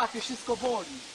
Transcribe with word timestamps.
łapie, 0.00 0.20
wszystko 0.20 0.56
boli. 0.56 1.09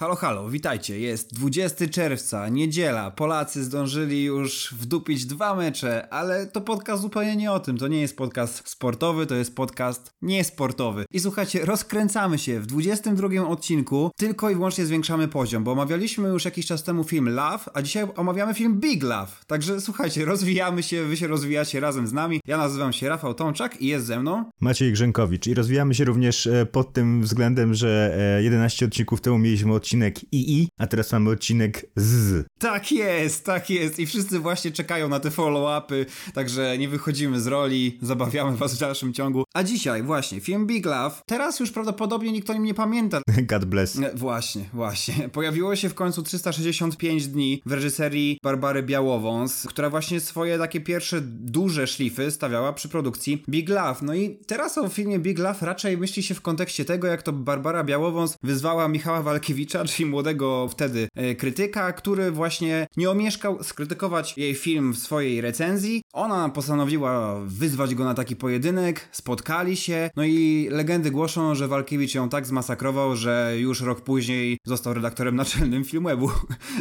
Halo, 0.00 0.16
halo, 0.16 0.48
witajcie. 0.48 1.00
Jest 1.00 1.34
20 1.34 1.88
czerwca, 1.88 2.48
niedziela. 2.48 3.10
Polacy 3.10 3.64
zdążyli 3.64 4.24
już 4.24 4.74
wdupić 4.78 5.26
dwa 5.26 5.54
mecze, 5.54 6.08
ale 6.12 6.46
to 6.46 6.60
podcast 6.60 7.02
zupełnie 7.02 7.36
nie 7.36 7.52
o 7.52 7.60
tym. 7.60 7.78
To 7.78 7.88
nie 7.88 8.00
jest 8.00 8.16
podcast 8.16 8.68
sportowy, 8.68 9.26
to 9.26 9.34
jest 9.34 9.56
podcast 9.56 10.10
niesportowy. 10.22 11.04
I 11.12 11.20
słuchajcie, 11.20 11.64
rozkręcamy 11.64 12.38
się 12.38 12.60
w 12.60 12.66
22 12.66 13.48
odcinku, 13.48 14.10
tylko 14.16 14.50
i 14.50 14.54
wyłącznie 14.54 14.86
zwiększamy 14.86 15.28
poziom, 15.28 15.64
bo 15.64 15.72
omawialiśmy 15.72 16.28
już 16.28 16.44
jakiś 16.44 16.66
czas 16.66 16.82
temu 16.82 17.04
film 17.04 17.28
Love, 17.28 17.64
a 17.74 17.82
dzisiaj 17.82 18.06
omawiamy 18.16 18.54
film 18.54 18.80
Big 18.80 19.02
Love. 19.02 19.32
Także 19.46 19.80
słuchajcie, 19.80 20.24
rozwijamy 20.24 20.82
się, 20.82 21.04
wy 21.04 21.16
się 21.16 21.26
rozwijacie 21.26 21.80
razem 21.80 22.06
z 22.06 22.12
nami. 22.12 22.40
Ja 22.46 22.58
nazywam 22.58 22.92
się 22.92 23.08
Rafał 23.08 23.34
Tomczak 23.34 23.82
i 23.82 23.86
jest 23.86 24.06
ze 24.06 24.20
mną 24.20 24.44
Maciej 24.60 24.92
Grzękowicz 24.92 25.46
i 25.46 25.54
rozwijamy 25.54 25.94
się 25.94 26.04
również 26.04 26.46
e, 26.46 26.66
pod 26.66 26.92
tym 26.92 27.22
względem, 27.22 27.74
że 27.74 28.16
e, 28.38 28.42
11 28.42 28.86
odcinków 28.86 29.20
temu 29.20 29.38
mieliśmy 29.38 29.74
odcinek 29.74 29.87
II, 29.94 30.68
a 30.78 30.86
teraz 30.86 31.12
mamy 31.12 31.30
odcinek 31.30 31.86
ZZ. 31.96 32.44
Tak 32.58 32.92
jest, 32.92 33.44
tak 33.44 33.70
jest. 33.70 33.98
I 33.98 34.06
wszyscy 34.06 34.38
właśnie 34.38 34.70
czekają 34.70 35.08
na 35.08 35.20
te 35.20 35.30
follow-upy, 35.30 36.06
także 36.34 36.78
nie 36.78 36.88
wychodzimy 36.88 37.40
z 37.40 37.46
roli, 37.46 37.98
zabawiamy 38.02 38.56
was 38.56 38.74
w 38.74 38.78
dalszym 38.78 39.12
ciągu. 39.12 39.44
A 39.54 39.62
dzisiaj 39.62 40.02
właśnie, 40.02 40.40
film 40.40 40.66
Big 40.66 40.86
Love. 40.86 41.16
Teraz 41.26 41.60
już 41.60 41.70
prawdopodobnie 41.70 42.32
nikt 42.32 42.50
o 42.50 42.52
nim 42.52 42.64
nie 42.64 42.74
pamięta. 42.74 43.20
God 43.42 43.64
bless. 43.64 43.98
E, 43.98 44.14
Właśnie, 44.14 44.64
właśnie. 44.72 45.28
Pojawiło 45.38 45.76
się 45.76 45.88
w 45.88 45.94
końcu 45.94 46.22
365 46.22 47.26
dni 47.26 47.62
w 47.66 47.72
reżyserii 47.72 48.38
Barbary 48.42 48.82
Białowąs, 48.82 49.66
która 49.68 49.90
właśnie 49.90 50.20
swoje 50.20 50.58
takie 50.58 50.80
pierwsze 50.80 51.20
duże 51.20 51.86
szlify 51.86 52.30
stawiała 52.30 52.72
przy 52.72 52.88
produkcji 52.88 53.42
Big 53.48 53.68
Love. 53.68 53.96
No 54.02 54.14
i 54.14 54.38
teraz 54.46 54.78
o 54.78 54.88
filmie 54.88 55.18
Big 55.18 55.38
Love 55.38 55.66
raczej 55.66 55.98
myśli 55.98 56.22
się 56.22 56.34
w 56.34 56.40
kontekście 56.40 56.84
tego, 56.84 57.06
jak 57.06 57.22
to 57.22 57.32
Barbara 57.32 57.84
Białowąs 57.84 58.36
wyzwała 58.42 58.88
Michała 58.88 59.22
Walkiewicza, 59.22 59.84
czyli 59.84 60.06
młodego 60.10 60.68
wtedy 60.68 61.08
e, 61.14 61.34
krytyka, 61.34 61.92
który 61.92 62.30
właśnie 62.30 62.47
nie 62.96 63.10
omieszkał 63.10 63.62
skrytykować 63.62 64.34
jej 64.36 64.54
film 64.54 64.92
w 64.92 64.98
swojej 64.98 65.40
recenzji. 65.40 66.02
Ona 66.12 66.48
postanowiła 66.48 67.40
wyzwać 67.46 67.94
go 67.94 68.04
na 68.04 68.14
taki 68.14 68.36
pojedynek, 68.36 69.08
spotkali 69.12 69.76
się, 69.76 70.10
no 70.16 70.24
i 70.24 70.68
legendy 70.70 71.10
głoszą, 71.10 71.54
że 71.54 71.68
Walkiewicz 71.68 72.14
ją 72.14 72.28
tak 72.28 72.46
zmasakrował, 72.46 73.16
że 73.16 73.54
już 73.58 73.80
rok 73.80 74.00
później 74.00 74.58
został 74.66 74.94
redaktorem 74.94 75.36
naczelnym 75.42 75.84
Filmwebu. 75.84 76.30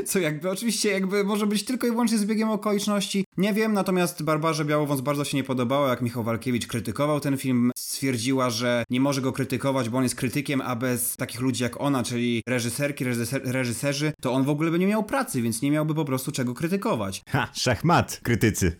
Co 0.05 0.19
jakby 0.19 0.49
oczywiście 0.49 0.91
jakby 0.91 1.23
może 1.23 1.47
być 1.47 1.65
tylko 1.65 1.87
i 1.87 1.91
wyłącznie 1.91 2.17
zbiegiem 2.17 2.49
okoliczności. 2.49 3.25
Nie 3.37 3.53
wiem, 3.53 3.73
natomiast 3.73 4.23
Barbarze 4.23 4.65
Białowąs 4.65 5.01
bardzo 5.01 5.25
się 5.25 5.37
nie 5.37 5.43
podobało, 5.43 5.87
jak 5.87 6.01
Michał 6.01 6.23
Walkiewicz 6.23 6.67
krytykował 6.67 7.19
ten 7.19 7.37
film. 7.37 7.71
Stwierdziła, 7.77 8.49
że 8.49 8.83
nie 8.89 9.01
może 9.01 9.21
go 9.21 9.31
krytykować, 9.31 9.89
bo 9.89 9.97
on 9.97 10.03
jest 10.03 10.15
krytykiem, 10.15 10.61
a 10.61 10.75
bez 10.75 11.17
takich 11.17 11.41
ludzi 11.41 11.63
jak 11.63 11.81
ona, 11.81 12.03
czyli 12.03 12.43
reżyserki, 12.47 13.03
reżyser, 13.03 13.41
reżyserzy, 13.45 14.13
to 14.21 14.33
on 14.33 14.43
w 14.43 14.49
ogóle 14.49 14.71
by 14.71 14.79
nie 14.79 14.87
miał 14.87 15.03
pracy, 15.03 15.41
więc 15.41 15.61
nie 15.61 15.71
miałby 15.71 15.95
po 15.95 16.05
prostu 16.05 16.31
czego 16.31 16.53
krytykować. 16.53 17.21
Ha, 17.37 17.49
szachmat, 17.53 18.19
krytycy. 18.23 18.77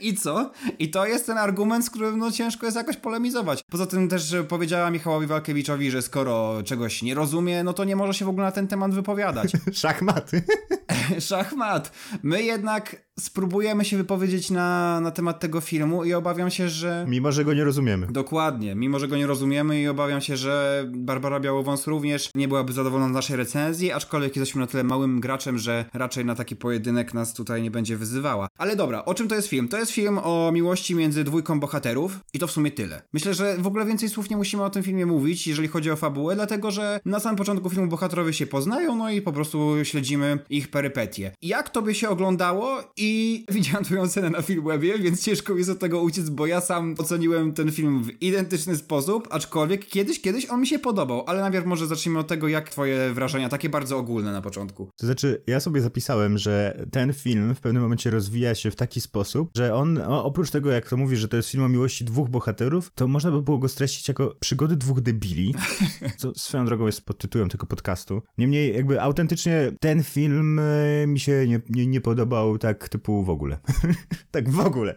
I 0.00 0.14
co? 0.14 0.50
I 0.78 0.90
to 0.90 1.06
jest 1.06 1.26
ten 1.26 1.38
argument, 1.38 1.84
z 1.84 1.90
którym 1.90 2.18
no 2.18 2.30
ciężko 2.30 2.66
jest 2.66 2.76
jakoś 2.76 2.96
polemizować. 2.96 3.62
Poza 3.70 3.86
tym 3.86 4.08
też 4.08 4.34
powiedziała 4.48 4.90
Michałowi 4.90 5.26
Walkiewiczowi, 5.26 5.90
że 5.90 6.02
skoro 6.02 6.62
czegoś 6.64 7.02
nie 7.02 7.14
rozumie, 7.14 7.64
no 7.64 7.72
to 7.72 7.84
nie 7.84 7.96
może 7.96 8.14
się 8.14 8.24
w 8.24 8.28
ogóle 8.28 8.46
na 8.46 8.52
ten 8.52 8.68
temat 8.68 8.94
wypowiadać. 8.94 9.52
Szachmat. 9.72 10.30
Szachmat. 11.28 11.92
My 12.22 12.42
jednak 12.42 13.05
spróbujemy 13.20 13.84
się 13.84 13.96
wypowiedzieć 13.96 14.50
na, 14.50 15.00
na 15.00 15.10
temat 15.10 15.40
tego 15.40 15.60
filmu 15.60 16.04
i 16.04 16.14
obawiam 16.14 16.50
się, 16.50 16.68
że... 16.68 17.06
Mimo, 17.08 17.32
że 17.32 17.44
go 17.44 17.54
nie 17.54 17.64
rozumiemy. 17.64 18.06
Dokładnie, 18.10 18.74
mimo 18.74 18.98
że 18.98 19.08
go 19.08 19.16
nie 19.16 19.26
rozumiemy 19.26 19.80
i 19.80 19.88
obawiam 19.88 20.20
się, 20.20 20.36
że 20.36 20.84
Barbara 20.88 21.40
Białowąs 21.40 21.86
również 21.86 22.30
nie 22.34 22.48
byłaby 22.48 22.72
zadowolona 22.72 23.12
z 23.12 23.14
naszej 23.14 23.36
recenzji, 23.36 23.92
aczkolwiek 23.92 24.36
jesteśmy 24.36 24.60
na 24.60 24.66
tyle 24.66 24.84
małym 24.84 25.20
graczem, 25.20 25.58
że 25.58 25.84
raczej 25.94 26.24
na 26.24 26.34
taki 26.34 26.56
pojedynek 26.56 27.14
nas 27.14 27.34
tutaj 27.34 27.62
nie 27.62 27.70
będzie 27.70 27.96
wyzywała. 27.96 28.48
Ale 28.58 28.76
dobra, 28.76 29.04
o 29.04 29.14
czym 29.14 29.28
to 29.28 29.34
jest 29.34 29.48
film? 29.48 29.68
To 29.68 29.78
jest 29.78 29.92
film 29.92 30.18
o 30.22 30.50
miłości 30.52 30.94
między 30.94 31.24
dwójką 31.24 31.60
bohaterów 31.60 32.20
i 32.34 32.38
to 32.38 32.46
w 32.46 32.50
sumie 32.50 32.70
tyle. 32.70 33.02
Myślę, 33.12 33.34
że 33.34 33.56
w 33.58 33.66
ogóle 33.66 33.86
więcej 33.86 34.08
słów 34.08 34.30
nie 34.30 34.36
musimy 34.36 34.64
o 34.64 34.70
tym 34.70 34.82
filmie 34.82 35.06
mówić, 35.06 35.46
jeżeli 35.46 35.68
chodzi 35.68 35.90
o 35.90 35.96
fabułę, 35.96 36.34
dlatego 36.34 36.70
że 36.70 37.00
na 37.04 37.20
samym 37.20 37.36
początku 37.36 37.70
filmu 37.70 37.88
bohaterowie 37.88 38.32
się 38.32 38.46
poznają, 38.46 38.96
no 38.96 39.10
i 39.10 39.22
po 39.22 39.32
prostu 39.32 39.74
śledzimy 39.82 40.38
ich 40.50 40.68
perypetie. 40.68 41.32
Jak 41.42 41.70
to 41.70 41.82
by 41.82 41.94
się 41.94 42.08
oglądało 42.08 42.80
i 42.96 43.05
widziałem 43.54 43.84
twoją 43.84 44.02
ocenę 44.02 44.30
na 44.30 44.42
Filmwebie, 44.42 44.98
więc 44.98 45.24
ciężko 45.24 45.54
jest 45.54 45.70
od 45.70 45.78
tego 45.78 46.00
uciec, 46.00 46.30
bo 46.30 46.46
ja 46.46 46.60
sam 46.60 46.94
oceniłem 46.98 47.52
ten 47.52 47.72
film 47.72 48.04
w 48.04 48.22
identyczny 48.22 48.76
sposób, 48.76 49.28
aczkolwiek 49.30 49.86
kiedyś, 49.86 50.20
kiedyś 50.20 50.46
on 50.46 50.60
mi 50.60 50.66
się 50.66 50.78
podobał, 50.78 51.24
ale 51.26 51.40
najpierw 51.40 51.66
może 51.66 51.86
zacznijmy 51.86 52.18
od 52.18 52.26
tego, 52.26 52.48
jak 52.48 52.70
twoje 52.70 53.12
wrażenia, 53.14 53.48
takie 53.48 53.68
bardzo 53.68 53.98
ogólne 53.98 54.32
na 54.32 54.42
początku. 54.42 54.90
To 54.96 55.06
znaczy, 55.06 55.42
ja 55.46 55.60
sobie 55.60 55.80
zapisałem, 55.80 56.38
że 56.38 56.86
ten 56.90 57.12
film 57.12 57.54
w 57.54 57.60
pewnym 57.60 57.82
momencie 57.82 58.10
rozwija 58.10 58.54
się 58.54 58.70
w 58.70 58.76
taki 58.76 59.00
sposób, 59.00 59.50
że 59.56 59.74
on, 59.74 59.98
oprócz 60.06 60.50
tego, 60.50 60.70
jak 60.70 60.88
to 60.88 60.96
mówi, 60.96 61.16
że 61.16 61.28
to 61.28 61.36
jest 61.36 61.50
film 61.50 61.64
o 61.64 61.68
miłości 61.68 62.04
dwóch 62.04 62.28
bohaterów, 62.28 62.90
to 62.94 63.08
można 63.08 63.30
by 63.30 63.42
było 63.42 63.58
go 63.58 63.68
streścić 63.68 64.08
jako 64.08 64.36
przygody 64.40 64.76
dwóch 64.76 65.00
debili, 65.00 65.54
co 66.20 66.32
swoją 66.34 66.66
drogą 66.66 66.86
jest 66.86 67.06
pod 67.06 67.18
tytułem 67.18 67.48
tego 67.48 67.66
podcastu. 67.66 68.22
Niemniej, 68.38 68.74
jakby 68.74 69.00
autentycznie 69.00 69.72
ten 69.80 70.02
film 70.02 70.58
e, 70.58 71.06
mi 71.06 71.20
się 71.20 71.44
nie, 71.48 71.60
nie, 71.68 71.86
nie 71.86 72.00
podobał 72.00 72.58
tak 72.58 72.88
typu 72.96 73.22
w 73.22 73.30
ogóle. 73.30 73.58
tak 74.30 74.50
w 74.50 74.60
ogóle. 74.60 74.94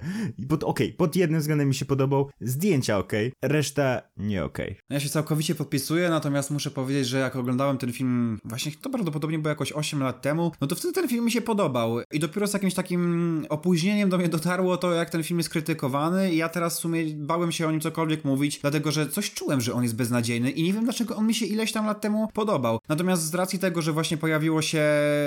Pod, 0.50 0.64
okej, 0.64 0.94
pod 0.94 1.16
jednym 1.16 1.40
względem 1.40 1.68
mi 1.68 1.76
się 1.76 1.86
podobał, 1.86 2.30
zdjęcia 2.42 2.98
okej, 2.98 3.34
reszta 3.42 4.02
nie 4.18 4.44
okej. 4.44 4.78
No 4.90 4.94
Ja 4.94 5.00
się 5.00 5.10
całkowicie 5.10 5.56
podpisuję, 5.56 6.10
natomiast 6.10 6.52
muszę 6.52 6.72
powiedzieć, 6.72 7.08
że 7.08 7.20
jak 7.20 7.36
oglądałem 7.36 7.78
ten 7.78 7.94
film, 7.94 8.40
właśnie 8.46 8.72
to 8.82 8.90
prawdopodobnie 8.90 9.40
było 9.40 9.50
jakoś 9.50 9.72
8 9.72 10.04
lat 10.04 10.22
temu, 10.22 10.52
no 10.62 10.68
to 10.68 10.76
wtedy 10.76 10.94
ten 10.94 11.08
film 11.08 11.26
mi 11.26 11.32
się 11.32 11.42
podobał. 11.42 12.00
I 12.12 12.20
dopiero 12.20 12.48
z 12.48 12.54
jakimś 12.54 12.74
takim 12.74 13.46
opóźnieniem 13.50 14.10
do 14.10 14.18
mnie 14.18 14.30
dotarło 14.30 14.78
to, 14.78 14.94
jak 14.94 15.10
ten 15.10 15.24
film 15.24 15.40
jest 15.40 15.50
krytykowany 15.50 16.34
i 16.34 16.38
ja 16.38 16.50
teraz 16.50 16.78
w 16.78 16.80
sumie 16.80 17.06
bałem 17.16 17.52
się 17.52 17.68
o 17.68 17.72
nim 17.72 17.82
cokolwiek 17.82 18.26
mówić, 18.26 18.60
dlatego 18.60 18.92
że 18.92 19.10
coś 19.10 19.34
czułem, 19.34 19.62
że 19.62 19.74
on 19.74 19.84
jest 19.84 19.96
beznadziejny 19.96 20.52
i 20.52 20.64
nie 20.64 20.74
wiem 20.74 20.84
dlaczego 20.84 21.16
on 21.16 21.28
mi 21.28 21.34
się 21.34 21.46
ileś 21.46 21.72
tam 21.72 21.86
lat 21.86 22.02
temu 22.02 22.28
podobał. 22.34 22.80
Natomiast 22.90 23.24
z 23.24 23.34
racji 23.34 23.60
tego, 23.60 23.82
że 23.82 23.92
właśnie 23.92 24.18
pojawiło 24.18 24.62
się 24.62 24.84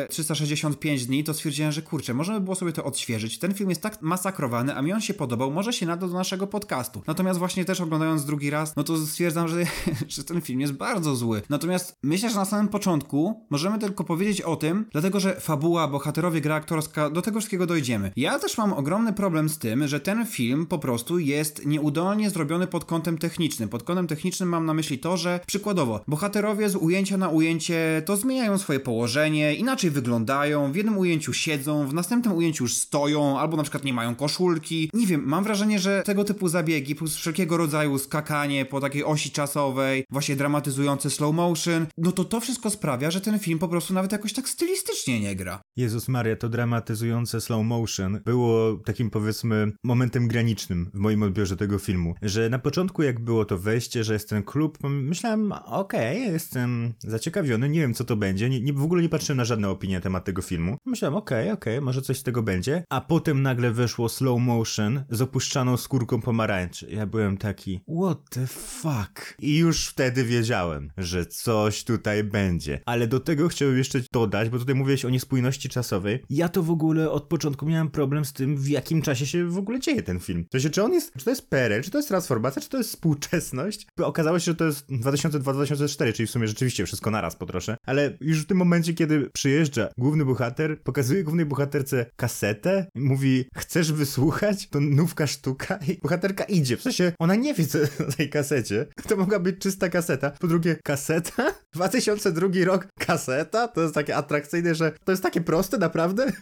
365 0.09 1.07
dni, 1.07 1.25
to 1.25 1.35
stwierdziłem, 1.35 1.73
że 1.73 1.83
kurczę, 1.83 2.15
można 2.15 2.35
by 2.35 2.41
było 2.41 2.57
sobie 2.63 2.73
to 2.73 2.85
odświeżyć. 2.85 3.39
Ten 3.39 3.55
film 3.55 3.71
jest 3.71 3.83
tak 3.83 4.03
masakrowany, 4.03 4.75
a 4.75 4.83
mi 4.83 4.93
on 4.93 5.01
się 5.01 5.15
podobał, 5.15 5.51
może 5.51 5.73
się 5.73 5.87
nada 5.87 6.07
do 6.07 6.15
naszego 6.15 6.47
podcastu. 6.47 7.03
Natomiast 7.07 7.39
właśnie 7.39 7.65
też 7.65 7.81
oglądając 7.81 8.25
drugi 8.25 8.51
raz, 8.51 8.77
no 8.77 8.85
to 8.85 8.97
stwierdzam, 9.07 9.49
że, 9.49 9.57
że 10.09 10.25
ten 10.25 10.41
film 10.41 10.61
jest 10.61 10.73
bardzo 10.73 11.17
zły. 11.17 11.43
Natomiast 11.49 11.99
myślę, 12.03 12.31
że 12.31 12.37
na 12.37 12.45
samym 12.45 12.69
początku 12.69 13.47
możemy 13.51 13.79
tylko 13.79 14.05
powiedzieć 14.05 14.43
o 14.43 14.57
tym, 14.57 14.87
dlatego 14.93 15.21
że 15.21 15.41
fabuła, 15.41 15.89
bohaterowie, 15.89 16.41
gra 16.41 16.55
aktorska, 16.55 17.11
do 17.11 17.23
tego 17.23 17.41
wszystkiego 17.41 17.67
dojdziemy. 17.67 18.13
Ja 18.17 18.39
też 18.39 18.59
mam 18.59 18.73
ogromny 18.73 19.13
problem 19.13 19.49
z 19.49 19.59
tym, 19.59 19.89
że 19.89 20.01
ten 20.01 20.27
film 20.27 20.67
po 20.67 20.79
prostu 20.79 21.19
jest 21.19 21.67
nieudolnie 21.67 22.31
zrobiony 22.31 22.67
pod 22.67 22.85
kątem 22.85 23.19
technicznym. 23.19 23.69
Pod 23.69 23.83
kątem 23.83 24.07
technicznym 24.07 24.49
mam 24.49 24.67
na 24.67 24.75
myśli 24.75 24.99
to, 24.99 25.17
że 25.17 25.41
przykładowo, 25.47 26.01
bohaterowie 26.09 26.69
z 26.69 26.77
ujęcia 26.77 27.17
na 27.17 27.29
ujęcie 27.29 28.03
to 28.07 28.17
zmieniają 28.17 28.59
swoje 28.59 28.81
położenie, 28.81 29.55
inaczej 29.55 29.91
wyglądają, 29.91 30.73
w 30.73 30.77
jednym 30.77 30.99
ujęciu 30.99 31.33
siedzą, 31.33 31.87
w 31.87 31.95
następnym 31.95 32.35
ujęciu 32.35 32.52
już 32.61 32.77
stoją, 32.77 33.39
albo 33.39 33.57
na 33.57 33.63
przykład 33.63 33.85
nie 33.85 33.93
mają 33.93 34.15
koszulki. 34.15 34.91
Nie 34.95 35.07
wiem, 35.07 35.23
mam 35.27 35.45
wrażenie, 35.45 35.79
że 35.79 36.03
tego 36.03 36.25
typu 36.25 36.49
zabiegi, 36.49 36.95
plus 36.95 37.17
wszelkiego 37.17 37.57
rodzaju 37.57 37.99
skakanie 37.99 38.65
po 38.65 38.81
takiej 38.81 39.05
osi 39.05 39.31
czasowej, 39.31 40.05
właśnie 40.11 40.37
dramatyzujące 40.37 41.11
slow 41.11 41.35
motion, 41.35 41.87
no 41.99 42.13
to 42.13 42.25
to 42.25 42.41
wszystko 42.41 42.71
sprawia, 42.71 43.11
że 43.11 43.21
ten 43.21 43.39
film 43.39 43.59
po 43.59 43.69
prostu 43.69 43.95
nawet 43.95 44.13
jakoś 44.13 44.33
tak 44.33 44.49
stylistycznie 44.49 45.21
nie 45.21 45.37
gra. 45.37 45.61
Jezus 45.77 46.09
Maria, 46.09 46.37
to 46.37 46.49
dramatyzujące 46.49 47.41
slow 47.41 47.65
motion 47.65 48.21
było 48.25 48.77
takim 48.77 49.11
powiedzmy 49.11 49.73
momentem 49.85 50.29
granicznym 50.29 50.91
w 50.95 50.99
moim 50.99 51.23
odbiorze 51.23 51.57
tego 51.57 51.79
filmu, 51.79 52.15
że 52.23 52.49
na 52.49 52.59
początku 52.59 53.03
jak 53.03 53.21
było 53.21 53.45
to 53.45 53.59
wejście, 53.59 54.05
że 54.05 54.13
jest 54.13 54.29
ten 54.29 54.43
klub, 54.43 54.79
myślałem, 54.85 55.53
okej, 55.53 56.23
jestem 56.23 56.95
zaciekawiony, 56.99 57.69
nie 57.69 57.81
wiem 57.81 57.95
co 57.95 58.05
to 58.05 58.17
będzie, 58.17 58.51
nie, 58.51 58.61
nie, 58.61 58.73
w 58.73 58.83
ogóle 58.83 59.03
nie 59.03 59.09
patrzyłem 59.09 59.37
na 59.37 59.45
żadne 59.45 59.69
opinie 59.69 59.95
na 59.95 60.01
temat 60.01 60.25
tego 60.25 60.43
filmu. 60.43 60.77
Myślałem, 60.87 61.17
okej, 61.17 61.51
okej, 61.51 61.81
może 61.81 62.03
coś 62.03 62.19
z 62.19 62.23
tego 62.23 62.42
będzie, 62.43 62.85
a 62.91 63.01
potem 63.01 63.43
nagle 63.43 63.73
weszło 63.73 64.09
slow 64.09 64.41
motion 64.41 65.05
z 65.11 65.23
opuszczaną 65.23 65.77
skórką 65.77 66.21
pomarańczy. 66.21 66.87
Ja 66.91 67.07
byłem 67.07 67.37
taki, 67.37 67.81
what 68.03 68.19
the 68.31 68.47
fuck? 68.47 69.35
I 69.39 69.59
już 69.59 69.87
wtedy 69.87 70.25
wiedziałem, 70.25 70.93
że 70.97 71.27
coś 71.27 71.85
tutaj 71.85 72.25
będzie. 72.25 72.81
Ale 72.87 73.07
do 73.07 73.21
tego 73.21 73.49
chciałbym 73.49 73.79
jeszcze 73.79 74.01
dodać, 74.13 74.49
bo 74.49 74.59
tutaj 74.59 74.75
mówiłeś 74.75 75.05
o 75.05 75.11
niespójności 75.11 75.69
czasowej. 75.69 76.25
Ja 76.31 76.49
to 76.49 76.63
w 76.63 76.71
ogóle 76.71 77.11
od 77.11 77.25
początku 77.25 77.67
miałem 77.67 77.91
problem 77.91 78.25
z 78.25 78.33
tym, 78.33 78.57
w 78.57 78.69
jakim 78.69 79.03
czasie 79.03 79.27
się 79.27 79.47
w 79.47 79.59
ogóle 79.59 79.81
dzieje 79.81 80.03
ten 80.03 80.21
film. 80.21 80.45
To 80.51 80.61
się, 80.61 80.71
czy 80.71 80.83
on 80.83 80.93
jest, 80.93 81.13
czy 81.19 81.25
to 81.25 81.31
jest 81.31 81.51
PRL, 81.51 81.83
czy 81.83 81.91
to 81.91 81.99
jest 81.99 82.09
transformacja, 82.09 82.63
czy 82.63 82.69
to 82.69 82.79
jest 82.79 82.91
współczesność? 82.91 83.87
Okazało 84.01 84.39
się, 84.39 84.45
że 84.45 84.55
to 84.55 84.65
jest 84.65 84.91
2002-2004, 84.91 86.13
czyli 86.13 86.27
w 86.27 86.31
sumie 86.31 86.49
rzeczywiście 86.49 86.87
wszystko 86.87 87.11
naraz 87.11 87.37
po 87.37 87.47
trosze. 87.47 87.77
Ale 87.87 88.19
już 88.21 88.43
w 88.43 88.47
tym 88.47 88.57
momencie, 88.57 88.95
kiedy 88.95 89.31
przyjeżdża 89.31 89.89
główny 89.99 90.25
bohater 90.25 90.83
pokazuje 90.83 91.25
głównej 91.25 91.47
bohaterce 91.47 92.07
kasetę, 92.33 92.87
mówi, 92.95 93.45
chcesz 93.57 93.93
wysłuchać? 93.93 94.69
To 94.69 94.81
nówka 94.81 95.27
sztuka 95.27 95.79
i 95.89 95.99
bohaterka 96.03 96.45
idzie. 96.45 96.77
W 96.77 96.83
sensie, 96.83 97.13
ona 97.19 97.35
nie 97.35 97.55
wie, 97.55 97.67
co 97.67 97.79
na 97.79 98.13
tej 98.17 98.31
kasecie. 98.31 98.87
To 99.09 99.17
mogła 99.17 99.39
być 99.39 99.59
czysta 99.59 99.89
kaseta. 99.89 100.31
Po 100.31 100.47
drugie, 100.47 100.77
kaseta? 100.85 101.55
2002 101.75 102.49
rok, 102.65 102.89
kaseta? 102.99 103.69
To 103.69 103.83
jest 103.83 103.95
takie 103.95 104.17
atrakcyjne, 104.17 104.75
że 104.75 104.93
to 105.05 105.13
jest 105.13 105.23
takie 105.23 105.41
proste, 105.41 105.79
naprawdę? 105.79 106.33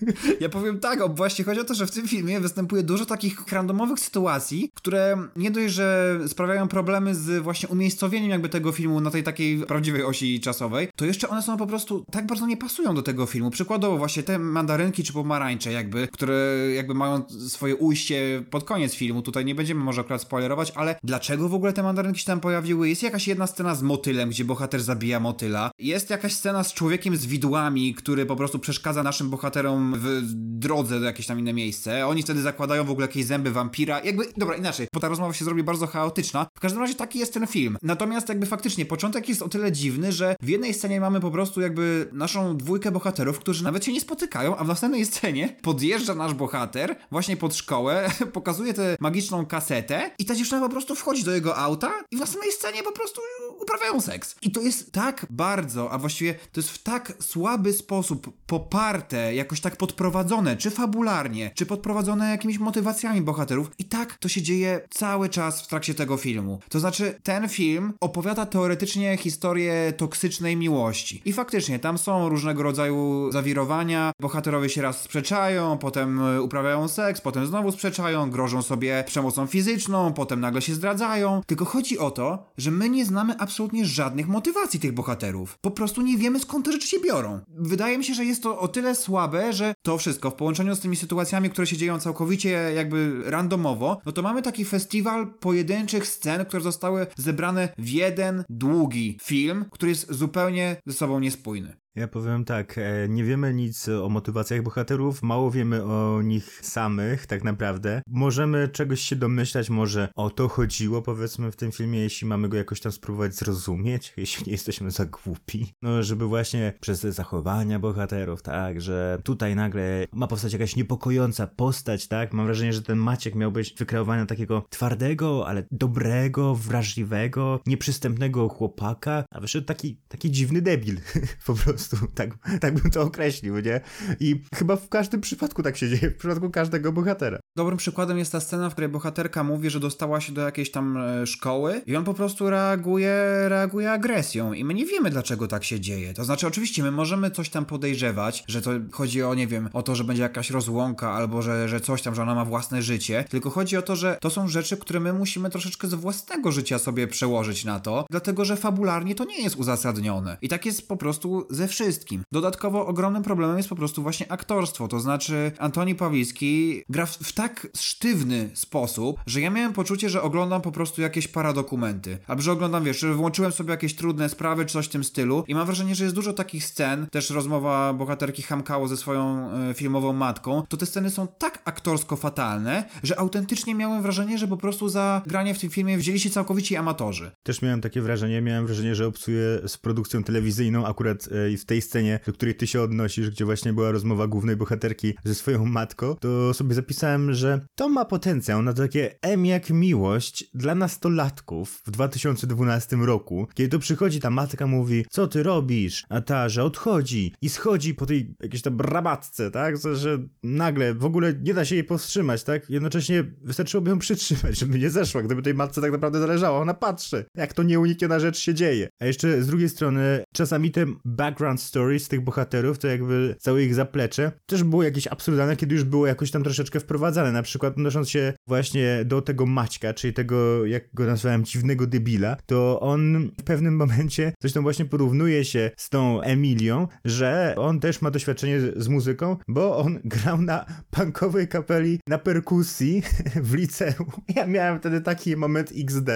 Ja 0.40 0.48
powiem 0.48 0.80
tak, 0.80 1.00
o, 1.00 1.08
właśnie 1.08 1.44
chodzi 1.44 1.60
o 1.60 1.64
to, 1.64 1.74
że 1.74 1.86
w 1.86 1.90
tym 1.90 2.08
filmie 2.08 2.40
występuje 2.40 2.82
dużo 2.82 3.06
takich 3.06 3.52
randomowych 3.52 4.00
sytuacji, 4.00 4.70
które 4.74 5.16
nie 5.36 5.50
dość, 5.50 5.74
że 5.74 6.18
sprawiają 6.26 6.68
problemy 6.68 7.14
z 7.14 7.42
właśnie 7.42 7.68
umiejscowieniem 7.68 8.30
jakby 8.30 8.48
tego 8.48 8.72
filmu 8.72 9.00
na 9.00 9.10
tej 9.10 9.22
takiej 9.22 9.58
prawdziwej 9.58 10.04
osi 10.04 10.40
czasowej, 10.40 10.88
to 10.96 11.04
jeszcze 11.04 11.28
one 11.28 11.42
są 11.42 11.56
po 11.56 11.66
prostu 11.66 12.04
tak 12.10 12.26
bardzo 12.26 12.46
nie 12.46 12.56
pasują 12.56 12.94
do 12.94 13.02
tego 13.02 13.26
filmu. 13.26 13.50
Przykładowo 13.50 13.98
właśnie 13.98 14.22
te 14.22 14.38
mandarynki 14.38 15.04
czy 15.04 15.12
pomarańcze 15.12 15.69
jakby, 15.72 16.08
które 16.08 16.56
jakby 16.74 16.94
mają 16.94 17.22
swoje 17.48 17.76
ujście 17.76 18.44
pod 18.50 18.64
koniec 18.64 18.94
filmu. 18.94 19.22
Tutaj 19.22 19.44
nie 19.44 19.54
będziemy 19.54 19.84
może 19.84 20.00
akurat 20.00 20.22
spoilerować, 20.22 20.72
ale 20.74 20.96
dlaczego 21.04 21.48
w 21.48 21.54
ogóle 21.54 21.72
te 21.72 21.82
mandarynki 21.82 22.20
się 22.20 22.26
tam 22.26 22.40
pojawiły? 22.40 22.88
Jest 22.88 23.02
jakaś 23.02 23.28
jedna 23.28 23.46
scena 23.46 23.74
z 23.74 23.82
motylem, 23.82 24.30
gdzie 24.30 24.44
bohater 24.44 24.82
zabija 24.82 25.20
motyla. 25.20 25.70
Jest 25.78 26.10
jakaś 26.10 26.32
scena 26.32 26.64
z 26.64 26.72
człowiekiem 26.72 27.16
z 27.16 27.26
widłami, 27.26 27.94
który 27.94 28.26
po 28.26 28.36
prostu 28.36 28.58
przeszkadza 28.58 29.02
naszym 29.02 29.30
bohaterom 29.30 29.94
w 29.96 30.20
drodze 30.58 31.00
do 31.00 31.06
jakieś 31.06 31.26
tam 31.26 31.38
inne 31.38 31.52
miejsce. 31.52 32.06
Oni 32.06 32.22
wtedy 32.22 32.42
zakładają 32.42 32.84
w 32.84 32.90
ogóle 32.90 33.06
jakieś 33.06 33.24
zęby 33.24 33.50
wampira. 33.50 34.00
Jakby, 34.04 34.24
dobra, 34.36 34.56
inaczej, 34.56 34.86
bo 34.94 35.00
ta 35.00 35.08
rozmowa 35.08 35.32
się 35.32 35.44
zrobi 35.44 35.62
bardzo 35.62 35.86
chaotyczna. 35.86 36.46
W 36.56 36.60
każdym 36.60 36.80
razie 36.80 36.94
taki 36.94 37.18
jest 37.18 37.34
ten 37.34 37.46
film. 37.46 37.78
Natomiast 37.82 38.28
jakby 38.28 38.46
faktycznie 38.46 38.86
początek 38.86 39.28
jest 39.28 39.42
o 39.42 39.48
tyle 39.48 39.72
dziwny, 39.72 40.12
że 40.12 40.36
w 40.42 40.48
jednej 40.48 40.74
scenie 40.74 41.00
mamy 41.00 41.20
po 41.20 41.30
prostu 41.30 41.60
jakby 41.60 42.08
naszą 42.12 42.56
dwójkę 42.56 42.90
bohaterów, 42.90 43.38
którzy 43.38 43.64
nawet 43.64 43.84
się 43.84 43.92
nie 43.92 44.00
spotykają, 44.00 44.56
a 44.56 44.64
w 44.64 44.68
następnej 44.68 45.06
scenie 45.06 45.56
podjeżdża 45.62 46.14
nasz 46.14 46.34
bohater 46.34 46.96
właśnie 47.10 47.36
pod 47.36 47.56
szkołę, 47.56 48.10
pokazuje 48.32 48.74
tę 48.74 48.96
magiczną 49.00 49.46
kasetę 49.46 50.10
i 50.18 50.24
ta 50.24 50.34
dziewczyna 50.34 50.60
po 50.60 50.68
prostu 50.68 50.94
wchodzi 50.94 51.24
do 51.24 51.32
jego 51.32 51.56
auta 51.56 51.92
i 52.10 52.16
w 52.16 52.20
następnej 52.20 52.52
scenie 52.52 52.82
po 52.82 52.92
prostu 52.92 53.20
uprawiają 53.60 54.00
seks. 54.00 54.36
I 54.42 54.50
to 54.50 54.60
jest 54.60 54.92
tak 54.92 55.26
bardzo, 55.30 55.90
a 55.90 55.98
właściwie 55.98 56.34
to 56.34 56.60
jest 56.60 56.70
w 56.70 56.82
tak 56.82 57.12
słaby 57.20 57.72
sposób 57.72 58.32
poparte, 58.46 59.34
jakoś 59.34 59.60
tak 59.60 59.76
podprowadzone, 59.76 60.56
czy 60.56 60.70
fabularnie, 60.70 61.50
czy 61.54 61.66
podprowadzone 61.66 62.30
jakimiś 62.30 62.58
motywacjami 62.58 63.20
bohaterów. 63.20 63.70
I 63.78 63.84
tak 63.84 64.18
to 64.18 64.28
się 64.28 64.42
dzieje 64.42 64.80
cały 64.90 65.28
czas 65.28 65.62
w 65.62 65.66
trakcie 65.66 65.94
tego 65.94 66.16
filmu. 66.16 66.60
To 66.68 66.80
znaczy, 66.80 67.14
ten 67.22 67.48
film 67.48 67.92
opowiada 68.00 68.46
teoretycznie 68.46 69.16
historię 69.16 69.92
toksycznej 69.96 70.56
miłości. 70.56 71.22
I 71.24 71.32
faktycznie, 71.32 71.78
tam 71.78 71.98
są 71.98 72.28
różnego 72.28 72.62
rodzaju 72.62 73.32
zawirowania, 73.32 74.12
bohaterowie 74.20 74.68
się 74.68 74.82
raz 74.82 75.02
sprzeczają, 75.02 75.49
potem 75.80 76.20
e, 76.20 76.42
uprawiają 76.42 76.88
seks, 76.88 77.20
potem 77.20 77.46
znowu 77.46 77.72
sprzeczają, 77.72 78.30
grożą 78.30 78.62
sobie 78.62 79.04
przemocą 79.06 79.46
fizyczną, 79.46 80.12
potem 80.12 80.40
nagle 80.40 80.62
się 80.62 80.74
zdradzają. 80.74 81.40
Tylko 81.46 81.64
chodzi 81.64 81.98
o 81.98 82.10
to, 82.10 82.46
że 82.58 82.70
my 82.70 82.88
nie 82.90 83.04
znamy 83.04 83.34
absolutnie 83.38 83.84
żadnych 83.84 84.28
motywacji 84.28 84.80
tych 84.80 84.92
bohaterów. 84.92 85.58
Po 85.60 85.70
prostu 85.70 86.02
nie 86.02 86.18
wiemy 86.18 86.40
skąd 86.40 86.64
te 86.66 86.72
rzeczy 86.72 86.88
się 86.88 87.00
biorą. 87.00 87.40
Wydaje 87.48 87.98
mi 87.98 88.04
się, 88.04 88.14
że 88.14 88.24
jest 88.24 88.42
to 88.42 88.58
o 88.58 88.68
tyle 88.68 88.94
słabe, 88.94 89.52
że 89.52 89.74
to 89.82 89.98
wszystko 89.98 90.30
w 90.30 90.34
połączeniu 90.34 90.74
z 90.74 90.80
tymi 90.80 90.96
sytuacjami, 90.96 91.50
które 91.50 91.66
się 91.66 91.76
dzieją 91.76 92.00
całkowicie 92.00 92.50
jakby 92.50 93.22
randomowo, 93.24 94.00
no 94.06 94.12
to 94.12 94.22
mamy 94.22 94.42
taki 94.42 94.64
festiwal 94.64 95.26
pojedynczych 95.26 96.06
scen, 96.06 96.44
które 96.44 96.62
zostały 96.62 97.06
zebrane 97.16 97.68
w 97.78 97.88
jeden 97.88 98.44
długi 98.48 99.18
film, 99.22 99.64
który 99.70 99.90
jest 99.90 100.12
zupełnie 100.12 100.76
ze 100.86 100.94
sobą 100.94 101.20
niespójny. 101.20 101.79
Ja 101.96 102.08
powiem 102.08 102.44
tak, 102.44 102.78
e, 102.78 103.08
nie 103.08 103.24
wiemy 103.24 103.54
nic 103.54 103.88
o 103.88 104.08
motywacjach 104.08 104.62
bohaterów, 104.62 105.22
mało 105.22 105.50
wiemy 105.50 105.84
o 105.84 106.22
nich 106.22 106.60
samych, 106.62 107.26
tak 107.26 107.44
naprawdę. 107.44 108.02
Możemy 108.06 108.68
czegoś 108.68 109.00
się 109.00 109.16
domyślać, 109.16 109.70
może 109.70 110.08
o 110.14 110.30
to 110.30 110.48
chodziło, 110.48 111.02
powiedzmy, 111.02 111.52
w 111.52 111.56
tym 111.56 111.72
filmie, 111.72 112.00
jeśli 112.00 112.28
mamy 112.28 112.48
go 112.48 112.56
jakoś 112.56 112.80
tam 112.80 112.92
spróbować 112.92 113.34
zrozumieć, 113.34 114.12
jeśli 114.16 114.46
nie 114.46 114.52
jesteśmy 114.52 114.90
za 114.90 115.06
głupi. 115.06 115.72
No, 115.82 116.02
żeby 116.02 116.26
właśnie 116.26 116.72
przez 116.80 117.00
te 117.00 117.12
zachowania 117.12 117.78
bohaterów, 117.78 118.42
tak, 118.42 118.80
że 118.80 119.18
tutaj 119.24 119.56
nagle 119.56 120.06
ma 120.12 120.26
powstać 120.26 120.52
jakaś 120.52 120.76
niepokojąca 120.76 121.46
postać, 121.46 122.08
tak? 122.08 122.32
Mam 122.32 122.46
wrażenie, 122.46 122.72
że 122.72 122.82
ten 122.82 122.98
Maciek 122.98 123.34
miał 123.34 123.52
być 123.52 123.74
wykreowany 123.78 124.26
takiego 124.26 124.64
twardego, 124.70 125.48
ale 125.48 125.66
dobrego, 125.70 126.54
wrażliwego, 126.54 127.60
nieprzystępnego 127.66 128.48
chłopaka, 128.48 129.24
a 129.30 129.40
wyszedł 129.40 129.66
taki, 129.66 130.00
taki 130.08 130.30
dziwny 130.30 130.62
debil, 130.62 130.96
po 131.46 131.54
prostu 131.54 131.79
prostu, 131.80 132.06
tak, 132.14 132.30
tak 132.60 132.74
bym 132.74 132.90
to 132.90 133.02
określił, 133.02 133.58
nie? 133.58 133.80
I 134.20 134.42
chyba 134.54 134.76
w 134.76 134.88
każdym 134.88 135.20
przypadku 135.20 135.62
tak 135.62 135.76
się 135.76 135.88
dzieje, 135.88 136.10
w 136.10 136.16
przypadku 136.16 136.50
każdego 136.50 136.92
bohatera. 136.92 137.40
Dobrym 137.56 137.78
przykładem 137.78 138.18
jest 138.18 138.32
ta 138.32 138.40
scena, 138.40 138.70
w 138.70 138.72
której 138.72 138.90
bohaterka 138.90 139.44
mówi, 139.44 139.70
że 139.70 139.80
dostała 139.80 140.20
się 140.20 140.32
do 140.32 140.40
jakiejś 140.40 140.70
tam 140.70 140.96
e, 140.96 141.26
szkoły 141.26 141.82
i 141.86 141.96
on 141.96 142.04
po 142.04 142.14
prostu 142.14 142.50
reaguje, 142.50 143.14
reaguje 143.48 143.92
agresją 143.92 144.52
i 144.52 144.64
my 144.64 144.74
nie 144.74 144.86
wiemy, 144.86 145.10
dlaczego 145.10 145.48
tak 145.48 145.64
się 145.64 145.80
dzieje. 145.80 146.14
To 146.14 146.24
znaczy, 146.24 146.46
oczywiście, 146.46 146.82
my 146.82 146.90
możemy 146.90 147.30
coś 147.30 147.50
tam 147.50 147.64
podejrzewać, 147.64 148.44
że 148.48 148.62
to 148.62 148.70
chodzi 148.92 149.22
o, 149.22 149.34
nie 149.34 149.46
wiem, 149.46 149.68
o 149.72 149.82
to, 149.82 149.94
że 149.94 150.04
będzie 150.04 150.22
jakaś 150.22 150.50
rozłąka 150.50 151.10
albo 151.12 151.42
że, 151.42 151.68
że 151.68 151.80
coś 151.80 152.02
tam, 152.02 152.14
że 152.14 152.22
ona 152.22 152.34
ma 152.34 152.44
własne 152.44 152.82
życie, 152.82 153.24
tylko 153.30 153.50
chodzi 153.50 153.76
o 153.76 153.82
to, 153.82 153.96
że 153.96 154.18
to 154.20 154.30
są 154.30 154.48
rzeczy, 154.48 154.76
które 154.76 155.00
my 155.00 155.12
musimy 155.12 155.50
troszeczkę 155.50 155.88
z 155.88 155.94
własnego 155.94 156.52
życia 156.52 156.78
sobie 156.78 157.08
przełożyć 157.08 157.64
na 157.64 157.80
to, 157.80 158.06
dlatego, 158.10 158.44
że 158.44 158.56
fabularnie 158.56 159.14
to 159.14 159.24
nie 159.24 159.42
jest 159.42 159.56
uzasadnione. 159.56 160.36
I 160.42 160.48
tak 160.48 160.66
jest 160.66 160.88
po 160.88 160.96
prostu 160.96 161.46
ze 161.50 161.68
wszystkim. 161.70 162.22
Dodatkowo 162.32 162.86
ogromnym 162.86 163.22
problemem 163.22 163.56
jest 163.56 163.68
po 163.68 163.76
prostu 163.76 164.02
właśnie 164.02 164.32
aktorstwo, 164.32 164.88
to 164.88 165.00
znaczy 165.00 165.52
Antoni 165.58 165.94
Pawlicki 165.94 166.82
gra 166.88 167.06
w, 167.06 167.16
w 167.16 167.32
tak 167.32 167.68
sztywny 167.76 168.50
sposób, 168.54 169.20
że 169.26 169.40
ja 169.40 169.50
miałem 169.50 169.72
poczucie, 169.72 170.10
że 170.10 170.22
oglądam 170.22 170.62
po 170.62 170.72
prostu 170.72 171.02
jakieś 171.02 171.28
paradokumenty. 171.28 172.18
Albo 172.26 172.42
że 172.42 172.52
oglądam, 172.52 172.84
wiesz, 172.84 172.98
że 173.00 173.14
włączyłem 173.14 173.52
sobie 173.52 173.70
jakieś 173.70 173.94
trudne 173.94 174.28
sprawy 174.28 174.66
czy 174.66 174.72
coś 174.72 174.86
w 174.86 174.88
tym 174.88 175.04
stylu 175.04 175.44
i 175.48 175.54
mam 175.54 175.66
wrażenie, 175.66 175.94
że 175.94 176.04
jest 176.04 176.16
dużo 176.16 176.32
takich 176.32 176.64
scen, 176.64 177.06
też 177.06 177.30
rozmowa 177.30 177.92
bohaterki 177.92 178.42
Hamkało 178.42 178.88
ze 178.88 178.96
swoją 178.96 179.50
e, 179.52 179.74
filmową 179.74 180.12
matką, 180.12 180.62
to 180.68 180.76
te 180.76 180.86
sceny 180.86 181.10
są 181.10 181.26
tak 181.38 181.62
aktorsko 181.64 182.16
fatalne, 182.16 182.84
że 183.02 183.18
autentycznie 183.18 183.74
miałem 183.74 184.02
wrażenie, 184.02 184.38
że 184.38 184.48
po 184.48 184.56
prostu 184.56 184.88
za 184.88 185.22
granie 185.26 185.54
w 185.54 185.58
tym 185.58 185.70
filmie 185.70 185.98
wzięli 185.98 186.20
się 186.20 186.30
całkowicie 186.30 186.78
amatorzy. 186.78 187.30
Też 187.42 187.62
miałem 187.62 187.80
takie 187.80 188.02
wrażenie, 188.02 188.42
miałem 188.42 188.66
wrażenie, 188.66 188.94
że 188.94 189.06
obcuję 189.06 189.60
z 189.66 189.76
produkcją 189.76 190.24
telewizyjną 190.24 190.86
akurat 190.86 191.28
e, 191.32 191.50
w 191.60 191.64
tej 191.64 191.82
scenie, 191.82 192.20
do 192.26 192.32
której 192.32 192.54
ty 192.54 192.66
się 192.66 192.80
odnosisz, 192.80 193.30
gdzie 193.30 193.44
właśnie 193.44 193.72
była 193.72 193.90
rozmowa 193.90 194.26
głównej 194.26 194.56
bohaterki 194.56 195.14
ze 195.24 195.34
swoją 195.34 195.64
matką, 195.64 196.14
to 196.20 196.54
sobie 196.54 196.74
zapisałem, 196.74 197.34
że 197.34 197.60
to 197.74 197.88
ma 197.88 198.04
potencjał 198.04 198.62
na 198.62 198.72
takie 198.72 199.14
M 199.22 199.46
jak 199.46 199.70
miłość 199.70 200.50
dla 200.54 200.74
nastolatków 200.74 201.82
w 201.86 201.90
2012 201.90 202.96
roku, 202.96 203.48
kiedy 203.54 203.68
to 203.68 203.78
przychodzi 203.78 204.20
ta 204.20 204.30
matka 204.30 204.66
mówi, 204.66 205.04
co 205.10 205.26
ty 205.26 205.42
robisz, 205.42 206.04
a 206.08 206.20
ta, 206.20 206.48
że 206.48 206.64
odchodzi 206.64 207.34
i 207.42 207.48
schodzi 207.48 207.94
po 207.94 208.06
tej 208.06 208.34
jakiejś 208.40 208.62
tam 208.62 208.80
rabatce, 208.80 209.50
tak, 209.50 209.74
że 209.94 210.18
nagle 210.42 210.94
w 210.94 211.04
ogóle 211.04 211.34
nie 211.42 211.54
da 211.54 211.64
się 211.64 211.74
jej 211.74 211.84
powstrzymać, 211.84 212.44
tak, 212.44 212.70
jednocześnie 212.70 213.24
wystarczyłoby 213.42 213.90
ją 213.90 213.98
przytrzymać, 213.98 214.58
żeby 214.58 214.78
nie 214.78 214.90
zeszła, 214.90 215.22
gdyby 215.22 215.42
tej 215.42 215.54
matce 215.54 215.80
tak 215.80 215.92
naprawdę 215.92 216.20
zależało, 216.20 216.58
ona 216.58 216.74
patrzy, 216.74 217.24
jak 217.34 217.54
to 217.54 217.62
nieunikniona 217.62 218.20
rzecz 218.20 218.38
się 218.38 218.54
dzieje. 218.54 218.88
A 219.00 219.06
jeszcze 219.06 219.42
z 219.42 219.46
drugiej 219.46 219.68
strony, 219.68 220.24
czasami 220.34 220.70
te 220.70 220.86
background 221.04 221.49
stories 221.58 222.08
tych 222.08 222.20
bohaterów, 222.20 222.78
to 222.78 222.88
jakby 222.88 223.36
całe 223.38 223.62
ich 223.62 223.74
zaplecze, 223.74 224.32
też 224.46 224.62
było 224.62 224.82
jakieś 224.82 225.06
absurdalne, 225.06 225.56
kiedy 225.56 225.74
już 225.74 225.84
było 225.84 226.06
jakoś 226.06 226.30
tam 226.30 226.42
troszeczkę 226.42 226.80
wprowadzane. 226.80 227.32
Na 227.32 227.42
przykład 227.42 227.72
odnosząc 227.72 228.10
się 228.10 228.32
właśnie 228.46 229.04
do 229.04 229.22
tego 229.22 229.46
Maćka, 229.46 229.94
czyli 229.94 230.14
tego, 230.14 230.66
jak 230.66 230.94
go 230.94 231.06
nazwałem, 231.06 231.44
dziwnego 231.44 231.86
debila, 231.86 232.36
to 232.46 232.80
on 232.80 233.30
w 233.40 233.42
pewnym 233.42 233.76
momencie 233.76 234.32
tam 234.54 234.62
właśnie 234.62 234.84
porównuje 234.84 235.44
się 235.44 235.70
z 235.76 235.88
tą 235.88 236.20
Emilią, 236.20 236.88
że 237.04 237.54
on 237.58 237.80
też 237.80 238.02
ma 238.02 238.10
doświadczenie 238.10 238.60
z 238.76 238.88
muzyką, 238.88 239.36
bo 239.48 239.76
on 239.76 240.00
grał 240.04 240.42
na 240.42 240.64
punkowej 240.90 241.48
kapeli 241.48 242.00
na 242.06 242.18
perkusji 242.18 243.02
w 243.48 243.54
liceum. 243.54 244.10
Ja 244.34 244.46
miałem 244.46 244.78
wtedy 244.78 245.00
taki 245.00 245.36
moment 245.36 245.72
XD, 245.76 246.08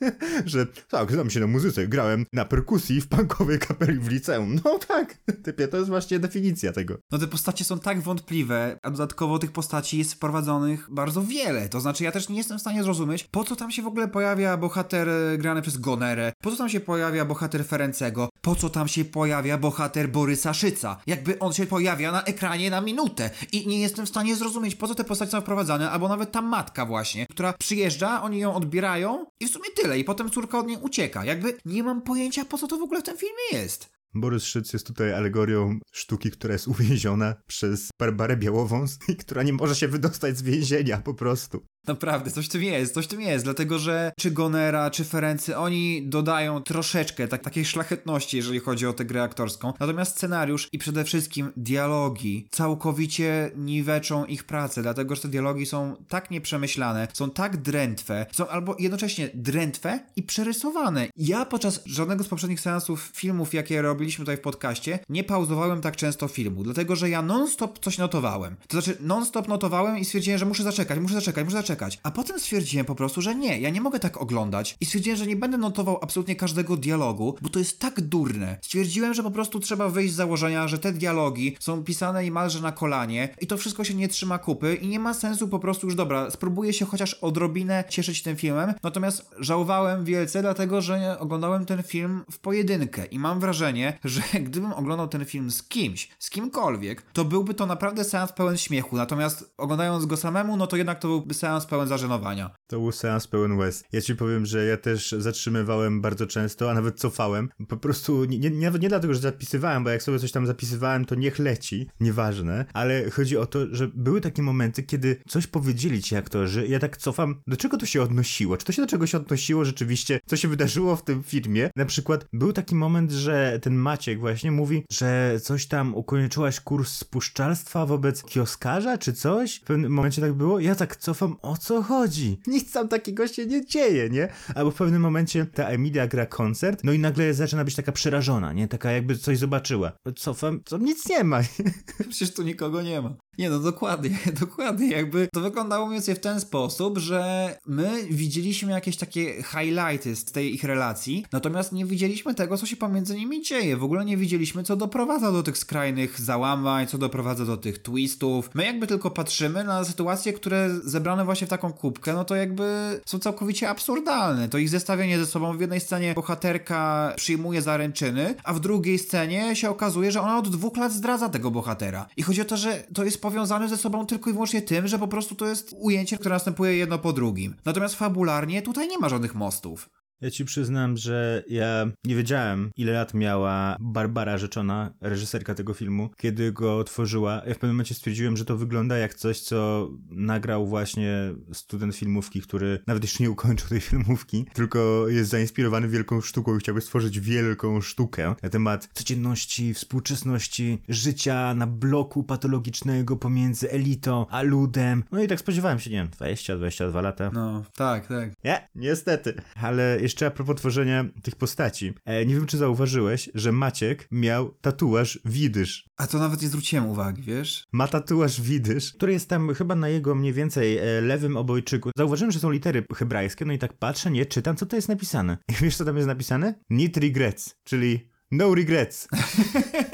że 0.52 0.66
tak, 0.66 1.12
znam 1.12 1.30
się 1.30 1.40
na 1.40 1.46
muzyce, 1.46 1.86
grałem 1.86 2.26
na 2.32 2.44
perkusji 2.44 3.00
w 3.00 3.08
punkowej 3.08 3.58
kapeli 3.58 3.98
w 3.98 4.08
liceum. 4.08 4.60
No 4.64 4.73
tak, 4.78 5.14
typie, 5.44 5.68
to 5.68 5.76
jest 5.76 5.88
właśnie 5.88 6.18
definicja 6.18 6.72
tego. 6.72 6.98
No 7.12 7.18
te 7.18 7.26
postacie 7.26 7.64
są 7.64 7.78
tak 7.78 8.00
wątpliwe, 8.00 8.78
a 8.82 8.90
dodatkowo 8.90 9.38
tych 9.38 9.52
postaci 9.52 9.98
jest 9.98 10.14
wprowadzonych 10.14 10.86
bardzo 10.90 11.22
wiele. 11.22 11.68
To 11.68 11.80
znaczy, 11.80 12.04
ja 12.04 12.12
też 12.12 12.28
nie 12.28 12.36
jestem 12.36 12.58
w 12.58 12.60
stanie 12.60 12.82
zrozumieć, 12.82 13.24
po 13.24 13.44
co 13.44 13.56
tam 13.56 13.70
się 13.70 13.82
w 13.82 13.86
ogóle 13.86 14.08
pojawia 14.08 14.56
bohater 14.56 15.08
e, 15.08 15.38
grany 15.38 15.62
przez 15.62 15.76
Gonerę, 15.76 16.32
po 16.42 16.50
co 16.50 16.56
tam 16.56 16.68
się 16.68 16.80
pojawia 16.80 17.24
bohater 17.24 17.66
Ferencego, 17.66 18.28
po 18.40 18.54
co 18.54 18.70
tam 18.70 18.88
się 18.88 19.04
pojawia 19.04 19.58
bohater 19.58 20.08
Borysa 20.10 20.54
Szyca. 20.54 21.00
Jakby 21.06 21.38
on 21.38 21.52
się 21.52 21.66
pojawia 21.66 22.12
na 22.12 22.24
ekranie 22.24 22.70
na 22.70 22.80
minutę 22.80 23.30
i 23.52 23.66
nie 23.66 23.80
jestem 23.80 24.06
w 24.06 24.08
stanie 24.08 24.36
zrozumieć, 24.36 24.74
po 24.74 24.88
co 24.88 24.94
te 24.94 25.04
postacie 25.04 25.30
są 25.30 25.40
wprowadzane, 25.40 25.90
albo 25.90 26.08
nawet 26.08 26.32
ta 26.32 26.42
matka 26.42 26.86
właśnie, 26.86 27.26
która 27.26 27.52
przyjeżdża, 27.52 28.22
oni 28.22 28.38
ją 28.38 28.54
odbierają 28.54 29.26
i 29.40 29.46
w 29.46 29.50
sumie 29.50 29.70
tyle, 29.76 29.98
i 29.98 30.04
potem 30.04 30.30
córka 30.30 30.58
od 30.58 30.66
niej 30.66 30.78
ucieka. 30.80 31.24
Jakby 31.24 31.58
nie 31.64 31.82
mam 31.82 32.02
pojęcia, 32.02 32.44
po 32.44 32.58
co 32.58 32.66
to 32.66 32.78
w 32.78 32.82
ogóle 32.82 33.00
w 33.00 33.04
tym 33.04 33.16
filmie 33.16 33.62
jest. 33.62 33.93
Borys 34.14 34.44
Szyc 34.44 34.72
jest 34.72 34.86
tutaj 34.86 35.12
alegorią 35.12 35.78
sztuki, 35.92 36.30
która 36.30 36.52
jest 36.52 36.68
uwięziona 36.68 37.34
przez 37.46 37.88
Barbarę 38.00 38.36
Białowąs 38.36 38.98
i 39.08 39.16
która 39.16 39.42
nie 39.42 39.52
może 39.52 39.74
się 39.74 39.88
wydostać 39.88 40.38
z 40.38 40.42
więzienia 40.42 40.98
po 40.98 41.14
prostu. 41.14 41.66
Naprawdę, 41.86 42.30
coś 42.30 42.46
w 42.46 42.48
tym 42.48 42.62
jest, 42.62 42.94
coś 42.94 43.04
w 43.04 43.08
tym 43.08 43.20
jest, 43.20 43.44
dlatego 43.44 43.78
że 43.78 44.12
czy 44.18 44.30
Gonera, 44.30 44.90
czy 44.90 45.04
Ferency, 45.04 45.56
oni 45.56 46.08
dodają 46.08 46.62
troszeczkę 46.62 47.28
tak, 47.28 47.42
takiej 47.42 47.64
szlachetności, 47.64 48.36
jeżeli 48.36 48.60
chodzi 48.60 48.86
o 48.86 48.92
tę 48.92 49.04
grę 49.04 49.22
aktorską. 49.22 49.72
Natomiast 49.80 50.16
scenariusz 50.16 50.68
i 50.72 50.78
przede 50.78 51.04
wszystkim 51.04 51.52
dialogi 51.56 52.48
całkowicie 52.50 53.50
niweczą 53.56 54.24
ich 54.24 54.44
pracę, 54.44 54.82
dlatego 54.82 55.14
że 55.14 55.22
te 55.22 55.28
dialogi 55.28 55.66
są 55.66 55.96
tak 56.08 56.30
nieprzemyślane, 56.30 57.08
są 57.12 57.30
tak 57.30 57.56
drętwe, 57.56 58.26
są 58.32 58.48
albo 58.48 58.76
jednocześnie 58.78 59.30
drętwe 59.34 60.00
i 60.16 60.22
przerysowane. 60.22 61.08
Ja 61.16 61.44
podczas 61.44 61.80
żadnego 61.86 62.24
z 62.24 62.28
poprzednich 62.28 62.60
seansów 62.60 63.10
filmów, 63.14 63.54
jakie 63.54 63.82
robiliśmy 63.82 64.22
tutaj 64.22 64.36
w 64.36 64.40
podcaście, 64.40 64.98
nie 65.08 65.24
pauzowałem 65.24 65.80
tak 65.80 65.96
często 65.96 66.28
filmu, 66.28 66.62
dlatego 66.62 66.96
że 66.96 67.10
ja 67.10 67.22
non-stop 67.22 67.78
coś 67.78 67.98
notowałem. 67.98 68.56
To 68.68 68.80
znaczy 68.80 68.98
non-stop 69.00 69.48
notowałem 69.48 69.98
i 69.98 70.04
stwierdziłem, 70.04 70.38
że 70.38 70.46
muszę 70.46 70.62
zaczekać, 70.62 70.98
muszę 70.98 71.14
zaczekać, 71.14 71.44
muszę 71.44 71.56
zaczekać 71.56 71.73
czekać. 71.74 71.98
A 72.02 72.10
potem 72.10 72.40
stwierdziłem 72.40 72.86
po 72.86 72.94
prostu, 72.94 73.20
że 73.20 73.34
nie, 73.34 73.60
ja 73.60 73.70
nie 73.70 73.80
mogę 73.80 73.98
tak 73.98 74.22
oglądać 74.22 74.76
i 74.80 74.86
stwierdziłem, 74.86 75.18
że 75.18 75.26
nie 75.26 75.36
będę 75.36 75.58
notował 75.58 75.98
absolutnie 76.02 76.36
każdego 76.36 76.76
dialogu, 76.76 77.36
bo 77.42 77.48
to 77.48 77.58
jest 77.58 77.78
tak 77.78 78.00
durne. 78.00 78.58
Stwierdziłem, 78.62 79.14
że 79.14 79.22
po 79.22 79.30
prostu 79.30 79.60
trzeba 79.60 79.88
wyjść 79.88 80.12
z 80.12 80.16
założenia, 80.16 80.68
że 80.68 80.78
te 80.78 80.92
dialogi 80.92 81.56
są 81.60 81.84
pisane 81.84 82.24
niemalże 82.24 82.60
na 82.60 82.72
kolanie 82.72 83.28
i 83.40 83.46
to 83.46 83.56
wszystko 83.56 83.84
się 83.84 83.94
nie 83.94 84.08
trzyma 84.08 84.38
kupy 84.38 84.74
i 84.74 84.88
nie 84.88 85.00
ma 85.00 85.14
sensu 85.14 85.48
po 85.48 85.58
prostu 85.58 85.86
już 85.86 85.94
dobra, 85.94 86.30
spróbuję 86.30 86.72
się 86.72 86.84
chociaż 86.84 87.14
odrobinę 87.14 87.84
cieszyć 87.88 88.22
tym 88.22 88.36
filmem, 88.36 88.74
natomiast 88.82 89.30
żałowałem 89.38 90.04
wielce, 90.04 90.42
dlatego 90.42 90.80
że 90.80 91.18
oglądałem 91.18 91.66
ten 91.66 91.82
film 91.82 92.24
w 92.30 92.38
pojedynkę 92.38 93.04
i 93.04 93.18
mam 93.18 93.40
wrażenie, 93.40 93.98
że 94.04 94.22
gdybym 94.46 94.72
oglądał 94.72 95.08
ten 95.08 95.24
film 95.24 95.50
z 95.50 95.62
kimś, 95.62 96.08
z 96.18 96.30
kimkolwiek, 96.30 97.02
to 97.12 97.24
byłby 97.24 97.54
to 97.54 97.66
naprawdę 97.66 98.04
seans 98.04 98.32
pełen 98.32 98.56
śmiechu, 98.56 98.96
natomiast 98.96 99.54
oglądając 99.58 100.06
go 100.06 100.16
samemu, 100.16 100.56
no 100.56 100.66
to 100.66 100.76
jednak 100.76 100.98
to 100.98 101.08
byłby 101.08 101.34
seans 101.34 101.63
pełen 101.66 101.88
zażenowania. 101.88 102.50
To 102.66 102.80
był 102.80 102.92
seans 102.92 103.26
pełen 103.26 103.52
łez. 103.52 103.84
Ja 103.92 104.00
ci 104.00 104.16
powiem, 104.16 104.46
że 104.46 104.64
ja 104.64 104.76
też 104.76 105.14
zatrzymywałem 105.18 106.00
bardzo 106.00 106.26
często, 106.26 106.70
a 106.70 106.74
nawet 106.74 107.00
cofałem. 107.00 107.48
Po 107.68 107.76
prostu 107.76 108.24
nie, 108.24 108.38
nie, 108.38 108.70
nie 108.80 108.88
dlatego, 108.88 109.14
że 109.14 109.20
zapisywałem, 109.20 109.84
bo 109.84 109.90
jak 109.90 110.02
sobie 110.02 110.18
coś 110.18 110.32
tam 110.32 110.46
zapisywałem, 110.46 111.04
to 111.04 111.14
niech 111.14 111.38
leci, 111.38 111.86
nieważne, 112.00 112.64
ale 112.72 113.10
chodzi 113.10 113.36
o 113.36 113.46
to, 113.46 113.58
że 113.70 113.88
były 113.94 114.20
takie 114.20 114.42
momenty, 114.42 114.82
kiedy 114.82 115.16
coś 115.28 115.46
powiedzieli 115.46 116.02
ci 116.02 116.16
aktorzy, 116.16 116.66
ja 116.66 116.78
tak 116.78 116.96
cofam, 116.96 117.42
do 117.46 117.56
czego 117.56 117.76
to 117.76 117.86
się 117.86 118.02
odnosiło? 118.02 118.56
Czy 118.56 118.64
to 118.64 118.72
się 118.72 118.82
do 118.82 118.88
czego 118.88 119.06
się 119.06 119.18
odnosiło 119.18 119.64
rzeczywiście? 119.64 120.20
Co 120.26 120.36
się 120.36 120.48
wydarzyło 120.48 120.96
w 120.96 121.04
tym 121.04 121.22
filmie? 121.22 121.70
Na 121.76 121.84
przykład 121.84 122.26
był 122.32 122.52
taki 122.52 122.74
moment, 122.74 123.12
że 123.12 123.58
ten 123.62 123.74
Maciek 123.74 124.20
właśnie 124.20 124.50
mówi, 124.50 124.84
że 124.92 125.40
coś 125.42 125.66
tam 125.66 125.94
ukończyłaś 125.94 126.60
kurs 126.60 126.92
spuszczalstwa 126.96 127.86
wobec 127.86 128.22
kioskarza, 128.22 128.98
czy 128.98 129.12
coś? 129.12 129.56
W 129.56 129.60
pewnym 129.60 129.92
momencie 129.92 130.22
tak 130.22 130.32
było. 130.32 130.60
Ja 130.60 130.74
tak 130.74 130.96
cofam, 130.96 131.36
o 131.42 131.53
co 131.56 131.82
chodzi? 131.82 132.40
Nic 132.46 132.72
tam 132.72 132.88
takiego 132.88 133.28
się 133.28 133.46
nie 133.46 133.66
dzieje, 133.66 134.10
nie? 134.10 134.28
Albo 134.54 134.70
w 134.70 134.74
pewnym 134.74 135.02
momencie 135.02 135.46
ta 135.46 135.68
Emilia 135.68 136.06
gra 136.06 136.26
koncert, 136.26 136.84
no 136.84 136.92
i 136.92 136.98
nagle 136.98 137.34
zaczyna 137.34 137.64
być 137.64 137.74
taka 137.74 137.92
przerażona, 137.92 138.52
nie? 138.52 138.68
Taka 138.68 138.92
jakby 138.92 139.18
coś 139.18 139.38
zobaczyła. 139.38 139.92
Cofam, 140.16 140.60
co 140.64 140.78
nic 140.78 141.08
nie 141.08 141.24
ma. 141.24 141.40
Przecież 142.10 142.34
tu 142.34 142.42
nikogo 142.42 142.82
nie 142.82 143.02
ma. 143.02 143.16
Nie 143.38 143.50
no, 143.50 143.58
dokładnie, 143.58 144.18
dokładnie. 144.40 144.90
Jakby 144.90 145.28
to 145.32 145.40
wyglądało 145.40 145.86
mniej 145.86 145.96
więcej 145.96 146.14
w 146.14 146.20
ten 146.20 146.40
sposób, 146.40 146.98
że 146.98 147.54
my 147.66 148.06
widzieliśmy 148.10 148.72
jakieś 148.72 148.96
takie 148.96 149.42
highlighty 149.42 150.16
z 150.16 150.24
tej 150.24 150.54
ich 150.54 150.64
relacji, 150.64 151.24
natomiast 151.32 151.72
nie 151.72 151.84
widzieliśmy 151.84 152.34
tego, 152.34 152.58
co 152.58 152.66
się 152.66 152.76
pomiędzy 152.76 153.16
nimi 153.16 153.42
dzieje. 153.42 153.76
W 153.76 153.84
ogóle 153.84 154.04
nie 154.04 154.16
widzieliśmy, 154.16 154.62
co 154.62 154.76
doprowadza 154.76 155.32
do 155.32 155.42
tych 155.42 155.58
skrajnych 155.58 156.20
załamań, 156.20 156.86
co 156.86 156.98
doprowadza 156.98 157.44
do 157.44 157.56
tych 157.56 157.78
twistów. 157.78 158.50
My 158.54 158.64
jakby 158.64 158.86
tylko 158.86 159.10
patrzymy 159.10 159.64
na 159.64 159.84
sytuacje, 159.84 160.32
które 160.32 160.70
zebrane 160.84 161.24
właśnie 161.24 161.46
w 161.46 161.50
taką 161.50 161.72
kubkę, 161.72 162.12
no 162.12 162.24
to 162.24 162.34
jakby 162.34 163.00
są 163.06 163.18
całkowicie 163.18 163.68
absurdalne. 163.68 164.48
To 164.48 164.58
ich 164.58 164.68
zestawienie 164.68 165.18
ze 165.18 165.26
sobą 165.26 165.56
w 165.56 165.60
jednej 165.60 165.80
scenie 165.80 166.14
bohaterka 166.14 167.12
przyjmuje 167.16 167.62
zaręczyny, 167.62 168.34
a 168.44 168.52
w 168.52 168.60
drugiej 168.60 168.98
scenie 168.98 169.56
się 169.56 169.70
okazuje, 169.70 170.12
że 170.12 170.20
ona 170.20 170.38
od 170.38 170.48
dwóch 170.48 170.76
lat 170.76 170.92
zdradza 170.92 171.28
tego 171.28 171.50
bohatera. 171.50 172.06
I 172.16 172.22
chodzi 172.22 172.40
o 172.40 172.44
to, 172.44 172.56
że 172.56 172.84
to 172.94 173.04
jest 173.04 173.23
powiązane 173.24 173.68
ze 173.68 173.76
sobą 173.76 174.06
tylko 174.06 174.30
i 174.30 174.32
wyłącznie 174.32 174.62
tym, 174.62 174.88
że 174.88 174.98
po 174.98 175.08
prostu 175.08 175.34
to 175.34 175.46
jest 175.46 175.74
ujęcie, 175.78 176.18
które 176.18 176.34
następuje 176.34 176.76
jedno 176.76 176.98
po 176.98 177.12
drugim. 177.12 177.54
Natomiast 177.64 177.94
fabularnie 177.94 178.62
tutaj 178.62 178.88
nie 178.88 178.98
ma 178.98 179.08
żadnych 179.08 179.34
mostów. 179.34 179.90
Ja 180.24 180.30
ci 180.30 180.44
przyznam, 180.44 180.96
że 180.96 181.44
ja 181.48 181.86
nie 182.04 182.16
wiedziałem, 182.16 182.70
ile 182.76 182.92
lat 182.92 183.14
miała 183.14 183.76
Barbara 183.80 184.38
Rzeczona, 184.38 184.94
reżyserka 185.00 185.54
tego 185.54 185.74
filmu, 185.74 186.10
kiedy 186.16 186.52
go 186.52 186.78
otworzyła. 186.78 187.42
Ja 187.46 187.54
w 187.54 187.58
pewnym 187.58 187.76
momencie 187.76 187.94
stwierdziłem, 187.94 188.36
że 188.36 188.44
to 188.44 188.56
wygląda 188.56 188.96
jak 188.96 189.14
coś, 189.14 189.40
co 189.40 189.90
nagrał 190.10 190.66
właśnie 190.66 191.34
student 191.52 191.96
filmówki, 191.96 192.40
który 192.40 192.78
nawet 192.86 193.02
jeszcze 193.02 193.22
nie 193.22 193.30
ukończył 193.30 193.68
tej 193.68 193.80
filmówki, 193.80 194.46
tylko 194.54 195.08
jest 195.08 195.30
zainspirowany 195.30 195.88
wielką 195.88 196.20
sztuką 196.20 196.56
i 196.56 196.58
chciałby 196.58 196.80
stworzyć 196.80 197.20
wielką 197.20 197.80
sztukę 197.80 198.34
na 198.42 198.48
temat 198.48 198.88
codzienności, 198.92 199.74
współczesności, 199.74 200.82
życia 200.88 201.54
na 201.54 201.66
bloku 201.66 202.22
patologicznego 202.22 203.16
pomiędzy 203.16 203.70
elitą 203.70 204.26
a 204.30 204.42
ludem. 204.42 205.04
No 205.12 205.22
i 205.22 205.28
tak 205.28 205.40
spodziewałem 205.40 205.78
się, 205.80 205.90
nie 205.90 205.96
wiem, 205.96 206.08
20-22 206.08 207.02
lata. 207.02 207.30
No, 207.32 207.64
tak, 207.76 208.06
tak. 208.06 208.30
Nie, 208.44 208.68
niestety. 208.74 209.34
Ale 209.62 209.98
jeszcze 210.00 210.13
a 210.22 210.30
propos 210.30 210.56
tworzenia 210.56 211.04
tych 211.22 211.36
postaci. 211.36 211.94
E, 212.04 212.26
nie 212.26 212.34
wiem, 212.34 212.46
czy 212.46 212.58
zauważyłeś, 212.58 213.30
że 213.34 213.52
Maciek 213.52 214.08
miał 214.10 214.50
tatuaż 214.60 215.18
widysz. 215.24 215.88
A 215.96 216.06
to 216.06 216.18
nawet 216.18 216.42
nie 216.42 216.48
zwróciłem 216.48 216.86
uwagi, 216.86 217.22
wiesz? 217.22 217.64
Ma 217.72 217.88
tatuaż 217.88 218.40
widysz, 218.40 218.92
który 218.92 219.12
jest 219.12 219.28
tam 219.28 219.54
chyba 219.54 219.74
na 219.74 219.88
jego 219.88 220.14
mniej 220.14 220.32
więcej 220.32 220.78
e, 220.78 221.00
lewym 221.00 221.36
obojczyku. 221.36 221.90
Zauważyłem, 221.96 222.30
że 222.32 222.38
są 222.38 222.50
litery 222.50 222.84
hebrajskie, 222.94 223.44
no 223.44 223.52
i 223.52 223.58
tak 223.58 223.72
patrzę, 223.72 224.10
nie 224.10 224.26
czytam, 224.26 224.56
co 224.56 224.66
to 224.66 224.76
jest 224.76 224.88
napisane. 224.88 225.38
I 225.52 225.54
wiesz, 225.62 225.76
co 225.76 225.84
tam 225.84 225.96
jest 225.96 226.08
napisane? 226.08 226.54
Need 226.70 226.96
regrets, 226.96 227.54
czyli 227.64 228.10
no 228.30 228.54
regrets. 228.54 229.08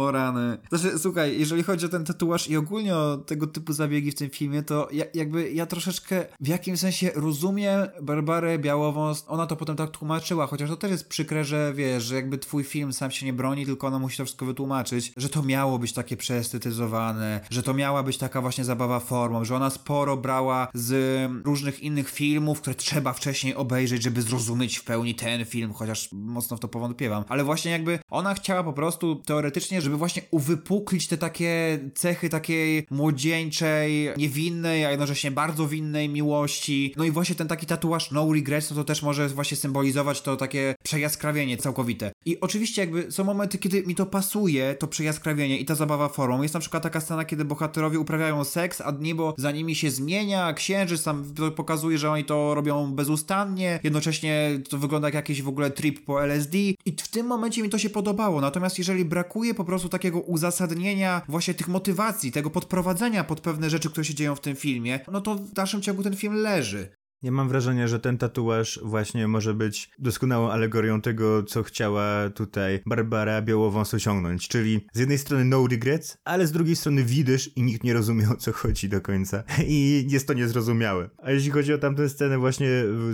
O 0.00 0.10
rany. 0.12 0.58
Znaczy, 0.68 0.98
słuchaj, 0.98 1.38
jeżeli 1.38 1.62
chodzi 1.62 1.86
o 1.86 1.88
ten 1.88 2.04
tatuaż 2.04 2.48
i 2.48 2.56
ogólnie 2.56 2.96
o 2.96 3.16
tego 3.16 3.46
typu 3.46 3.72
zabiegi 3.72 4.10
w 4.10 4.14
tym 4.14 4.30
filmie, 4.30 4.62
to 4.62 4.88
ja, 4.92 5.04
jakby 5.14 5.52
ja 5.52 5.66
troszeczkę 5.66 6.26
w 6.40 6.48
jakimś 6.48 6.80
sensie 6.80 7.10
rozumiem 7.14 7.88
Barbarę 8.02 8.58
Białowąs. 8.58 9.24
Ona 9.28 9.46
to 9.46 9.56
potem 9.56 9.76
tak 9.76 9.90
tłumaczyła, 9.90 10.46
chociaż 10.46 10.70
to 10.70 10.76
też 10.76 10.90
jest 10.90 11.08
przykre, 11.08 11.44
że 11.44 11.72
wiesz, 11.74 12.04
że 12.04 12.14
jakby 12.14 12.38
twój 12.38 12.64
film 12.64 12.92
sam 12.92 13.10
się 13.10 13.26
nie 13.26 13.32
broni, 13.32 13.66
tylko 13.66 13.86
ona 13.86 13.98
musi 13.98 14.16
to 14.16 14.24
wszystko 14.24 14.46
wytłumaczyć, 14.46 15.12
że 15.16 15.28
to 15.28 15.42
miało 15.42 15.78
być 15.78 15.92
takie 15.92 16.16
przeestetyzowane, 16.16 17.40
że 17.50 17.62
to 17.62 17.74
miała 17.74 18.02
być 18.02 18.18
taka 18.18 18.40
właśnie 18.40 18.64
zabawa 18.64 19.00
formą, 19.00 19.44
że 19.44 19.56
ona 19.56 19.70
sporo 19.70 20.16
brała 20.16 20.68
z 20.74 21.30
różnych 21.44 21.80
innych 21.80 22.10
filmów, 22.10 22.60
które 22.60 22.74
trzeba 22.74 23.12
wcześniej 23.12 23.54
obejrzeć, 23.54 24.02
żeby 24.02 24.22
zrozumieć 24.22 24.76
w 24.76 24.84
pełni 24.84 25.14
ten 25.14 25.44
film, 25.44 25.72
chociaż 25.72 26.08
mocno 26.12 26.56
w 26.56 26.60
to 26.60 26.68
powątpiewam. 26.68 27.24
Ale 27.28 27.44
właśnie 27.44 27.70
jakby 27.70 27.98
ona 28.10 28.34
chciała 28.34 28.64
po 28.64 28.72
prostu 28.72 29.16
teoretycznie, 29.16 29.80
żeby 29.80 29.89
właśnie 29.96 30.22
uwypuklić 30.30 31.06
te 31.06 31.18
takie 31.18 31.78
cechy 31.94 32.28
takiej 32.28 32.86
młodzieńczej, 32.90 34.10
niewinnej, 34.16 34.84
a 34.84 34.90
jednocześnie 34.90 35.30
bardzo 35.30 35.68
winnej 35.68 36.08
miłości. 36.08 36.94
No 36.96 37.04
i 37.04 37.10
właśnie 37.10 37.34
ten 37.34 37.48
taki 37.48 37.66
tatuaż 37.66 38.10
no 38.10 38.32
regrets, 38.32 38.70
no 38.70 38.76
to 38.76 38.84
też 38.84 39.02
może 39.02 39.28
właśnie 39.28 39.56
symbolizować 39.56 40.22
to 40.22 40.36
takie 40.36 40.74
przejaskrawienie 40.82 41.56
całkowite. 41.56 42.12
I 42.24 42.40
oczywiście 42.40 42.82
jakby 42.82 43.12
są 43.12 43.24
momenty, 43.24 43.58
kiedy 43.58 43.82
mi 43.82 43.94
to 43.94 44.06
pasuje, 44.06 44.74
to 44.74 44.86
przejaskrawienie 44.86 45.58
i 45.58 45.64
ta 45.64 45.74
zabawa 45.74 46.08
formą. 46.08 46.42
Jest 46.42 46.54
na 46.54 46.60
przykład 46.60 46.82
taka 46.82 47.00
scena, 47.00 47.24
kiedy 47.24 47.44
bohaterowie 47.44 47.98
uprawiają 47.98 48.44
seks, 48.44 48.80
a 48.80 48.90
niebo 49.00 49.34
za 49.38 49.50
nimi 49.50 49.74
się 49.74 49.90
zmienia, 49.90 50.52
księżyc 50.52 51.04
tam 51.04 51.34
pokazuje, 51.56 51.98
że 51.98 52.10
oni 52.10 52.24
to 52.24 52.54
robią 52.54 52.92
bezustannie, 52.92 53.80
jednocześnie 53.82 54.60
to 54.68 54.78
wygląda 54.78 55.08
jak 55.08 55.14
jakiś 55.14 55.42
w 55.42 55.48
ogóle 55.48 55.70
trip 55.70 56.04
po 56.04 56.24
LSD 56.24 56.58
i 56.58 56.96
w 57.02 57.08
tym 57.08 57.26
momencie 57.26 57.62
mi 57.62 57.68
to 57.68 57.78
się 57.78 57.90
podobało. 57.90 58.40
Natomiast 58.40 58.78
jeżeli 58.78 59.04
brakuje 59.04 59.54
po 59.54 59.64
prostu 59.64 59.79
takiego 59.88 60.20
uzasadnienia 60.20 61.22
właśnie 61.28 61.54
tych 61.54 61.68
motywacji, 61.68 62.32
tego 62.32 62.50
podprowadzenia 62.50 63.24
pod 63.24 63.40
pewne 63.40 63.70
rzeczy, 63.70 63.90
które 63.90 64.04
się 64.04 64.14
dzieją 64.14 64.34
w 64.34 64.40
tym 64.40 64.56
filmie, 64.56 65.00
no 65.12 65.20
to 65.20 65.34
w 65.34 65.52
dalszym 65.52 65.82
ciągu 65.82 66.02
ten 66.02 66.16
film 66.16 66.34
leży. 66.34 66.99
Ja 67.22 67.30
mam 67.30 67.48
wrażenie, 67.48 67.88
że 67.88 68.00
ten 68.00 68.18
tatuaż 68.18 68.80
właśnie 68.82 69.28
może 69.28 69.54
być 69.54 69.90
doskonałą 69.98 70.50
alegorią 70.50 71.00
tego, 71.00 71.42
co 71.42 71.62
chciała 71.62 72.30
tutaj 72.30 72.82
Barbara 72.86 73.42
Białowąs 73.42 73.94
osiągnąć, 73.94 74.48
czyli 74.48 74.86
z 74.92 74.98
jednej 74.98 75.18
strony 75.18 75.44
no 75.44 75.66
regrets, 75.66 76.16
ale 76.24 76.46
z 76.46 76.52
drugiej 76.52 76.76
strony 76.76 77.04
widysz 77.04 77.56
i 77.56 77.62
nikt 77.62 77.84
nie 77.84 77.94
rozumie 77.94 78.28
o 78.30 78.36
co 78.36 78.52
chodzi 78.52 78.88
do 78.88 79.00
końca 79.00 79.42
i 79.66 80.06
jest 80.08 80.26
to 80.26 80.32
niezrozumiałe. 80.32 81.10
A 81.22 81.30
jeśli 81.30 81.50
chodzi 81.50 81.74
o 81.74 81.78
tamtą 81.78 82.08
scenę 82.08 82.38
właśnie, 82.38 82.68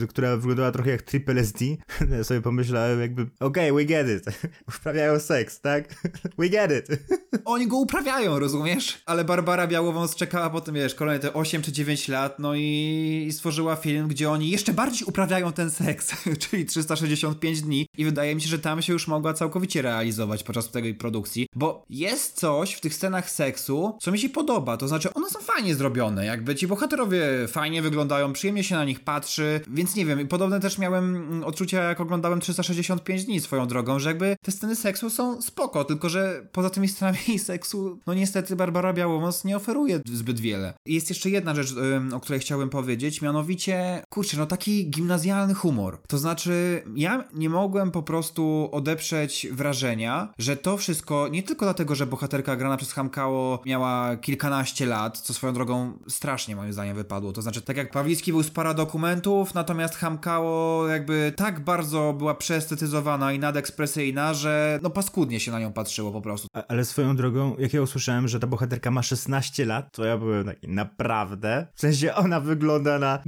która 0.08 0.36
wyglądała 0.36 0.72
trochę 0.72 0.90
jak 0.90 1.02
triple 1.02 1.40
SD, 1.40 1.64
sobie 2.22 2.40
pomyślałem 2.40 3.00
jakby, 3.00 3.22
okej, 3.22 3.70
okay, 3.70 3.72
we 3.72 3.84
get 3.84 4.08
it, 4.08 4.36
uprawiają 4.78 5.18
seks, 5.18 5.60
tak? 5.60 5.94
We 6.38 6.48
get 6.48 6.70
it. 6.72 7.00
Oni 7.44 7.66
go 7.66 7.76
uprawiają, 7.76 8.38
rozumiesz? 8.38 9.02
Ale 9.06 9.24
Barbara 9.24 9.66
Białowąs 9.66 10.14
czekała 10.14 10.50
potem, 10.50 10.74
wiesz, 10.74 10.94
kolejne 10.94 11.20
te 11.20 11.34
8 11.34 11.62
czy 11.62 11.72
9 11.72 12.08
lat, 12.08 12.38
no 12.38 12.54
i 12.54 13.28
stworzyła 13.32 13.76
film, 13.76 13.95
gdzie 14.08 14.30
oni 14.30 14.50
jeszcze 14.50 14.72
bardziej 14.72 15.08
uprawiają 15.08 15.52
ten 15.52 15.70
seks, 15.70 16.14
czyli 16.50 16.66
365 16.66 17.62
dni 17.62 17.86
i 17.98 18.04
wydaje 18.04 18.34
mi 18.34 18.40
się, 18.40 18.48
że 18.48 18.58
tam 18.58 18.82
się 18.82 18.92
już 18.92 19.08
mogła 19.08 19.34
całkowicie 19.34 19.82
realizować 19.82 20.42
podczas 20.42 20.70
tej 20.70 20.94
produkcji, 20.94 21.46
bo 21.54 21.84
jest 21.90 22.36
coś 22.40 22.72
w 22.72 22.80
tych 22.80 22.94
scenach 22.94 23.30
seksu, 23.30 23.98
co 24.00 24.12
mi 24.12 24.18
się 24.18 24.28
podoba, 24.28 24.76
to 24.76 24.88
znaczy 24.88 25.14
one 25.14 25.30
są 25.30 25.40
fajnie 25.40 25.74
zrobione, 25.74 26.24
jakby 26.24 26.54
ci 26.54 26.66
bohaterowie 26.66 27.48
fajnie 27.48 27.82
wyglądają, 27.82 28.32
przyjemnie 28.32 28.64
się 28.64 28.74
na 28.74 28.84
nich 28.84 29.00
patrzy, 29.00 29.60
więc 29.68 29.96
nie 29.96 30.06
wiem, 30.06 30.28
podobne 30.28 30.60
też 30.60 30.78
miałem 30.78 31.16
mm, 31.16 31.44
odczucia 31.44 31.82
jak 31.82 32.00
oglądałem 32.00 32.40
365 32.40 33.24
dni 33.24 33.40
swoją 33.40 33.66
drogą, 33.66 33.98
że 33.98 34.08
jakby 34.08 34.36
te 34.42 34.52
sceny 34.52 34.76
seksu 34.76 35.10
są 35.10 35.42
spoko, 35.42 35.84
tylko 35.84 36.08
że 36.08 36.46
poza 36.52 36.70
tymi 36.70 36.88
scenami 36.88 37.38
seksu, 37.44 38.00
no 38.06 38.14
niestety 38.14 38.56
Barbara 38.56 38.92
Białowąs 38.92 39.44
nie 39.44 39.56
oferuje 39.56 40.00
zbyt 40.12 40.40
wiele. 40.40 40.74
Jest 40.86 41.08
jeszcze 41.08 41.30
jedna 41.30 41.54
rzecz, 41.54 41.74
o 42.12 42.20
której 42.20 42.40
chciałbym 42.40 42.68
powiedzieć, 42.68 43.22
mianowicie, 43.22 43.85
kurczę, 44.08 44.36
no 44.36 44.46
taki 44.46 44.90
gimnazjalny 44.90 45.54
humor. 45.54 45.98
To 46.08 46.18
znaczy, 46.18 46.82
ja 46.94 47.24
nie 47.34 47.50
mogłem 47.50 47.90
po 47.90 48.02
prostu 48.02 48.68
odeprzeć 48.72 49.46
wrażenia, 49.52 50.32
że 50.38 50.56
to 50.56 50.76
wszystko, 50.76 51.28
nie 51.28 51.42
tylko 51.42 51.66
dlatego, 51.66 51.94
że 51.94 52.06
bohaterka 52.06 52.56
grana 52.56 52.76
przez 52.76 52.92
Hamkało 52.92 53.62
miała 53.66 54.16
kilkanaście 54.16 54.86
lat, 54.86 55.18
co 55.18 55.34
swoją 55.34 55.52
drogą 55.52 55.98
strasznie 56.08 56.56
moim 56.56 56.72
zdaniem 56.72 56.96
wypadło. 56.96 57.32
To 57.32 57.42
znaczy, 57.42 57.62
tak 57.62 57.76
jak 57.76 57.90
Pawlicki 57.90 58.32
był 58.32 58.42
z 58.42 58.50
para 58.50 58.74
dokumentów, 58.74 59.54
natomiast 59.54 59.94
Hamkało 59.94 60.88
jakby 60.88 61.32
tak 61.36 61.64
bardzo 61.64 62.14
była 62.18 62.34
przeestetyzowana 62.34 63.32
i 63.32 63.38
nadekspresyjna, 63.38 64.34
że 64.34 64.78
no 64.82 64.90
paskudnie 64.90 65.40
się 65.40 65.52
na 65.52 65.60
nią 65.60 65.72
patrzyło 65.72 66.12
po 66.12 66.20
prostu. 66.20 66.48
A, 66.52 66.66
ale 66.68 66.84
swoją 66.84 67.16
drogą, 67.16 67.56
jak 67.58 67.74
ja 67.74 67.82
usłyszałem, 67.82 68.28
że 68.28 68.40
ta 68.40 68.46
bohaterka 68.46 68.90
ma 68.90 69.02
16 69.02 69.64
lat, 69.64 69.92
to 69.92 70.04
ja 70.04 70.18
byłem 70.18 70.44
taki, 70.44 70.68
naprawdę? 70.68 71.66
W 71.74 71.80
sensie 71.80 72.14
ona 72.14 72.40
wygląda 72.40 72.98
na 72.98 73.18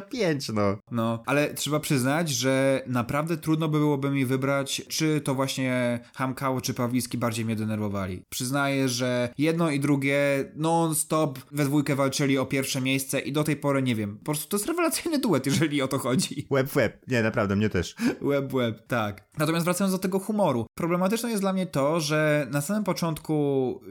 25, 0.00 0.48
no. 0.48 0.78
No, 0.90 1.22
ale 1.26 1.54
trzeba 1.54 1.80
przyznać, 1.80 2.28
że 2.28 2.82
naprawdę 2.86 3.36
trudno 3.36 3.68
by 3.68 3.78
byłoby 3.78 4.10
mi 4.10 4.26
wybrać, 4.26 4.82
czy 4.88 5.20
to 5.20 5.34
właśnie 5.34 6.00
Hamkało 6.14 6.60
czy 6.60 6.74
Pawlicki 6.74 7.18
bardziej 7.18 7.44
mnie 7.44 7.56
denerwowali. 7.56 8.22
Przyznaję, 8.28 8.88
że 8.88 9.28
jedno 9.38 9.70
i 9.70 9.80
drugie 9.80 10.18
non-stop 10.56 11.38
we 11.52 11.64
dwójkę 11.64 11.96
walczyli 11.96 12.38
o 12.38 12.46
pierwsze 12.46 12.80
miejsce 12.80 13.20
i 13.20 13.32
do 13.32 13.44
tej 13.44 13.56
pory 13.56 13.82
nie 13.82 13.94
wiem. 13.94 14.18
Po 14.18 14.24
prostu 14.24 14.48
to 14.48 14.56
jest 14.56 14.66
rewelacyjny 14.66 15.18
duet, 15.18 15.46
jeżeli 15.46 15.82
o 15.82 15.88
to 15.88 15.98
chodzi. 15.98 16.46
Web, 16.50 16.68
web. 16.68 17.02
Nie, 17.08 17.22
naprawdę, 17.22 17.56
mnie 17.56 17.68
też. 17.68 17.94
Web, 18.22 18.52
web, 18.52 18.86
tak. 18.86 19.24
Natomiast 19.38 19.64
wracając 19.64 19.92
do 19.92 19.98
tego 19.98 20.18
humoru. 20.18 20.66
Problematyczne 20.74 21.30
jest 21.30 21.42
dla 21.42 21.52
mnie 21.52 21.66
to, 21.66 22.00
że 22.00 22.46
na 22.50 22.60
samym 22.60 22.84
początku 22.84 23.34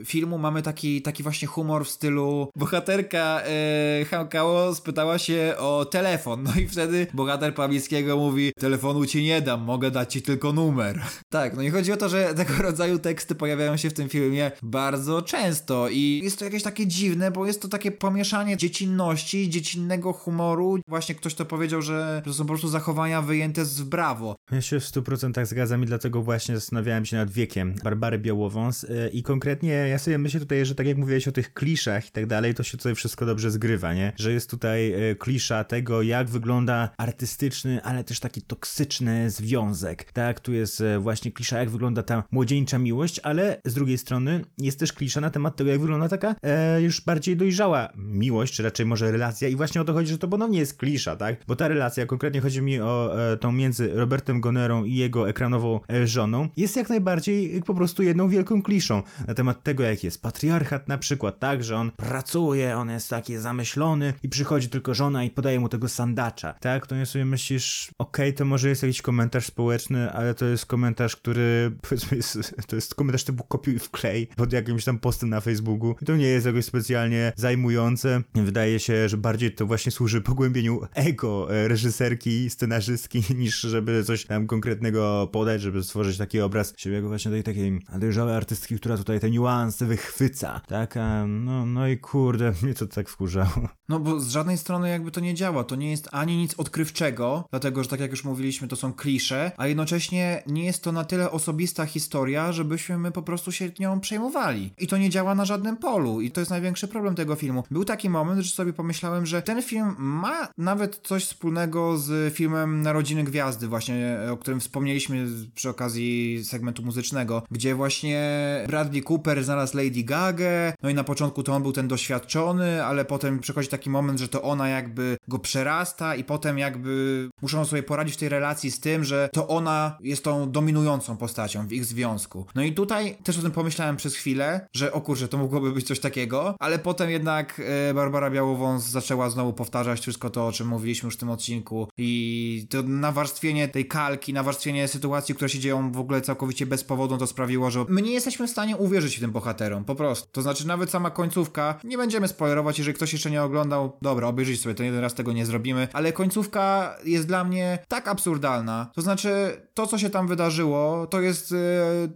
filmu 0.05 0.37
mamy 0.37 0.61
taki, 0.61 1.01
taki 1.01 1.23
właśnie 1.23 1.47
humor 1.47 1.85
w 1.85 1.89
stylu 1.89 2.47
bohaterka 2.55 3.41
e, 3.41 4.05
Hamkało 4.05 4.75
spytała 4.75 5.17
się 5.17 5.55
o 5.57 5.85
telefon. 5.93 6.43
No 6.43 6.51
i 6.61 6.67
wtedy 6.67 7.07
bohater 7.13 7.55
Pawlickiego 7.55 8.17
mówi 8.17 8.51
telefonu 8.59 9.05
ci 9.05 9.23
nie 9.23 9.41
dam, 9.41 9.61
mogę 9.61 9.91
dać 9.91 10.13
ci 10.13 10.21
tylko 10.21 10.53
numer. 10.53 11.01
Tak, 11.29 11.55
no 11.55 11.61
i 11.61 11.69
chodzi 11.69 11.91
o 11.91 11.97
to, 11.97 12.09
że 12.09 12.33
tego 12.33 12.53
rodzaju 12.69 12.99
teksty 12.99 13.35
pojawiają 13.35 13.77
się 13.77 13.89
w 13.89 13.93
tym 13.93 14.09
filmie 14.09 14.51
bardzo 14.63 15.21
często 15.21 15.89
i 15.89 16.21
jest 16.23 16.39
to 16.39 16.45
jakieś 16.45 16.63
takie 16.63 16.87
dziwne, 16.87 17.31
bo 17.31 17.45
jest 17.45 17.61
to 17.61 17.67
takie 17.67 17.91
pomieszanie 17.91 18.57
dziecinności, 18.57 19.49
dziecinnego 19.49 20.13
humoru. 20.13 20.79
Właśnie 20.87 21.15
ktoś 21.15 21.33
to 21.33 21.45
powiedział, 21.45 21.81
że 21.81 22.21
to 22.25 22.33
są 22.33 22.43
po 22.43 22.47
prostu 22.47 22.67
zachowania 22.67 23.21
wyjęte 23.21 23.65
z 23.65 23.81
brawo. 23.81 24.35
Ja 24.51 24.61
się 24.61 24.79
w 24.79 24.83
100% 24.83 25.45
zgadzam 25.45 25.83
i 25.83 25.85
dlatego 25.85 26.21
właśnie 26.21 26.55
zastanawiałem 26.55 27.05
się 27.05 27.17
nad 27.17 27.31
wiekiem 27.31 27.75
Barbary 27.83 28.19
Białowąs 28.19 28.83
y, 28.83 29.09
i 29.13 29.23
konkretnie 29.23 29.69
ja 29.71 29.99
sobie 29.99 30.17
myślę 30.17 30.39
tutaj, 30.39 30.65
że 30.65 30.75
tak 30.75 30.87
jak 30.87 30.97
mówiłeś 30.97 31.27
o 31.27 31.31
tych 31.31 31.53
kliszach 31.53 32.07
i 32.07 32.11
tak 32.11 32.25
dalej, 32.25 32.53
to 32.53 32.63
się 32.63 32.77
tutaj 32.77 32.95
wszystko 32.95 33.25
dobrze 33.25 33.51
zgrywa, 33.51 33.93
nie? 33.93 34.13
Że 34.15 34.31
jest 34.33 34.49
tutaj 34.49 35.11
y, 35.11 35.15
klisza 35.15 35.63
tego, 35.73 36.01
jak 36.01 36.29
wygląda 36.29 36.89
artystyczny, 36.97 37.83
ale 37.83 38.03
też 38.03 38.19
taki 38.19 38.41
toksyczny 38.41 39.29
związek. 39.29 40.11
Tak, 40.11 40.39
tu 40.39 40.53
jest 40.53 40.81
y, 40.81 40.99
właśnie 40.99 41.31
klisza, 41.31 41.59
jak 41.59 41.69
wygląda 41.69 42.03
ta 42.03 42.23
młodzieńcza 42.31 42.79
miłość, 42.79 43.19
ale 43.23 43.61
z 43.65 43.73
drugiej 43.73 43.97
strony 43.97 44.45
jest 44.57 44.79
też 44.79 44.93
klisza 44.93 45.21
na 45.21 45.29
temat 45.29 45.55
tego, 45.55 45.69
jak 45.69 45.79
wygląda 45.79 46.09
taka 46.09 46.35
e, 46.43 46.81
już 46.81 47.01
bardziej 47.01 47.37
dojrzała 47.37 47.89
miłość, 47.95 48.53
czy 48.53 48.63
raczej 48.63 48.85
może 48.85 49.11
relacja 49.11 49.47
i 49.47 49.55
właśnie 49.55 49.81
o 49.81 49.83
to 49.83 49.93
chodzi, 49.93 50.11
że 50.11 50.17
to 50.17 50.27
ponownie 50.27 50.59
jest 50.59 50.77
klisza, 50.77 51.15
tak? 51.15 51.35
Bo 51.47 51.55
ta 51.55 51.67
relacja, 51.67 52.05
konkretnie 52.05 52.41
chodzi 52.41 52.61
mi 52.61 52.81
o 52.81 53.15
e, 53.31 53.37
tą 53.37 53.51
między 53.51 53.93
Robertem 53.93 54.41
Gonerą 54.41 54.83
i 54.83 54.95
jego 54.95 55.29
ekranową 55.29 55.79
e, 55.89 56.07
żoną, 56.07 56.49
jest 56.57 56.75
jak 56.75 56.89
najbardziej 56.89 57.63
po 57.65 57.73
prostu 57.73 58.03
jedną 58.03 58.29
wielką 58.29 58.61
kliszą 58.61 59.03
na 59.27 59.33
temat 59.33 59.63
tego, 59.63 59.83
jak 59.83 60.03
jest 60.03 60.21
patriarchat 60.21 60.87
na 60.87 60.97
przykład, 60.97 61.39
tak? 61.39 61.63
Że 61.63 61.75
on 61.75 61.91
pracuje, 61.91 62.77
on 62.77 62.89
jest 62.89 63.09
taki 63.09 63.37
zamyślony 63.37 64.13
i 64.23 64.29
przychodzi 64.29 64.69
tylko 64.69 64.93
żona 64.93 65.23
i 65.23 65.29
podaje 65.29 65.59
mu 65.59 65.62
tego 65.69 65.89
sandacza, 65.89 66.53
tak? 66.53 66.87
To 66.87 66.95
nie 66.95 67.05
sobie 67.05 67.25
myślisz, 67.25 67.91
okej, 67.97 68.29
okay, 68.29 68.37
to 68.37 68.45
może 68.45 68.69
jest 68.69 68.83
jakiś 68.83 69.01
komentarz 69.01 69.45
społeczny, 69.45 70.11
ale 70.11 70.33
to 70.33 70.45
jest 70.45 70.65
komentarz, 70.65 71.15
który 71.15 71.71
powiedzmy 71.89 72.17
jest, 72.17 72.55
to 72.67 72.75
jest 72.75 72.95
komentarz 72.95 73.23
typu 73.23 73.43
kopiuj 73.43 73.79
w 73.79 73.91
klej 73.91 74.27
pod 74.35 74.53
jakimś 74.53 74.85
tam 74.85 74.99
postem 74.99 75.29
na 75.29 75.41
Facebooku. 75.41 75.95
To 76.05 76.15
nie 76.15 76.25
jest 76.25 76.45
jakoś 76.45 76.65
specjalnie 76.65 77.33
zajmujące. 77.35 78.21
Wydaje 78.35 78.79
się, 78.79 79.09
że 79.09 79.17
bardziej 79.17 79.55
to 79.55 79.65
właśnie 79.65 79.91
służy 79.91 80.21
pogłębieniu 80.21 80.81
ego 80.93 81.55
e, 81.55 81.67
reżyserki, 81.67 82.49
scenarzystki, 82.49 83.23
niż 83.35 83.59
żeby 83.61 84.03
coś 84.03 84.25
tam 84.25 84.47
konkretnego 84.47 85.29
podać, 85.31 85.61
żeby 85.61 85.83
stworzyć 85.83 86.17
taki 86.17 86.41
obraz 86.41 86.73
siebie 86.77 86.95
jako 86.95 87.07
właśnie 87.07 87.31
tej 87.31 87.43
takiej 87.43 87.79
dojrzałej 87.99 88.35
artystki, 88.35 88.75
która 88.75 88.97
tutaj 88.97 89.19
te 89.19 89.31
niuanse 89.31 89.85
wychwyca, 89.85 90.61
tak? 90.67 90.95
No, 91.27 91.65
no 91.65 91.87
i 91.87 91.97
kurde, 91.97 92.53
mnie 92.61 92.73
to 92.73 92.87
tak 92.87 93.09
wkurzało. 93.09 93.69
No 93.89 93.99
bo 93.99 94.19
z 94.19 94.29
żadnej 94.29 94.57
strony 94.57 94.89
jakby 94.89 95.11
to 95.11 95.19
nie 95.19 95.33
działa, 95.33 95.52
to 95.63 95.75
nie 95.75 95.91
jest 95.91 96.09
ani 96.11 96.37
nic 96.37 96.53
odkrywczego, 96.59 97.45
dlatego, 97.51 97.83
że 97.83 97.89
tak 97.89 97.99
jak 97.99 98.11
już 98.11 98.23
mówiliśmy, 98.23 98.67
to 98.67 98.75
są 98.75 98.93
klisze, 98.93 99.51
a 99.57 99.67
jednocześnie 99.67 100.43
nie 100.47 100.65
jest 100.65 100.83
to 100.83 100.91
na 100.91 101.03
tyle 101.03 101.31
osobista 101.31 101.85
historia, 101.85 102.51
żebyśmy 102.51 102.97
my 102.97 103.11
po 103.11 103.21
prostu 103.21 103.51
się 103.51 103.69
nią 103.79 103.99
przejmowali. 103.99 104.73
I 104.77 104.87
to 104.87 104.97
nie 104.97 105.09
działa 105.09 105.35
na 105.35 105.45
żadnym 105.45 105.77
polu 105.77 106.21
i 106.21 106.31
to 106.31 106.41
jest 106.41 106.51
największy 106.51 106.87
problem 106.87 107.15
tego 107.15 107.35
filmu. 107.35 107.63
Był 107.71 107.85
taki 107.85 108.09
moment, 108.09 108.41
że 108.41 108.55
sobie 108.55 108.73
pomyślałem, 108.73 109.25
że 109.25 109.41
ten 109.41 109.61
film 109.61 109.95
ma 109.97 110.47
nawet 110.57 110.99
coś 111.03 111.25
wspólnego 111.25 111.97
z 111.97 112.33
filmem 112.33 112.81
Narodziny 112.81 113.23
Gwiazdy, 113.23 113.67
właśnie 113.67 114.17
o 114.31 114.37
którym 114.37 114.59
wspomnieliśmy 114.59 115.27
przy 115.55 115.69
okazji 115.69 116.41
segmentu 116.45 116.83
muzycznego, 116.83 117.43
gdzie 117.51 117.75
właśnie 117.75 118.23
Bradley 118.67 119.03
Cooper 119.03 119.43
znalazł 119.43 119.77
Lady 119.77 120.03
Gaga, 120.03 120.73
no 120.83 120.89
i 120.89 120.93
na 120.93 121.03
początku 121.03 121.43
to 121.43 121.53
on 121.53 121.61
był 121.61 121.71
ten 121.71 121.87
doświadczony, 121.87 122.85
ale 122.85 123.05
potem 123.05 123.39
przychodzi 123.39 123.67
taki 123.67 123.89
moment, 123.89 124.19
że 124.19 124.27
to 124.27 124.41
ona 124.41 124.69
jakby 124.69 125.17
go 125.27 125.39
przerasta 125.43 126.15
i 126.15 126.23
potem 126.23 126.57
jakby 126.57 127.29
muszą 127.41 127.65
sobie 127.65 127.83
poradzić 127.83 128.15
w 128.15 128.17
tej 128.17 128.29
relacji 128.29 128.71
z 128.71 128.79
tym, 128.79 129.03
że 129.03 129.29
to 129.33 129.47
ona 129.47 129.97
jest 130.01 130.23
tą 130.23 130.51
dominującą 130.51 131.17
postacią 131.17 131.67
w 131.67 131.73
ich 131.73 131.85
związku. 131.85 132.45
No 132.55 132.63
i 132.63 132.73
tutaj 132.73 133.17
też 133.23 133.39
o 133.39 133.41
tym 133.41 133.51
pomyślałem 133.51 133.95
przez 133.95 134.15
chwilę, 134.15 134.67
że 134.73 134.91
o 134.91 135.01
kurczę, 135.01 135.27
to 135.27 135.37
mogłoby 135.37 135.71
być 135.71 135.87
coś 135.87 135.99
takiego, 135.99 136.55
ale 136.59 136.79
potem 136.79 137.09
jednak 137.09 137.61
e, 137.89 137.93
Barbara 137.93 138.29
Białowąs 138.29 138.83
zaczęła 138.83 139.29
znowu 139.29 139.53
powtarzać 139.53 139.99
wszystko 139.99 140.29
to, 140.29 140.47
o 140.47 140.51
czym 140.51 140.67
mówiliśmy 140.67 141.07
już 141.07 141.15
w 141.15 141.19
tym 141.19 141.29
odcinku 141.29 141.87
i 141.97 142.67
to 142.69 142.83
nawarstwienie 142.83 143.67
tej 143.67 143.87
kalki, 143.87 144.33
nawarstwienie 144.33 144.87
sytuacji, 144.87 145.35
które 145.35 145.49
się 145.49 145.59
dzieją 145.59 145.91
w 145.91 145.99
ogóle 145.99 146.21
całkowicie 146.21 146.65
bez 146.65 146.83
powodu, 146.83 147.17
to 147.17 147.27
sprawiło, 147.27 147.71
że 147.71 147.85
my 147.89 148.01
nie 148.01 148.11
jesteśmy 148.11 148.47
w 148.47 148.51
stanie 148.51 148.77
uwierzyć 148.77 149.19
tym 149.19 149.31
bohaterom, 149.31 149.85
po 149.85 149.95
prostu. 149.95 150.27
To 150.31 150.41
znaczy 150.41 150.67
nawet 150.67 150.89
sama 150.89 151.11
końcówka, 151.11 151.79
nie 151.83 151.97
będziemy 151.97 152.27
spoilerować, 152.27 152.77
jeżeli 152.77 152.95
ktoś 152.95 153.13
jeszcze 153.13 153.31
nie 153.31 153.43
oglądał, 153.43 153.97
dobra, 154.01 154.27
obejrzyj 154.27 154.57
sobie, 154.57 154.75
to 154.75 154.83
jeden 154.83 154.99
raz 154.99 155.13
tego 155.13 155.32
nie 155.33 155.45
zrobimy, 155.45 155.87
ale 155.93 156.13
końcówka 156.13 156.95
jest 157.05 157.27
dla 157.27 157.43
mnie 157.43 157.79
tak 157.87 158.07
absurdalna. 158.07 158.91
To 158.95 159.01
znaczy, 159.01 159.61
to 159.73 159.87
co 159.87 159.97
się 159.97 160.09
tam 160.09 160.27
wydarzyło, 160.27 161.07
to 161.07 161.21
jest 161.21 161.51
e, 161.51 161.55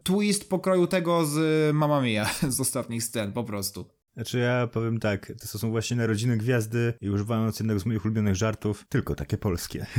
twist 0.03 0.49
pokroju 0.49 0.87
tego 0.87 1.25
z 1.25 1.35
Mamma 1.75 2.01
Mia, 2.01 2.29
z 2.49 2.59
ostatnich 2.59 3.03
scen, 3.03 3.31
po 3.31 3.43
prostu. 3.43 3.96
Znaczy 4.17 4.39
ja 4.39 4.67
powiem 4.67 4.99
tak, 4.99 5.33
to 5.51 5.59
są 5.59 5.71
właśnie 5.71 5.97
narodziny 5.97 6.37
gwiazdy 6.37 6.93
i 7.01 7.09
używając 7.09 7.59
jednego 7.59 7.79
z 7.79 7.85
moich 7.85 8.05
ulubionych 8.05 8.35
żartów, 8.35 8.85
tylko 8.89 9.15
takie 9.15 9.37
polskie. 9.37 9.85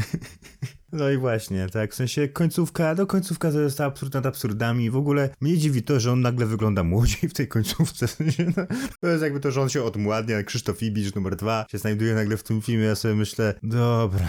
No 0.92 1.10
i 1.10 1.18
właśnie, 1.18 1.66
tak, 1.68 1.92
w 1.92 1.94
sensie 1.94 2.28
końcówka, 2.28 2.94
no 2.98 3.06
końcówka 3.06 3.52
to 3.52 3.60
jest 3.60 3.80
absurd 3.80 4.14
nad 4.14 4.26
absurdami. 4.26 4.90
W 4.90 4.96
ogóle 4.96 5.30
mnie 5.40 5.58
dziwi 5.58 5.82
to, 5.82 6.00
że 6.00 6.12
on 6.12 6.20
nagle 6.20 6.46
wygląda 6.46 6.84
młodziej 6.84 7.30
w 7.30 7.32
tej 7.32 7.48
końcówce. 7.48 8.06
W 8.08 8.10
sensie, 8.10 8.52
no, 8.56 8.66
to 9.00 9.08
jest 9.08 9.22
jakby 9.22 9.40
to, 9.40 9.50
że 9.50 9.62
on 9.62 9.68
się 9.68 9.82
odmładnia, 9.82 10.42
Krzysztof 10.42 10.82
Ibicz 10.82 11.14
numer 11.14 11.36
dwa 11.36 11.66
się 11.70 11.78
znajduje 11.78 12.14
nagle 12.14 12.36
w 12.36 12.42
tym 12.42 12.62
filmie, 12.62 12.84
ja 12.84 12.94
sobie 12.94 13.14
myślę, 13.14 13.54
dobra, 13.62 14.28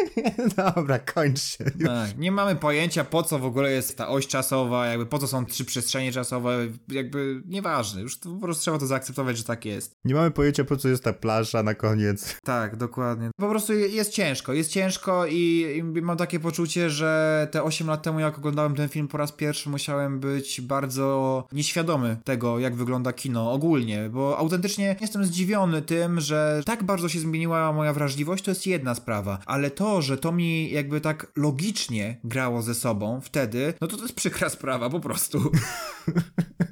dobra, 0.76 0.98
kończ 0.98 1.40
się. 1.40 1.64
Tak, 1.64 2.18
nie 2.18 2.32
mamy 2.32 2.56
pojęcia 2.56 3.04
po 3.04 3.22
co 3.22 3.38
w 3.38 3.44
ogóle 3.44 3.72
jest 3.72 3.96
ta 3.96 4.08
oś 4.08 4.26
czasowa, 4.26 4.86
jakby 4.86 5.06
po 5.06 5.18
co 5.18 5.26
są 5.28 5.46
trzy 5.46 5.64
przestrzenie 5.64 6.12
czasowe, 6.12 6.66
jakby 6.88 7.42
nieważne, 7.46 8.00
już 8.00 8.16
po 8.16 8.36
prostu 8.36 8.62
trzeba 8.62 8.78
to 8.78 8.86
zaakceptować 8.86 9.17
zaakceptować, 9.18 9.36
że 9.36 9.44
tak 9.44 9.64
jest. 9.64 9.92
Nie 10.04 10.14
mamy 10.14 10.30
pojęcia, 10.30 10.64
po 10.64 10.76
co 10.76 10.88
jest 10.88 11.04
ta 11.04 11.12
plaża 11.12 11.62
na 11.62 11.74
koniec. 11.74 12.36
Tak, 12.48 12.76
dokładnie. 12.76 13.30
Po 13.36 13.48
prostu 13.48 13.72
jest 13.74 14.12
ciężko, 14.12 14.52
jest 14.52 14.70
ciężko 14.70 15.26
i, 15.26 15.66
i 15.76 16.02
mam 16.02 16.16
takie 16.16 16.40
poczucie, 16.40 16.90
że 16.90 17.48
te 17.50 17.62
8 17.62 17.86
lat 17.86 18.02
temu, 18.02 18.20
jak 18.20 18.38
oglądałem 18.38 18.74
ten 18.74 18.88
film 18.88 19.08
po 19.08 19.18
raz 19.18 19.32
pierwszy, 19.32 19.70
musiałem 19.70 20.20
być 20.20 20.60
bardzo 20.60 21.44
nieświadomy 21.52 22.16
tego, 22.24 22.58
jak 22.58 22.74
wygląda 22.74 23.12
kino 23.12 23.52
ogólnie, 23.52 24.08
bo 24.10 24.38
autentycznie 24.38 24.96
jestem 25.00 25.24
zdziwiony 25.24 25.82
tym, 25.82 26.20
że 26.20 26.62
tak 26.64 26.84
bardzo 26.84 27.08
się 27.08 27.18
zmieniła 27.18 27.72
moja 27.72 27.92
wrażliwość, 27.92 28.44
to 28.44 28.50
jest 28.50 28.66
jedna 28.66 28.94
sprawa, 28.94 29.38
ale 29.46 29.70
to, 29.70 30.02
że 30.02 30.18
to 30.18 30.32
mi 30.32 30.70
jakby 30.70 31.00
tak 31.00 31.32
logicznie 31.36 32.20
grało 32.24 32.62
ze 32.62 32.74
sobą 32.74 33.20
wtedy, 33.20 33.74
no 33.80 33.86
to 33.86 33.96
to 33.96 34.02
jest 34.02 34.14
przykra 34.14 34.48
sprawa 34.48 34.90
po 34.90 35.00
prostu. 35.00 35.38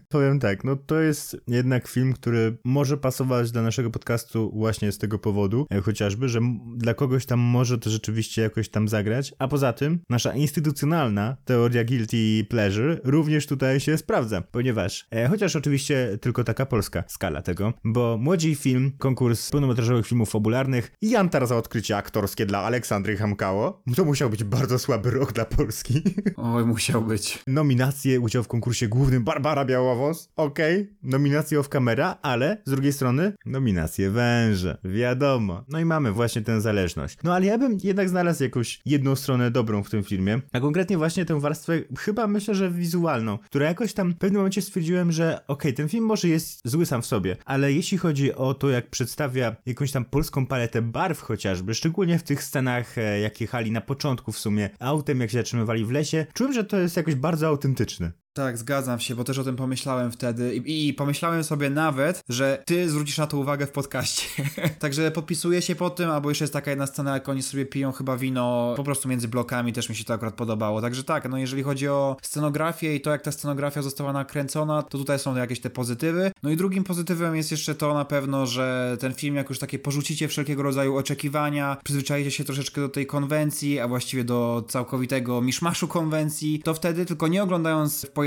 Powiem 0.08 0.40
tak, 0.40 0.64
no 0.64 0.76
to 0.76 1.00
jest 1.00 1.36
jednak 1.46 1.88
film, 1.88 2.12
który 2.12 2.35
może 2.64 2.96
pasować 2.96 3.50
dla 3.50 3.62
naszego 3.62 3.90
podcastu 3.90 4.50
właśnie 4.54 4.92
z 4.92 4.98
tego 4.98 5.18
powodu, 5.18 5.66
e, 5.70 5.80
chociażby, 5.80 6.28
że 6.28 6.40
dla 6.76 6.94
kogoś 6.94 7.26
tam 7.26 7.40
może 7.40 7.78
to 7.78 7.90
rzeczywiście 7.90 8.42
jakoś 8.42 8.68
tam 8.68 8.88
zagrać, 8.88 9.34
a 9.38 9.48
poza 9.48 9.72
tym 9.72 10.00
nasza 10.10 10.34
instytucjonalna 10.34 11.36
teoria 11.44 11.84
guilty 11.84 12.44
pleasure 12.44 13.00
również 13.04 13.46
tutaj 13.46 13.80
się 13.80 13.98
sprawdza, 13.98 14.40
ponieważ, 14.40 15.06
e, 15.10 15.28
chociaż 15.28 15.56
oczywiście 15.56 16.18
tylko 16.20 16.44
taka 16.44 16.66
polska 16.66 17.04
skala 17.08 17.42
tego, 17.42 17.72
bo 17.84 18.18
Młodzi 18.20 18.54
Film, 18.54 18.92
konkurs 18.98 19.50
pełnometrażowych 19.50 20.06
filmów 20.06 20.30
fabularnych, 20.30 20.92
Jantar 21.02 21.46
za 21.46 21.56
odkrycie 21.56 21.96
aktorskie 21.96 22.46
dla 22.46 22.58
Aleksandry 22.58 23.16
Hamkało, 23.16 23.82
to 23.96 24.04
musiał 24.04 24.30
być 24.30 24.44
bardzo 24.44 24.78
słaby 24.78 25.10
rok 25.10 25.32
dla 25.32 25.44
Polski. 25.44 26.02
Oj, 26.36 26.66
musiał 26.66 27.02
być. 27.02 27.38
Nominacje, 27.46 28.20
udział 28.20 28.42
w 28.42 28.48
konkursie 28.48 28.88
głównym 28.88 29.24
Barbara 29.24 29.64
Białowąs, 29.64 30.32
okej, 30.36 30.80
okay. 30.80 30.96
nominacje 31.02 31.60
off 31.60 31.68
camera, 31.68 32.18
ale 32.26 32.62
z 32.64 32.70
drugiej 32.70 32.92
strony 32.92 33.32
nominacje 33.46 34.10
węże, 34.10 34.78
wiadomo. 34.84 35.64
No 35.68 35.80
i 35.80 35.84
mamy 35.84 36.12
właśnie 36.12 36.42
tę 36.42 36.60
zależność. 36.60 37.18
No 37.24 37.34
ale 37.34 37.46
ja 37.46 37.58
bym 37.58 37.78
jednak 37.84 38.08
znalazł 38.08 38.42
jakąś 38.42 38.80
jedną 38.86 39.16
stronę 39.16 39.50
dobrą 39.50 39.82
w 39.82 39.90
tym 39.90 40.04
filmie, 40.04 40.40
a 40.52 40.60
konkretnie 40.60 40.98
właśnie 40.98 41.24
tę 41.24 41.40
warstwę, 41.40 41.82
chyba 41.98 42.26
myślę, 42.26 42.54
że 42.54 42.70
wizualną, 42.70 43.38
która 43.38 43.66
jakoś 43.66 43.92
tam 43.92 44.12
w 44.12 44.18
pewnym 44.18 44.38
momencie 44.38 44.62
stwierdziłem, 44.62 45.12
że 45.12 45.34
okej, 45.34 45.46
okay, 45.48 45.72
ten 45.72 45.88
film 45.88 46.04
może 46.04 46.28
jest 46.28 46.60
zły 46.64 46.86
sam 46.86 47.02
w 47.02 47.06
sobie, 47.06 47.36
ale 47.44 47.72
jeśli 47.72 47.98
chodzi 47.98 48.34
o 48.34 48.54
to, 48.54 48.70
jak 48.70 48.90
przedstawia 48.90 49.56
jakąś 49.66 49.92
tam 49.92 50.04
polską 50.04 50.46
paletę 50.46 50.82
barw 50.82 51.20
chociażby, 51.20 51.74
szczególnie 51.74 52.18
w 52.18 52.22
tych 52.22 52.42
scenach, 52.42 52.98
e, 52.98 53.20
jak 53.20 53.40
jechali 53.40 53.70
na 53.70 53.80
początku 53.80 54.32
w 54.32 54.38
sumie 54.38 54.70
autem, 54.80 55.20
jak 55.20 55.30
się 55.30 55.38
zatrzymywali 55.38 55.84
w 55.84 55.90
lesie, 55.90 56.26
czułem, 56.34 56.52
że 56.52 56.64
to 56.64 56.76
jest 56.76 56.96
jakoś 56.96 57.14
bardzo 57.14 57.46
autentyczne. 57.46 58.12
Tak, 58.36 58.58
zgadzam 58.58 59.00
się, 59.00 59.14
bo 59.14 59.24
też 59.24 59.38
o 59.38 59.44
tym 59.44 59.56
pomyślałem 59.56 60.12
wtedy 60.12 60.56
i, 60.56 60.88
i 60.88 60.94
pomyślałem 60.94 61.44
sobie 61.44 61.70
nawet, 61.70 62.24
że 62.28 62.62
ty 62.66 62.90
zwrócisz 62.90 63.18
na 63.18 63.26
to 63.26 63.38
uwagę 63.38 63.66
w 63.66 63.70
podcaście. 63.70 64.22
Także 64.78 65.10
podpisuję 65.10 65.62
się 65.62 65.74
po 65.74 65.90
tym, 65.90 66.10
albo 66.10 66.28
jeszcze 66.28 66.44
jest 66.44 66.52
taka 66.52 66.70
jedna 66.70 66.86
scena, 66.86 67.14
jak 67.14 67.28
oni 67.28 67.42
sobie 67.42 67.66
piją 67.66 67.92
chyba 67.92 68.16
wino 68.16 68.74
po 68.76 68.84
prostu 68.84 69.08
między 69.08 69.28
blokami, 69.28 69.72
też 69.72 69.88
mi 69.88 69.96
się 69.96 70.04
to 70.04 70.14
akurat 70.14 70.34
podobało. 70.34 70.80
Także 70.80 71.04
tak, 71.04 71.28
no 71.28 71.38
jeżeli 71.38 71.62
chodzi 71.62 71.88
o 71.88 72.16
scenografię 72.22 72.94
i 72.94 73.00
to, 73.00 73.10
jak 73.10 73.22
ta 73.22 73.32
scenografia 73.32 73.82
została 73.82 74.12
nakręcona, 74.12 74.82
to 74.82 74.98
tutaj 74.98 75.18
są 75.18 75.36
jakieś 75.36 75.60
te 75.60 75.70
pozytywy. 75.70 76.32
No 76.42 76.50
i 76.50 76.56
drugim 76.56 76.84
pozytywem 76.84 77.36
jest 77.36 77.50
jeszcze 77.50 77.74
to 77.74 77.94
na 77.94 78.04
pewno, 78.04 78.46
że 78.46 78.96
ten 79.00 79.14
film, 79.14 79.36
jak 79.36 79.48
już 79.48 79.58
takie 79.58 79.78
porzucicie 79.78 80.28
wszelkiego 80.28 80.62
rodzaju 80.62 80.96
oczekiwania, 80.96 81.76
przyzwyczajicie 81.84 82.30
się 82.30 82.44
troszeczkę 82.44 82.80
do 82.80 82.88
tej 82.88 83.06
konwencji, 83.06 83.80
a 83.80 83.88
właściwie 83.88 84.24
do 84.24 84.64
całkowitego 84.68 85.42
miszmaszu 85.42 85.88
konwencji, 85.88 86.60
to 86.64 86.74
wtedy 86.74 87.06
tylko 87.06 87.28
nie 87.28 87.42
oglądając 87.42 88.06
w 88.06 88.25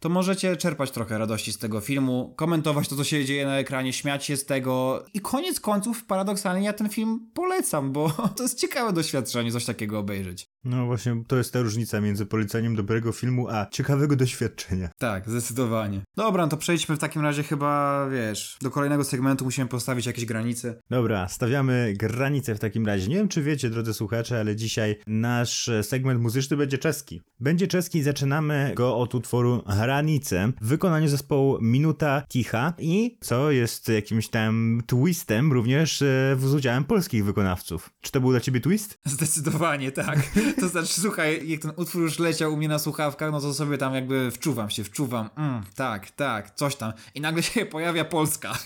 to 0.00 0.08
możecie 0.08 0.56
czerpać 0.56 0.90
trochę 0.90 1.18
radości 1.18 1.52
z 1.52 1.58
tego 1.58 1.80
filmu, 1.80 2.34
komentować 2.36 2.88
to, 2.88 2.96
co 2.96 3.04
się 3.04 3.24
dzieje 3.24 3.46
na 3.46 3.58
ekranie, 3.58 3.92
śmiać 3.92 4.24
się 4.24 4.36
z 4.36 4.44
tego 4.44 5.04
i 5.14 5.20
koniec 5.20 5.60
końców 5.60 6.04
paradoksalnie 6.04 6.66
ja 6.66 6.72
ten 6.72 6.88
film 6.88 7.30
polecam, 7.34 7.92
bo 7.92 8.10
to 8.36 8.42
jest 8.42 8.60
ciekawe 8.60 8.92
doświadczenie 8.92 9.52
coś 9.52 9.64
takiego 9.64 9.98
obejrzeć. 9.98 10.48
No 10.66 10.86
właśnie, 10.86 11.22
to 11.26 11.36
jest 11.36 11.52
ta 11.52 11.60
różnica 11.60 12.00
między 12.00 12.26
polecaniem 12.26 12.76
dobrego 12.76 13.12
filmu, 13.12 13.48
a 13.48 13.66
ciekawego 13.66 14.16
doświadczenia. 14.16 14.88
Tak, 14.98 15.30
zdecydowanie. 15.30 16.00
Dobra, 16.16 16.42
no 16.42 16.48
to 16.48 16.56
przejdźmy 16.56 16.96
w 16.96 16.98
takim 16.98 17.22
razie 17.22 17.42
chyba, 17.42 18.06
wiesz, 18.08 18.58
do 18.62 18.70
kolejnego 18.70 19.04
segmentu 19.04 19.44
musimy 19.44 19.68
postawić 19.68 20.06
jakieś 20.06 20.24
granice. 20.24 20.80
Dobra, 20.90 21.28
stawiamy 21.28 21.94
granice 21.96 22.54
w 22.54 22.58
takim 22.58 22.86
razie. 22.86 23.08
Nie 23.08 23.16
wiem, 23.16 23.28
czy 23.28 23.42
wiecie, 23.42 23.70
drodzy 23.70 23.94
słuchacze, 23.94 24.40
ale 24.40 24.56
dzisiaj 24.56 24.96
nasz 25.06 25.70
segment 25.82 26.20
muzyczny 26.20 26.56
będzie 26.56 26.78
czeski. 26.78 27.22
Będzie 27.40 27.66
czeski 27.66 27.98
i 27.98 28.02
zaczynamy 28.02 28.72
go 28.76 28.96
od 28.96 29.14
utworu 29.14 29.62
Hranice 29.68 30.52
w 30.60 30.66
wykonaniu 30.66 31.08
zespołu 31.08 31.58
Minuta 31.60 32.22
Ticha 32.28 32.74
i 32.78 33.18
co 33.20 33.50
jest 33.50 33.88
jakimś 33.88 34.28
tam 34.28 34.80
twistem 34.86 35.52
również 35.52 36.02
e, 36.02 36.36
z 36.40 36.54
udziałem 36.54 36.84
polskich 36.84 37.24
wykonawców. 37.24 37.90
Czy 38.00 38.12
to 38.12 38.20
był 38.20 38.30
dla 38.30 38.40
ciebie 38.40 38.60
twist? 38.60 38.98
Zdecydowanie 39.04 39.92
tak. 39.92 40.18
To 40.60 40.68
znaczy, 40.68 41.00
słuchaj, 41.00 41.48
jak 41.48 41.60
ten 41.60 41.72
utwór 41.76 42.02
już 42.02 42.18
leciał 42.18 42.52
u 42.52 42.56
mnie 42.56 42.68
na 42.68 42.78
słuchawkach, 42.78 43.32
no 43.32 43.40
to 43.40 43.54
sobie 43.54 43.78
tam 43.78 43.94
jakby 43.94 44.30
wczuwam 44.30 44.70
się, 44.70 44.84
wczuwam, 44.84 45.30
mm, 45.36 45.62
tak, 45.74 46.10
tak, 46.10 46.54
coś 46.54 46.76
tam. 46.76 46.92
I 47.14 47.20
nagle 47.20 47.42
się 47.42 47.66
pojawia 47.66 48.04
Polska. 48.04 48.58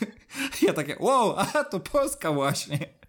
Ja 0.63 0.73
takie, 0.73 0.97
wow, 1.01 1.35
a 1.39 1.65
to 1.65 1.81
Polska 1.81 2.33
właśnie. 2.33 3.00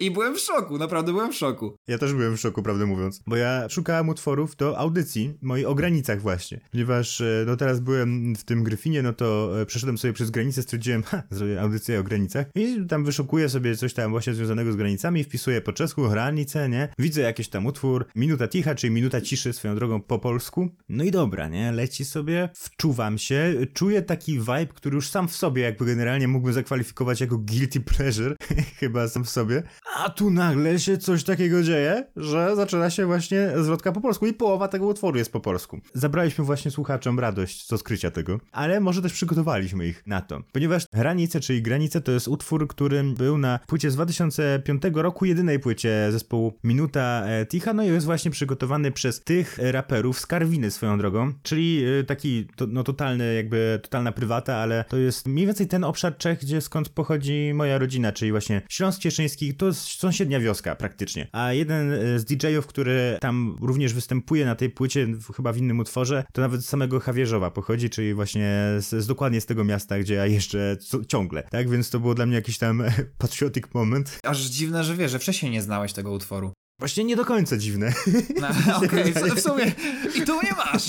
I 0.00 0.10
byłem 0.10 0.34
w 0.34 0.40
szoku, 0.40 0.78
naprawdę 0.78 1.12
byłem 1.12 1.32
w 1.32 1.36
szoku. 1.36 1.76
Ja 1.88 1.98
też 1.98 2.14
byłem 2.14 2.36
w 2.36 2.40
szoku, 2.40 2.62
prawdę 2.62 2.86
mówiąc, 2.86 3.22
bo 3.26 3.36
ja 3.36 3.68
szukałem 3.68 4.08
utworów 4.08 4.56
do 4.56 4.78
audycji 4.78 5.34
mojej 5.42 5.66
o 5.66 5.74
granicach 5.74 6.20
właśnie, 6.20 6.60
ponieważ 6.72 7.20
e, 7.20 7.44
no 7.46 7.56
teraz 7.56 7.80
byłem 7.80 8.36
w 8.36 8.44
tym 8.44 8.64
Gryfinie, 8.64 9.02
no 9.02 9.12
to 9.12 9.60
e, 9.60 9.66
przeszedłem 9.66 9.98
sobie 9.98 10.12
przez 10.12 10.30
granicę, 10.30 10.62
stwierdziłem, 10.62 11.02
ha, 11.02 11.22
zrobię 11.30 11.60
audycję 11.60 12.00
o 12.00 12.02
granicach 12.02 12.46
i 12.54 12.86
tam 12.88 13.04
wyszukuję 13.04 13.48
sobie 13.48 13.76
coś 13.76 13.94
tam 13.94 14.10
właśnie 14.10 14.34
związanego 14.34 14.72
z 14.72 14.76
granicami, 14.76 15.24
wpisuję 15.24 15.60
po 15.60 15.72
czesku 15.72 16.08
granice, 16.08 16.68
nie? 16.68 16.88
Widzę 16.98 17.20
jakiś 17.22 17.48
tam 17.48 17.66
utwór, 17.66 18.06
minuta 18.14 18.48
ticha, 18.48 18.74
czyli 18.74 18.92
minuta 18.92 19.20
ciszy 19.20 19.52
swoją 19.52 19.74
drogą 19.74 20.00
po 20.00 20.18
polsku. 20.18 20.68
No 20.88 21.04
i 21.04 21.10
dobra, 21.10 21.48
nie? 21.48 21.72
Leci 21.72 22.04
sobie, 22.04 22.48
wczuwam 22.54 23.18
się, 23.18 23.54
czuję 23.74 24.02
taki 24.02 24.38
vibe, 24.38 24.66
który 24.66 24.94
już 24.94 25.08
sam 25.08 25.28
w 25.28 25.36
sobie 25.36 25.62
jakby 25.62 25.84
generalnie 25.84 26.28
mógłbym 26.28 26.52
zakwalifikować 26.52 27.20
jako 27.20 27.38
guilty 27.38 27.80
pleasure, 27.80 28.36
chyba 28.80 28.97
chyba 28.98 29.08
sam 29.08 29.24
w 29.24 29.30
sobie. 29.30 29.62
A 29.96 30.10
tu 30.10 30.30
nagle 30.30 30.78
się 30.78 30.98
coś 30.98 31.24
takiego 31.24 31.62
dzieje, 31.62 32.04
że 32.16 32.56
zaczyna 32.56 32.90
się 32.90 33.06
właśnie 33.06 33.50
zwrotka 33.56 33.92
po 33.92 34.00
polsku 34.00 34.26
i 34.26 34.32
połowa 34.32 34.68
tego 34.68 34.86
utworu 34.86 35.18
jest 35.18 35.32
po 35.32 35.40
polsku. 35.40 35.80
Zabraliśmy 35.94 36.44
właśnie 36.44 36.70
słuchaczom 36.70 37.18
radość 37.18 37.66
z 37.66 37.72
odkrycia 37.72 38.10
tego, 38.10 38.40
ale 38.52 38.80
może 38.80 39.02
też 39.02 39.12
przygotowaliśmy 39.12 39.86
ich 39.86 40.02
na 40.06 40.20
to. 40.20 40.40
Ponieważ 40.52 40.84
Granice, 40.92 41.40
czyli 41.40 41.62
Granice, 41.62 42.00
to 42.00 42.12
jest 42.12 42.28
utwór, 42.28 42.68
który 42.68 43.04
był 43.04 43.38
na 43.38 43.58
płycie 43.66 43.90
z 43.90 43.94
2005 43.94 44.82
roku, 44.94 45.24
jedynej 45.24 45.58
płycie 45.58 46.08
zespołu 46.10 46.52
Minuta 46.64 47.24
e, 47.26 47.46
Ticha, 47.46 47.72
no 47.72 47.82
i 47.82 47.86
jest 47.86 48.06
właśnie 48.06 48.30
przygotowany 48.30 48.92
przez 48.92 49.20
tych 49.20 49.58
raperów 49.62 50.20
z 50.20 50.26
Karwiny 50.26 50.70
swoją 50.70 50.98
drogą, 50.98 51.32
czyli 51.42 51.84
e, 52.00 52.04
taki 52.04 52.46
to, 52.56 52.66
no 52.66 52.84
totalny, 52.84 53.34
jakby 53.34 53.80
totalna 53.82 54.12
prywata, 54.12 54.56
ale 54.56 54.84
to 54.88 54.96
jest 54.96 55.26
mniej 55.26 55.46
więcej 55.46 55.66
ten 55.66 55.84
obszar 55.84 56.16
Czech, 56.16 56.40
gdzie 56.40 56.60
skąd 56.60 56.88
pochodzi 56.88 57.52
moja 57.54 57.78
rodzina, 57.78 58.12
czyli 58.12 58.30
właśnie 58.30 58.62
Śląsk 58.68 58.87
Śląsk 58.88 59.02
Cieszyński 59.02 59.54
to 59.54 59.66
jest 59.66 59.80
sąsiednia 59.80 60.40
wioska 60.40 60.76
praktycznie. 60.76 61.28
A 61.32 61.52
jeden 61.52 61.92
e, 61.92 62.18
z 62.18 62.24
DJ-ów, 62.24 62.66
który 62.66 63.18
tam 63.20 63.56
również 63.60 63.94
występuje 63.94 64.44
na 64.44 64.54
tej 64.54 64.70
płycie, 64.70 65.06
chyba 65.36 65.52
w 65.52 65.56
innym 65.56 65.78
utworze, 65.78 66.24
to 66.32 66.40
nawet 66.40 66.60
z 66.60 66.68
samego 66.68 67.00
Chawierzowa 67.00 67.50
pochodzi, 67.50 67.90
czyli 67.90 68.14
właśnie 68.14 68.64
z, 68.78 69.04
z 69.04 69.06
dokładnie 69.06 69.40
z 69.40 69.46
tego 69.46 69.64
miasta, 69.64 69.98
gdzie 69.98 70.14
ja 70.14 70.26
jeszcze 70.26 70.76
ciągle. 71.08 71.42
Tak 71.42 71.70
więc 71.70 71.90
to 71.90 72.00
było 72.00 72.14
dla 72.14 72.26
mnie 72.26 72.34
jakiś 72.34 72.58
tam 72.58 72.82
patriotic 73.18 73.64
moment. 73.74 74.18
Aż 74.22 74.40
dziwne, 74.40 74.84
że 74.84 74.96
wiesz, 74.96 75.10
że 75.10 75.18
wcześniej 75.18 75.52
nie 75.52 75.62
znałeś 75.62 75.92
tego 75.92 76.12
utworu. 76.12 76.52
Właśnie 76.78 77.04
nie 77.04 77.16
do 77.16 77.24
końca 77.24 77.56
dziwne. 77.56 77.92
No, 78.40 78.48
Okej, 78.76 79.14
okay, 79.14 79.34
w 79.36 79.40
sumie 79.40 79.72
i 80.14 80.22
tu 80.22 80.42
nie 80.42 80.52
masz. 80.52 80.88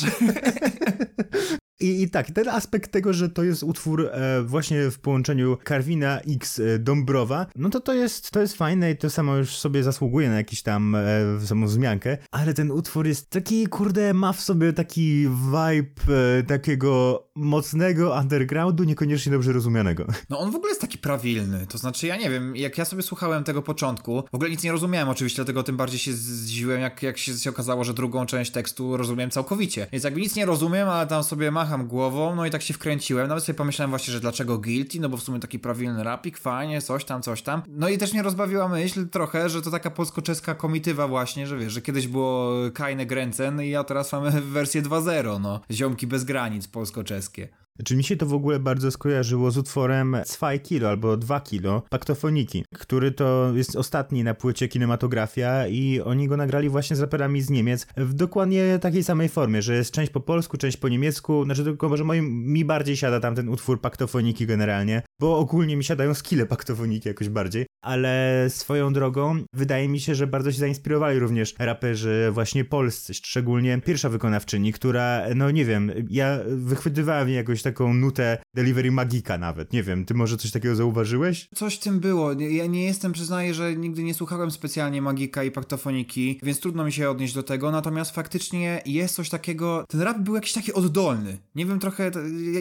I, 1.79 2.01
I, 2.01 2.09
tak, 2.09 2.31
ten 2.31 2.49
aspekt 2.49 2.91
tego, 2.91 3.13
że 3.13 3.29
to 3.29 3.43
jest 3.43 3.63
utwór 3.63 4.05
e, 4.05 4.41
właśnie 4.43 4.91
w 4.91 4.99
połączeniu 4.99 5.57
Karwina 5.63 6.19
x 6.19 6.59
e, 6.59 6.79
Dąbrowa, 6.79 7.45
no 7.55 7.69
to 7.69 7.79
to 7.79 7.93
jest, 7.93 8.31
to 8.31 8.41
jest 8.41 8.57
fajne 8.57 8.91
i 8.91 8.97
to 8.97 9.09
samo 9.09 9.35
już 9.35 9.57
sobie 9.57 9.83
zasługuje 9.83 10.29
na 10.29 10.35
jakiś 10.35 10.61
tam 10.61 10.95
e, 10.95 11.01
samą 11.45 11.67
wzmiankę, 11.67 12.17
ale 12.31 12.53
ten 12.53 12.71
utwór 12.71 13.07
jest 13.07 13.29
taki, 13.29 13.67
kurde, 13.67 14.13
ma 14.13 14.33
w 14.33 14.41
sobie 14.41 14.73
taki 14.73 15.27
vibe 15.27 16.15
e, 16.39 16.43
takiego 16.43 17.23
mocnego 17.35 18.15
undergroundu, 18.21 18.83
niekoniecznie 18.83 19.31
dobrze 19.31 19.53
rozumianego. 19.53 20.05
No 20.29 20.39
on 20.39 20.51
w 20.51 20.55
ogóle 20.55 20.69
jest 20.69 20.81
taki 20.81 20.97
prawilny, 20.97 21.67
to 21.67 21.77
znaczy 21.77 22.07
ja 22.07 22.17
nie 22.17 22.29
wiem, 22.29 22.55
jak 22.55 22.77
ja 22.77 22.85
sobie 22.85 23.01
słuchałem 23.01 23.43
tego 23.43 23.61
początku, 23.61 24.23
w 24.31 24.35
ogóle 24.35 24.49
nic 24.49 24.63
nie 24.63 24.71
rozumiałem 24.71 25.09
oczywiście, 25.09 25.35
dlatego 25.35 25.63
tym 25.63 25.77
bardziej 25.77 25.99
się 25.99 26.13
zdziwiłem, 26.13 26.81
jak, 26.81 27.03
jak 27.03 27.17
się, 27.17 27.31
okazało, 27.49 27.83
że 27.83 27.93
drugą 27.93 28.25
część 28.25 28.51
tekstu 28.51 28.97
rozumiałem 28.97 29.31
całkowicie. 29.31 29.87
Więc 29.91 30.03
jakby 30.03 30.21
nic 30.21 30.35
nie 30.35 30.45
rozumiem, 30.45 30.89
ale 30.89 31.07
tam 31.07 31.23
sobie 31.23 31.51
macham 31.51 31.68
macham 31.69 31.88
głową, 31.88 32.36
no 32.36 32.45
i 32.45 32.49
tak 32.49 32.62
się 32.62 32.73
wkręciłem. 32.73 33.27
Nawet 33.27 33.43
sobie 33.43 33.58
pomyślałem 33.58 33.89
właśnie, 33.89 34.13
że 34.13 34.19
dlaczego 34.19 34.58
guilty, 34.58 34.99
no 34.99 35.10
bo 35.10 35.17
w 35.17 35.23
sumie 35.23 35.39
taki 35.39 35.60
prawilny 35.60 36.03
rapik, 36.03 36.38
fajnie, 36.38 36.82
coś 36.82 37.05
tam, 37.05 37.21
coś 37.21 37.41
tam. 37.41 37.62
No 37.67 37.89
i 37.89 37.97
też 37.97 38.13
mnie 38.13 38.23
rozbawiła 38.23 38.67
myśl 38.67 39.08
trochę, 39.08 39.49
że 39.49 39.62
to 39.62 39.71
taka 39.71 39.89
polsko-czeska 39.91 40.55
komitywa 40.55 41.08
właśnie, 41.08 41.47
że 41.47 41.58
wiesz, 41.58 41.73
że 41.73 41.82
kiedyś 41.82 42.08
było 42.08 42.53
Kajne 42.73 43.05
Gręcen 43.05 43.62
i 43.62 43.69
ja 43.69 43.84
teraz 43.84 44.12
mamy 44.12 44.32
wersję 44.41 44.82
2.0, 44.82 45.41
no. 45.41 45.62
Ziomki 45.71 46.08
bez 46.08 46.23
granic 46.23 46.67
polsko-czeskie. 46.67 47.49
Czy 47.85 47.95
mi 47.95 48.03
się 48.03 48.15
to 48.15 48.25
w 48.25 48.33
ogóle 48.33 48.59
bardzo 48.59 48.91
skojarzyło 48.91 49.51
z 49.51 49.57
utworem 49.57 50.17
2 50.37 50.57
kilo 50.57 50.89
albo 50.89 51.17
2 51.17 51.39
kilo 51.39 51.83
Paktofoniki, 51.89 52.65
który 52.75 53.11
to 53.11 53.51
jest 53.55 53.75
ostatni 53.75 54.23
na 54.23 54.33
płycie 54.33 54.67
kinematografia 54.67 55.67
i 55.67 56.01
oni 56.01 56.27
go 56.27 56.37
nagrali 56.37 56.69
właśnie 56.69 56.95
z 56.95 56.99
raperami 56.99 57.41
z 57.41 57.49
Niemiec 57.49 57.87
w 57.97 58.13
dokładnie 58.13 58.79
takiej 58.81 59.03
samej 59.03 59.29
formie, 59.29 59.61
że 59.61 59.75
jest 59.75 59.91
część 59.91 60.11
po 60.11 60.19
polsku, 60.19 60.57
część 60.57 60.77
po 60.77 60.89
niemiecku, 60.89 61.45
znaczy 61.45 61.63
tylko 61.63 61.89
może 61.89 62.03
moim, 62.03 62.53
mi 62.53 62.65
bardziej 62.65 62.97
siada 62.97 63.19
tam 63.19 63.35
ten 63.35 63.49
utwór 63.49 63.81
Paktofoniki 63.81 64.45
generalnie, 64.45 65.01
bo 65.21 65.37
ogólnie 65.37 65.77
mi 65.77 65.83
siadają 65.83 66.13
skille 66.13 66.45
Paktofoniki 66.45 67.07
jakoś 67.09 67.29
bardziej, 67.29 67.65
ale 67.83 68.45
swoją 68.49 68.93
drogą 68.93 69.43
wydaje 69.53 69.89
mi 69.89 69.99
się, 69.99 70.15
że 70.15 70.27
bardzo 70.27 70.51
się 70.51 70.59
zainspirowali 70.59 71.19
również 71.19 71.55
raperzy 71.59 72.29
właśnie 72.31 72.65
polscy, 72.65 73.13
szczególnie 73.13 73.81
pierwsza 73.85 74.09
wykonawczyni, 74.09 74.73
która, 74.73 75.21
no 75.35 75.51
nie 75.51 75.65
wiem, 75.65 75.91
ja 76.09 76.39
wychwytywałem 76.47 77.29
jakoś 77.29 77.61
taką 77.71 77.93
nutę 77.93 78.38
delivery 78.53 78.91
magika 78.91 79.38
nawet, 79.38 79.73
nie 79.73 79.84
wiem, 79.84 80.05
ty 80.05 80.13
może 80.13 80.38
coś 80.38 80.51
takiego 80.51 80.75
zauważyłeś? 80.75 81.47
Coś 81.55 81.75
w 81.75 81.79
tym 81.79 81.99
było, 81.99 82.32
ja 82.32 82.65
nie 82.65 82.86
jestem, 82.86 83.13
przyznaję, 83.13 83.53
że 83.53 83.75
nigdy 83.75 84.03
nie 84.03 84.13
słuchałem 84.13 84.51
specjalnie 84.51 85.01
magika 85.01 85.43
i 85.43 85.51
paktofoniki, 85.51 86.39
więc 86.43 86.60
trudno 86.60 86.86
mi 86.86 86.91
się 86.91 87.10
odnieść 87.10 87.34
do 87.34 87.43
tego, 87.43 87.71
natomiast 87.71 88.12
faktycznie 88.12 88.82
jest 88.86 89.15
coś 89.15 89.29
takiego, 89.29 89.86
ten 89.89 90.01
rap 90.01 90.17
był 90.19 90.36
jakiś 90.36 90.53
taki 90.53 90.73
oddolny, 90.73 91.38
nie 91.55 91.65
wiem 91.65 91.79
trochę 91.79 92.12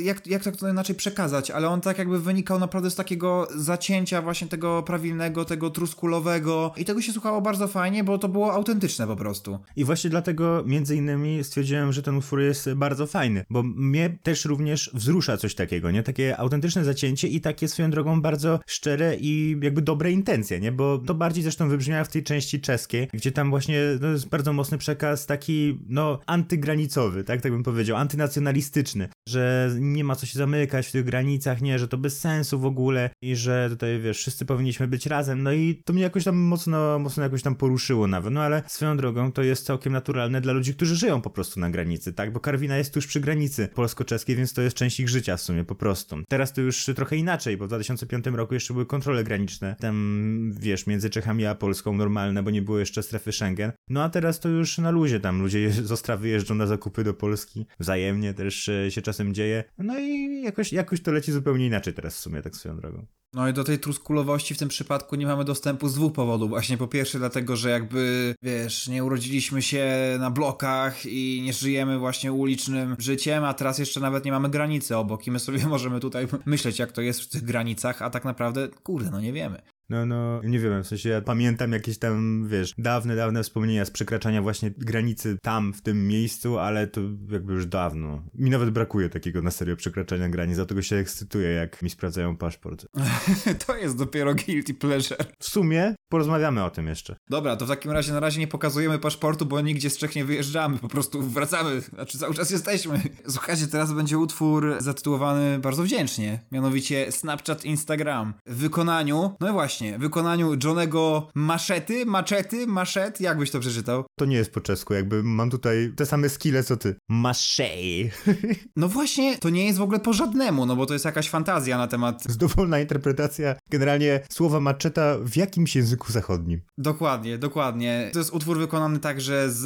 jak, 0.03 0.27
jak 0.27 0.57
to 0.57 0.69
inaczej 0.69 0.97
przekazać, 0.97 1.51
ale 1.51 1.69
on 1.69 1.81
tak 1.81 1.99
jakby 1.99 2.21
wynikał 2.21 2.59
naprawdę 2.59 2.91
z 2.91 2.95
takiego 2.95 3.49
zacięcia 3.57 4.23
właśnie 4.23 4.47
tego 4.49 4.83
prawilnego, 4.83 5.45
tego 5.45 5.71
truskulowego. 5.71 6.73
I 6.77 6.85
tego 6.85 7.03
się 7.03 7.13
słuchało 7.13 7.41
bardzo 7.41 7.69
fajnie, 7.69 8.05
bo 8.05 8.19
to 8.19 8.29
było 8.29 8.53
autentyczne 8.53 9.07
po 9.07 9.17
prostu. 9.17 9.59
I 9.77 9.85
właśnie 9.85 10.11
dlatego 10.11 10.63
między 10.67 10.97
innymi 10.97 11.45
stwierdziłem, 11.45 11.93
że 11.93 12.03
ten 12.03 12.17
utwór 12.17 12.41
jest 12.41 12.75
bardzo 12.75 13.07
fajny, 13.07 13.45
bo 13.51 13.63
mnie 13.63 14.19
też 14.23 14.45
również 14.45 14.91
wzrusza 14.99 15.37
coś 15.37 15.55
takiego, 15.55 15.91
nie? 15.91 16.03
Takie 16.03 16.37
autentyczne 16.37 16.85
zacięcie 16.85 17.29
i 17.29 17.41
takie 17.41 17.69
swoją 17.69 17.91
drogą 17.91 18.23
bardzo 18.23 18.61
szczere 18.67 19.17
i 19.17 19.57
jakby 19.63 19.83
dobre 19.83 20.13
intencje, 20.13 20.61
nie? 20.61 20.73
Bo 20.73 20.99
to 20.99 21.15
bardziej 21.15 21.43
zresztą 21.43 21.69
wybrzmiało 21.69 22.05
w 22.05 22.09
tej 22.09 22.23
części 22.23 22.61
czeskiej, 22.61 23.09
gdzie 23.13 23.33
tam 23.33 23.51
właśnie 23.51 23.81
no, 24.01 24.09
jest 24.09 24.29
bardzo 24.29 24.53
mocny 24.53 24.79
przekaz 24.79 25.27
taki, 25.27 25.79
no, 25.89 26.19
antygranicowy, 26.27 27.25
tak? 27.25 27.41
Tak 27.41 27.53
bym 27.53 27.63
powiedział, 27.63 27.97
antynacjonalistyczny, 27.97 29.09
że 29.29 29.71
nie 29.81 30.05
ma 30.05 30.17
co 30.17 30.27
się 30.27 30.39
zamykać 30.39 30.87
w 30.87 30.93
tych 30.93 31.05
granicach, 31.05 31.61
nie? 31.61 31.79
Że 31.79 31.89
to 31.89 31.99
bez 31.99 32.21
sensu 32.21 32.61
w 32.61 32.67
ogóle 32.67 33.11
i 33.23 33.37
że 33.37 33.71
tutaj, 33.71 34.01
wiesz, 34.01 34.19
wszyscy 34.19 34.45
powinniśmy 34.45 34.89
być 34.89 35.07
razem, 35.07 35.43
no 35.43 35.53
i 35.53 35.83
to 35.85 35.93
mnie 35.93 36.03
jakoś 36.03 36.25
tam 36.25 36.37
mocno, 36.37 36.99
mocno 36.99 37.23
jakoś 37.23 37.43
tam 37.43 37.55
poruszyło 37.55 38.07
nawet, 38.07 38.33
no 38.33 38.43
ale 38.43 38.63
swoją 38.67 38.97
drogą 38.97 39.33
to 39.33 39.43
jest 39.43 39.67
całkiem 39.67 39.93
naturalne 39.93 40.41
dla 40.41 40.53
ludzi, 40.53 40.75
którzy 40.75 40.97
żyją 40.97 41.21
po 41.21 41.31
prostu 41.31 41.61
na 41.61 41.71
granicy, 41.71 42.13
tak? 42.13 42.33
Bo 42.33 42.41
Karwina 42.41 42.77
jest 42.77 42.95
tuż 42.95 43.07
przy 43.07 43.21
granicy 43.21 43.69
polsko-czeskiej, 43.75 44.37
więc 44.37 44.53
to 44.53 44.63
jest 44.63 44.77
część 44.77 44.88
ich 45.01 45.09
życia 45.09 45.37
w 45.37 45.41
sumie 45.41 45.65
po 45.65 45.75
prostu. 45.75 46.17
Teraz 46.29 46.53
to 46.53 46.61
już 46.61 46.91
trochę 46.97 47.17
inaczej, 47.17 47.57
bo 47.57 47.65
w 47.65 47.69
2005 47.69 48.27
roku 48.27 48.55
jeszcze 48.55 48.75
były 48.75 48.87
kontrole 48.87 49.25
graniczne, 49.25 49.77
tam, 49.81 50.53
wiesz, 50.61 50.87
między 50.87 51.11
Czechami 51.11 51.47
a 51.47 51.55
Polską 51.55 51.93
normalne, 51.93 52.43
bo 52.43 52.51
nie 52.51 52.63
było 52.63 52.79
jeszcze 52.79 53.03
strefy 53.03 53.33
Schengen. 53.33 53.73
No 53.89 54.03
a 54.03 54.09
teraz 54.09 54.41
to 54.41 54.49
już 54.49 54.79
na 54.79 54.91
luzie 54.91 55.21
tam, 55.21 55.43
ludzie 55.43 55.73
z 55.89 55.93
Ostrawy 55.93 56.29
jeżdżą 56.29 56.55
na 56.55 56.67
zakupy 56.67 57.05
do 57.05 57.15
Polski, 57.15 57.67
wzajemnie 57.81 58.35
też 58.35 58.69
e, 58.69 58.91
się 58.91 59.03
czasem 59.03 59.35
dzieje, 59.35 59.65
no 59.79 59.99
i 59.99 60.43
jakoś, 60.43 60.73
jakoś 60.73 61.03
to 61.03 61.13
leci 61.13 61.33
zupełnie 61.33 61.67
inaczej 61.67 61.95
teraz 61.95 62.17
w 62.17 62.19
sumie, 62.19 62.43
tak 62.43 62.57
swoją 62.57 62.77
drogą. 62.77 63.07
No 63.35 63.49
i 63.49 63.53
do 63.53 63.65
tej 63.65 63.79
truskulowości 63.79 64.55
w 64.55 64.59
tym 64.59 64.69
przypadku 64.69 65.17
nie 65.17 65.27
mamy 65.27 65.45
dostępu 65.45 65.89
z 65.89 65.95
dwóch 65.95 66.13
powodów. 66.13 66.49
Właśnie 66.49 66.79
po 66.79 66.89
pierwsze 66.89 67.19
dlatego, 67.19 67.57
że 67.57 67.71
jakby, 67.71 68.35
wiesz, 68.43 68.89
nie 68.89 69.05
urodziliśmy 69.05 69.63
się 69.63 69.87
na 70.19 70.31
blokach 70.31 71.07
i 71.07 71.43
nie 71.45 71.53
żyjemy 71.53 71.99
właśnie 71.99 72.33
ulicznym 72.33 72.97
życiem, 72.99 73.45
a 73.45 73.55
teraz 73.55 73.79
jeszcze 73.79 74.01
nawet 74.01 74.25
nie 74.25 74.33
mamy 74.33 74.49
granicy 74.49 74.97
obok 74.97 75.27
i 75.27 75.31
my 75.31 75.39
sobie 75.39 75.67
możemy 75.69 76.01
tutaj 76.01 76.29
myśleć, 76.47 76.79
jak 76.79 76.93
to 76.93 77.01
jest 77.01 77.21
w 77.21 77.29
tych 77.29 77.45
granicach, 77.45 78.03
a 78.03 78.11
tak 78.11 78.25
naprawdę, 78.25 78.69
kurde, 78.69 79.11
no 79.11 79.21
nie 79.21 79.33
wiemy. 79.33 79.63
No, 79.91 80.07
no, 80.07 80.41
nie 80.45 80.59
wiem, 80.59 80.83
w 80.83 80.87
sensie 80.87 81.09
ja 81.09 81.21
pamiętam 81.21 81.73
jakieś 81.73 81.99
tam, 81.99 82.47
wiesz, 82.49 82.75
dawne, 82.79 83.17
dawne 83.17 83.43
wspomnienia 83.43 83.85
z 83.85 83.91
przekraczania 83.91 84.43
właśnie 84.43 84.71
granicy 84.71 85.39
tam, 85.43 85.73
w 85.73 85.83
tym 85.83 86.09
miejscu, 86.09 86.59
ale 86.59 86.87
to 86.87 87.01
jakby 87.31 87.53
już 87.53 87.67
dawno. 87.67 88.23
Mi 88.35 88.51
nawet 88.51 88.71
brakuje 88.71 89.09
takiego 89.09 89.43
na 89.43 89.51
serio 89.51 89.77
przekraczania 89.77 90.29
granic, 90.29 90.57
dlatego 90.57 90.83
się 90.83 90.97
ekscytuję, 90.97 91.49
jak 91.49 91.83
mi 91.83 91.91
sprawdzają 91.91 92.37
paszport. 92.37 92.87
to 93.67 93.77
jest 93.77 93.97
dopiero 93.97 94.35
guilty 94.35 94.75
pleasure. 94.75 95.25
W 95.39 95.49
sumie 95.49 95.95
porozmawiamy 96.09 96.65
o 96.65 96.71
tym 96.71 96.87
jeszcze. 96.87 97.17
Dobra, 97.31 97.57
to 97.57 97.67
w 97.67 97.69
takim 97.69 97.91
razie 97.91 98.13
na 98.13 98.21
razie 98.21 98.41
nie 98.41 98.49
pokazujemy 98.49 98.99
paszportu, 98.99 99.47
bo 99.47 99.61
nigdzie 99.61 99.91
z 99.91 99.99
Czech 99.99 100.17
nie 100.17 100.25
wyjeżdżamy, 100.25 100.79
po 100.79 100.89
prostu 100.89 101.23
wracamy, 101.23 101.81
znaczy 101.81 102.19
cały 102.19 102.35
czas 102.35 102.51
jesteśmy. 102.51 103.01
Słuchajcie, 103.29 103.67
teraz 103.67 103.93
będzie 103.93 104.19
utwór 104.19 104.77
zatytułowany 104.81 105.59
bardzo 105.59 105.83
wdzięcznie, 105.83 106.41
mianowicie 106.53 107.13
Snapchat 107.13 107.65
Instagram. 107.65 108.35
W 108.47 108.57
wykonaniu, 108.57 109.37
no 109.41 109.49
i 109.49 109.53
właśnie, 109.53 109.78
właśnie, 109.79 109.99
w 109.99 110.01
wykonaniu 110.01 110.55
Johnego 110.65 111.29
Maszety, 111.35 112.07
Maczety, 112.07 112.67
Maszet, 112.67 113.21
jak 113.21 113.39
byś 113.39 113.51
to 113.51 113.61
przeczytał? 113.61 114.05
To 114.17 114.25
nie 114.25 114.37
jest 114.37 114.53
po 114.53 114.61
czesku, 114.61 114.95
jakby 114.95 115.23
mam 115.23 115.51
tutaj 115.51 115.93
te 115.97 116.07
same 116.07 116.29
skille 116.29 116.63
co 116.63 116.77
ty. 116.77 116.95
Maszej. 117.09 118.11
No 118.77 118.89
właśnie, 118.89 119.39
to 119.39 119.51
nie 119.51 119.67
jest 119.67 119.79
w 119.79 119.83
ogóle 119.83 120.01
po 120.01 120.13
żadnemu, 120.13 120.67
no 120.67 120.77
bo 120.77 120.87
to 120.87 120.93
jest 120.93 121.05
jakaś 121.05 121.29
fantazja 121.29 121.79
na 121.79 121.87
temat... 121.87 122.25
Z 122.29 122.37
dowolna 122.37 122.81
interpretacja 122.81 123.57
generalnie 123.71 124.21
słowa 124.31 124.61
maczeta 124.61 125.17
w 125.23 125.37
jakimś 125.37 125.77
języku 125.77 126.13
zachodnim. 126.13 126.61
Dokładnie, 126.79 127.39
dokładnie. 127.39 128.11
To 128.13 128.19
jest 128.19 128.33
utwór 128.33 128.59
wykonany 128.59 128.99
także 128.99 129.51
z 129.51 129.65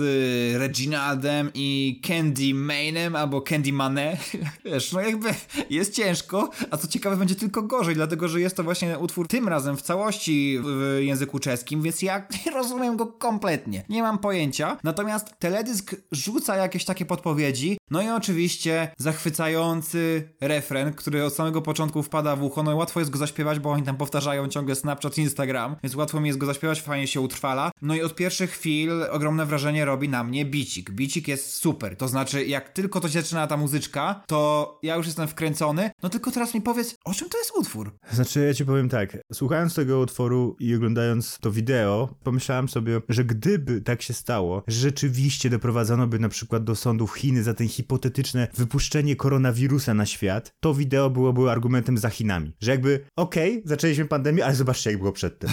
Reginaldem 0.57 1.51
i 1.55 2.01
Candy 2.07 2.55
Mainem 2.55 3.17
albo 3.17 3.41
Candy 3.41 3.73
Mane. 3.73 4.17
Wiesz, 4.65 4.93
no 4.93 5.01
jakby 5.01 5.29
jest 5.71 5.95
ciężko, 5.95 6.51
a 6.71 6.77
co 6.77 6.89
ciekawe 6.89 7.17
będzie 7.17 7.35
tylko 7.35 7.63
gorzej, 7.63 7.95
dlatego 7.95 8.29
że 8.29 8.41
jest 8.41 8.57
to 8.57 8.65
właśnie 8.65 8.99
utwór 8.99 9.29
tym 9.29 9.49
razem 9.49 9.77
w 9.77 9.83
całości 9.83 10.02
całości 10.03 10.59
w 10.63 10.99
języku 11.01 11.39
czeskim, 11.39 11.83
więc 11.83 12.03
ja 12.03 12.27
nie 12.47 12.53
rozumiem 12.59 12.97
go 12.97 13.07
kompletnie. 13.07 13.85
Nie 13.89 14.03
mam 14.03 14.19
pojęcia. 14.19 14.79
Natomiast 14.85 15.39
teledysk 15.39 15.97
rzuca 16.13 16.57
jakieś 16.57 16.85
takie 16.85 17.05
podpowiedzi. 17.07 17.79
No 17.93 18.03
i 18.03 18.09
oczywiście 18.09 18.89
zachwycający 18.99 20.29
refren, 20.41 20.93
który 20.93 21.25
od 21.25 21.35
samego 21.35 21.63
początku 21.63 22.03
wpada 22.03 22.37
w 22.37 22.43
ucho. 22.43 22.63
No 22.63 22.73
i 22.73 22.75
łatwo 22.75 23.01
jest 23.01 23.13
go 23.13 23.19
zaśpiewać, 23.19 23.59
bo 23.59 23.71
oni 23.71 23.83
tam 23.83 23.97
powtarzają 23.97 24.49
ciągle 24.49 24.75
Snapchat, 24.75 25.19
Instagram, 25.19 25.77
więc 25.83 25.95
łatwo 25.95 26.21
mi 26.21 26.27
jest 26.27 26.39
go 26.39 26.47
zaśpiewać, 26.47 26.81
fajnie 26.81 27.07
się 27.07 27.21
utrwala. 27.21 27.71
No 27.83 27.95
i 27.95 28.03
od 28.03 28.15
pierwszych 28.15 28.51
chwil 28.51 29.03
ogromne 29.11 29.47
wrażenie 29.47 29.85
robi 29.85 30.09
na 30.09 30.25
mnie 30.25 30.45
bicik. 30.45 30.91
Bicik 30.91 31.29
jest 31.29 31.55
super. 31.55 31.97
To 31.97 32.09
znaczy, 32.09 32.47
jak 32.47 32.69
tylko 32.69 33.01
to 33.01 33.09
się 33.09 33.23
zaczyna 33.23 33.47
ta 33.47 33.57
muzyczka, 33.57 34.23
to 34.27 34.79
ja 34.83 34.97
już 34.97 35.07
jestem 35.07 35.29
wkręcony. 35.29 35.91
No 36.03 36.09
tylko 36.09 36.31
teraz 36.31 36.55
mi 36.55 36.61
powiedz, 36.61 36.97
o 37.05 37.15
czym 37.15 37.29
to 37.29 37.39
jest 37.39 37.53
utwór? 37.57 37.93
Znaczy, 38.11 38.41
ja 38.47 38.55
ci 38.55 38.65
powiem 38.65 38.89
tak. 38.89 39.17
Słuchając 39.33 39.75
tego 39.75 39.99
utworu 39.99 40.57
i 40.61 40.75
oglądając 40.75 41.39
to 41.39 41.51
wideo, 41.51 42.09
pomyślałem 42.23 42.69
sobie, 42.69 43.01
że 43.09 43.25
gdyby 43.25 43.81
tak 43.81 44.03
się 44.03 44.15
stało, 44.15 44.63
rzeczywiście 44.67 45.51
doprowadzono 45.51 46.07
by 46.07 46.19
na 46.19 46.29
przykład 46.29 46.65
do 46.65 46.77
sądów 46.77 47.15
Chiny 47.15 47.43
za 47.43 47.55
ten 47.55 47.69
hipotetyczne 47.83 48.49
wypuszczenie 48.55 49.17
koronawirusa 49.17 49.95
na 49.95 50.07
świat, 50.07 50.53
to 50.61 50.75
wideo 50.75 51.11
byłoby 51.11 51.51
argumentem 51.51 51.99
za 51.99 52.11
Chinami. 52.11 52.53
Że 52.61 52.71
jakby, 52.71 53.05
okej, 53.17 53.53
okay, 53.53 53.63
zaczęliśmy 53.65 54.05
pandemię, 54.05 54.45
ale 54.45 54.55
zobaczcie 54.55 54.91
jak 54.91 54.99
było 54.99 55.13
przedtem. 55.13 55.51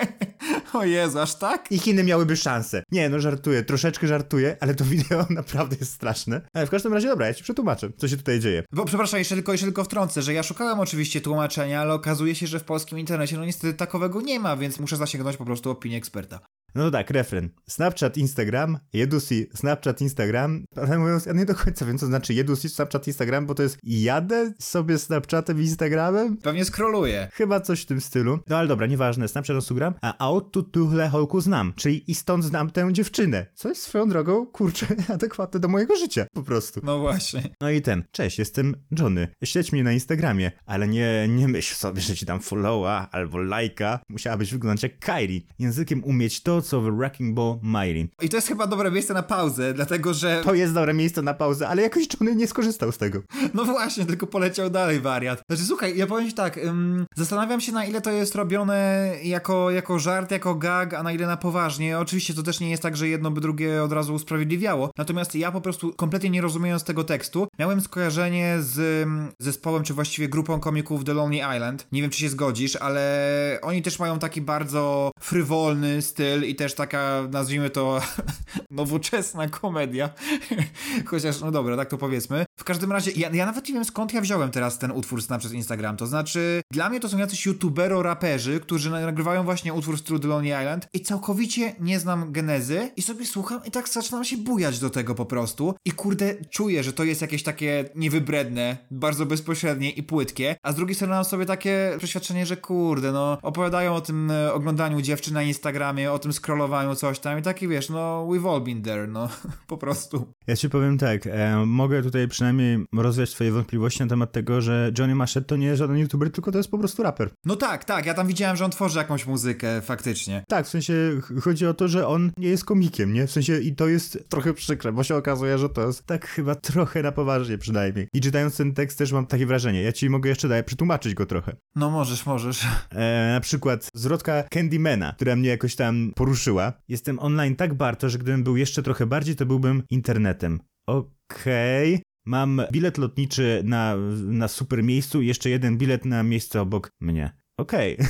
o 0.72 0.84
Jezu, 0.84 1.18
aż 1.18 1.34
tak? 1.34 1.72
I 1.72 1.78
Chiny 1.78 2.04
miałyby 2.04 2.36
szansę. 2.36 2.82
Nie, 2.92 3.08
no 3.08 3.20
żartuję, 3.20 3.62
troszeczkę 3.62 4.06
żartuję, 4.06 4.56
ale 4.60 4.74
to 4.74 4.84
wideo 4.94 5.26
naprawdę 5.30 5.76
jest 5.80 5.92
straszne. 5.92 6.40
Ale 6.54 6.66
w 6.66 6.70
każdym 6.70 6.92
razie, 6.92 7.08
dobra, 7.08 7.26
ja 7.26 7.34
ci 7.34 7.42
przetłumaczę, 7.42 7.90
co 7.96 8.08
się 8.08 8.16
tutaj 8.16 8.40
dzieje. 8.40 8.62
Bo 8.72 8.84
przepraszam, 8.84 9.18
jeszcze 9.18 9.34
tylko, 9.34 9.52
jeszcze 9.52 9.66
tylko 9.66 9.84
wtrącę, 9.84 10.22
że 10.22 10.34
ja 10.34 10.42
szukałem 10.42 10.80
oczywiście 10.80 11.20
tłumaczenia, 11.20 11.80
ale 11.80 11.94
okazuje 11.94 12.34
się, 12.34 12.46
że 12.46 12.60
w 12.60 12.64
polskim 12.64 12.98
internecie 12.98 13.36
no 13.36 13.44
niestety 13.44 13.74
takowego 13.74 14.20
nie 14.20 14.40
ma, 14.40 14.56
więc 14.56 14.80
muszę 14.80 14.96
zasięgnąć 14.96 15.36
po 15.36 15.44
prostu 15.44 15.70
opinii 15.70 15.98
eksperta. 15.98 16.40
No 16.74 16.90
tak, 16.90 17.10
refren. 17.10 17.48
Snapchat, 17.68 18.16
Instagram, 18.16 18.78
Jedusi, 18.92 19.46
Snapchat, 19.54 20.00
Instagram. 20.00 20.64
Ale 20.76 20.98
mówiąc, 20.98 21.26
ja 21.26 21.32
nie 21.32 21.44
do 21.44 21.54
końca 21.54 21.86
wiem, 21.86 21.98
co 21.98 22.06
znaczy 22.06 22.34
Jedusi, 22.34 22.68
Snapchat, 22.68 23.06
Instagram, 23.06 23.46
bo 23.46 23.54
to 23.54 23.62
jest 23.62 23.78
jadę 23.82 24.52
sobie 24.58 24.98
Snapchatem 24.98 25.60
i 25.60 25.62
Instagramem? 25.62 26.36
Pewnie 26.36 26.64
skroluję. 26.64 27.28
Chyba 27.32 27.60
coś 27.60 27.82
w 27.82 27.86
tym 27.86 28.00
stylu. 28.00 28.38
No 28.48 28.56
ale 28.56 28.68
dobra, 28.68 28.86
nieważne, 28.86 29.28
Snapchat, 29.28 29.56
Instagram, 29.56 29.94
a 30.02 30.26
out 30.26 30.52
tu 30.52 30.62
tuhle 30.62 31.08
holku 31.08 31.40
znam, 31.40 31.72
czyli 31.76 32.10
i 32.10 32.14
stąd 32.14 32.44
znam 32.44 32.70
tę 32.70 32.92
dziewczynę. 32.92 33.46
Co 33.54 33.68
jest 33.68 33.82
swoją 33.82 34.08
drogą, 34.08 34.46
kurczę, 34.46 34.86
adekwatne 35.14 35.60
do 35.60 35.68
mojego 35.68 35.96
życia, 35.96 36.26
po 36.34 36.42
prostu. 36.42 36.80
No 36.84 36.98
właśnie. 36.98 37.42
No 37.60 37.70
i 37.70 37.82
ten, 37.82 38.04
cześć, 38.10 38.38
jestem 38.38 38.76
Johnny. 38.98 39.28
Śledź 39.44 39.72
mnie 39.72 39.84
na 39.84 39.92
Instagramie, 39.92 40.50
ale 40.66 40.88
nie, 40.88 41.28
nie 41.28 41.48
myśl 41.48 41.74
sobie, 41.74 42.00
że 42.00 42.16
ci 42.16 42.26
dam 42.26 42.40
followa 42.40 43.08
albo 43.12 43.38
lajka. 43.38 44.00
Musiałabyś 44.08 44.52
wyglądać 44.52 44.82
jak 44.82 44.98
Kairi. 44.98 45.46
Językiem 45.58 46.04
umieć 46.04 46.42
to, 46.42 46.61
Reports 46.62 46.74
of 46.74 46.84
Wrecking 46.96 47.34
Ball 47.34 47.58
Miley. 47.62 48.08
I 48.22 48.28
to 48.28 48.36
jest 48.36 48.48
chyba 48.48 48.66
dobre 48.66 48.90
miejsce 48.90 49.14
na 49.14 49.22
pauzę, 49.22 49.74
dlatego 49.74 50.14
że... 50.14 50.40
To 50.44 50.54
jest 50.54 50.74
dobre 50.74 50.94
miejsce 50.94 51.22
na 51.22 51.34
pauzę, 51.34 51.68
ale 51.68 51.82
jakoś 51.82 52.06
Johnny 52.14 52.36
nie 52.36 52.46
skorzystał 52.46 52.92
z 52.92 52.98
tego. 52.98 53.22
No 53.54 53.64
właśnie, 53.64 54.06
tylko 54.06 54.26
poleciał 54.26 54.70
dalej 54.70 55.00
wariat. 55.00 55.42
Znaczy 55.50 55.64
słuchaj, 55.64 55.96
ja 55.96 56.06
powiem 56.06 56.28
ci 56.28 56.34
tak, 56.34 56.58
ym, 56.58 57.06
zastanawiam 57.16 57.60
się 57.60 57.72
na 57.72 57.84
ile 57.84 58.00
to 58.00 58.10
jest 58.10 58.34
robione 58.34 59.08
jako, 59.22 59.70
jako 59.70 59.98
żart, 59.98 60.30
jako 60.30 60.54
gag, 60.54 60.94
a 60.94 61.02
na 61.02 61.12
ile 61.12 61.26
na 61.26 61.36
poważnie. 61.36 61.98
Oczywiście 61.98 62.34
to 62.34 62.42
też 62.42 62.60
nie 62.60 62.70
jest 62.70 62.82
tak, 62.82 62.96
że 62.96 63.08
jedno 63.08 63.30
by 63.30 63.40
drugie 63.40 63.82
od 63.82 63.92
razu 63.92 64.14
usprawiedliwiało. 64.14 64.90
Natomiast 64.98 65.34
ja 65.34 65.52
po 65.52 65.60
prostu 65.60 65.92
kompletnie 65.92 66.30
nie 66.30 66.40
rozumiejąc 66.40 66.84
tego 66.84 67.04
tekstu, 67.04 67.46
miałem 67.58 67.80
skojarzenie 67.80 68.56
z 68.60 69.08
zespołem, 69.38 69.82
czy 69.82 69.94
właściwie 69.94 70.28
grupą 70.28 70.60
komików 70.60 71.04
The 71.04 71.14
Lonely 71.14 71.56
Island. 71.56 71.86
Nie 71.92 72.02
wiem, 72.02 72.10
czy 72.10 72.18
się 72.18 72.28
zgodzisz, 72.28 72.76
ale 72.76 73.58
oni 73.62 73.82
też 73.82 73.98
mają 73.98 74.18
taki 74.18 74.40
bardzo 74.40 75.10
frywolny 75.20 76.02
styl 76.02 76.44
i 76.52 76.54
też 76.54 76.74
taka, 76.74 77.28
nazwijmy 77.30 77.70
to, 77.70 78.00
nowoczesna 78.70 79.48
komedia. 79.48 80.10
Chociaż, 81.06 81.40
no 81.40 81.50
dobra, 81.50 81.76
tak 81.76 81.88
to 81.88 81.98
powiedzmy. 81.98 82.44
W 82.62 82.64
każdym 82.64 82.92
razie, 82.92 83.10
ja, 83.10 83.30
ja 83.32 83.46
nawet 83.46 83.68
nie 83.68 83.74
wiem 83.74 83.84
skąd 83.84 84.14
ja 84.14 84.20
wziąłem 84.20 84.50
teraz 84.50 84.78
ten 84.78 84.90
utwór 84.90 85.22
Snap 85.22 85.40
przez 85.40 85.52
Instagram. 85.52 85.96
To 85.96 86.06
znaczy, 86.06 86.62
dla 86.70 86.88
mnie 86.88 87.00
to 87.00 87.08
są 87.08 87.18
jacyś 87.18 87.46
youtubero-raperzy, 87.46 88.60
którzy 88.60 88.90
nagrywają 88.90 89.44
właśnie 89.44 89.74
utwór 89.74 89.98
z 89.98 90.02
True 90.02 90.18
Lonely 90.24 90.48
Island 90.48 90.88
i 90.92 91.00
całkowicie 91.00 91.74
nie 91.80 92.00
znam 92.00 92.32
genezy 92.32 92.90
i 92.96 93.02
sobie 93.02 93.26
słucham 93.26 93.60
i 93.64 93.70
tak 93.70 93.88
zaczynam 93.88 94.24
się 94.24 94.36
bujać 94.36 94.78
do 94.78 94.90
tego 94.90 95.14
po 95.14 95.26
prostu 95.26 95.74
i 95.84 95.92
kurde, 95.92 96.34
czuję, 96.50 96.82
że 96.82 96.92
to 96.92 97.04
jest 97.04 97.20
jakieś 97.20 97.42
takie 97.42 97.84
niewybredne, 97.94 98.76
bardzo 98.90 99.26
bezpośrednie 99.26 99.90
i 99.90 100.02
płytkie, 100.02 100.56
a 100.62 100.72
z 100.72 100.74
drugiej 100.74 100.94
strony 100.94 101.14
mam 101.14 101.24
sobie 101.24 101.46
takie 101.46 101.94
przeświadczenie, 101.98 102.46
że 102.46 102.56
kurde, 102.56 103.12
no 103.12 103.38
opowiadają 103.42 103.94
o 103.94 104.00
tym 104.00 104.30
e, 104.30 104.52
oglądaniu 104.52 105.02
dziewczyn 105.02 105.34
na 105.34 105.42
Instagramie, 105.42 106.12
o 106.12 106.18
tym 106.18 106.32
scrollowaniu 106.32 106.94
coś 106.94 107.18
tam 107.18 107.38
i 107.38 107.42
taki 107.42 107.68
wiesz, 107.68 107.90
no 107.90 108.26
we've 108.30 108.54
all 108.54 108.60
been 108.60 108.82
there, 108.82 109.08
no 109.08 109.28
po 109.66 109.76
prostu. 109.76 110.32
Ja 110.46 110.56
ci 110.56 110.70
powiem 110.70 110.98
tak, 110.98 111.26
e, 111.26 111.66
mogę 111.66 112.02
tutaj 112.02 112.28
przynajmniej 112.28 112.51
rozwiać 112.92 113.30
twoje 113.30 113.52
wątpliwości 113.52 114.00
na 114.00 114.06
temat 114.06 114.32
tego, 114.32 114.60
że 114.60 114.92
Johnny 114.98 115.14
Machette 115.14 115.48
to 115.48 115.56
nie 115.56 115.66
jest 115.66 115.78
żaden 115.78 115.98
youtuber, 115.98 116.30
tylko 116.30 116.52
to 116.52 116.58
jest 116.58 116.70
po 116.70 116.78
prostu 116.78 117.02
raper. 117.02 117.30
No 117.44 117.56
tak, 117.56 117.84
tak, 117.84 118.06
ja 118.06 118.14
tam 118.14 118.26
widziałem, 118.26 118.56
że 118.56 118.64
on 118.64 118.70
tworzy 118.70 118.98
jakąś 118.98 119.26
muzykę, 119.26 119.80
faktycznie. 119.82 120.44
Tak, 120.48 120.66
w 120.66 120.68
sensie 120.68 121.20
chodzi 121.42 121.66
o 121.66 121.74
to, 121.74 121.88
że 121.88 122.08
on 122.08 122.32
nie 122.36 122.48
jest 122.48 122.64
komikiem, 122.64 123.12
nie? 123.12 123.26
W 123.26 123.30
sensie 123.30 123.58
i 123.58 123.74
to 123.74 123.88
jest 123.88 124.24
trochę 124.28 124.54
przykre, 124.54 124.92
bo 124.92 125.04
się 125.04 125.16
okazuje, 125.16 125.58
że 125.58 125.68
to 125.68 125.86
jest 125.86 126.06
tak 126.06 126.26
chyba 126.26 126.54
trochę 126.54 127.02
na 127.02 127.12
poważnie 127.12 127.58
przynajmniej. 127.58 128.08
I 128.14 128.20
czytając 128.20 128.56
ten 128.56 128.74
tekst 128.74 128.98
też 128.98 129.12
mam 129.12 129.26
takie 129.26 129.46
wrażenie. 129.46 129.82
Ja 129.82 129.92
ci 129.92 130.10
mogę 130.10 130.30
jeszcze 130.30 130.48
dalej 130.48 130.64
przetłumaczyć 130.64 131.14
go 131.14 131.26
trochę. 131.26 131.56
No 131.76 131.90
możesz, 131.90 132.26
możesz. 132.26 132.66
E, 132.90 133.30
na 133.32 133.40
przykład 133.40 133.88
zwrotka 133.94 134.44
Candymana, 134.50 135.12
która 135.16 135.36
mnie 135.36 135.48
jakoś 135.48 135.76
tam 135.76 136.12
poruszyła. 136.16 136.72
Jestem 136.88 137.18
online 137.18 137.56
tak 137.56 137.74
bardzo, 137.74 138.08
że 138.08 138.18
gdybym 138.18 138.44
był 138.44 138.56
jeszcze 138.56 138.82
trochę 138.82 139.06
bardziej, 139.06 139.36
to 139.36 139.46
byłbym 139.46 139.82
internetem. 139.90 140.60
Okej. 140.86 141.94
Okay. 141.94 142.11
Mam 142.24 142.62
bilet 142.72 142.98
lotniczy 142.98 143.62
na, 143.64 143.96
na 144.24 144.48
super 144.48 144.84
miejscu 144.84 145.22
jeszcze 145.22 145.50
jeden 145.50 145.78
bilet 145.78 146.04
na 146.04 146.22
miejsce 146.22 146.60
obok 146.60 146.92
mnie. 147.00 147.41
Okej. 147.56 147.98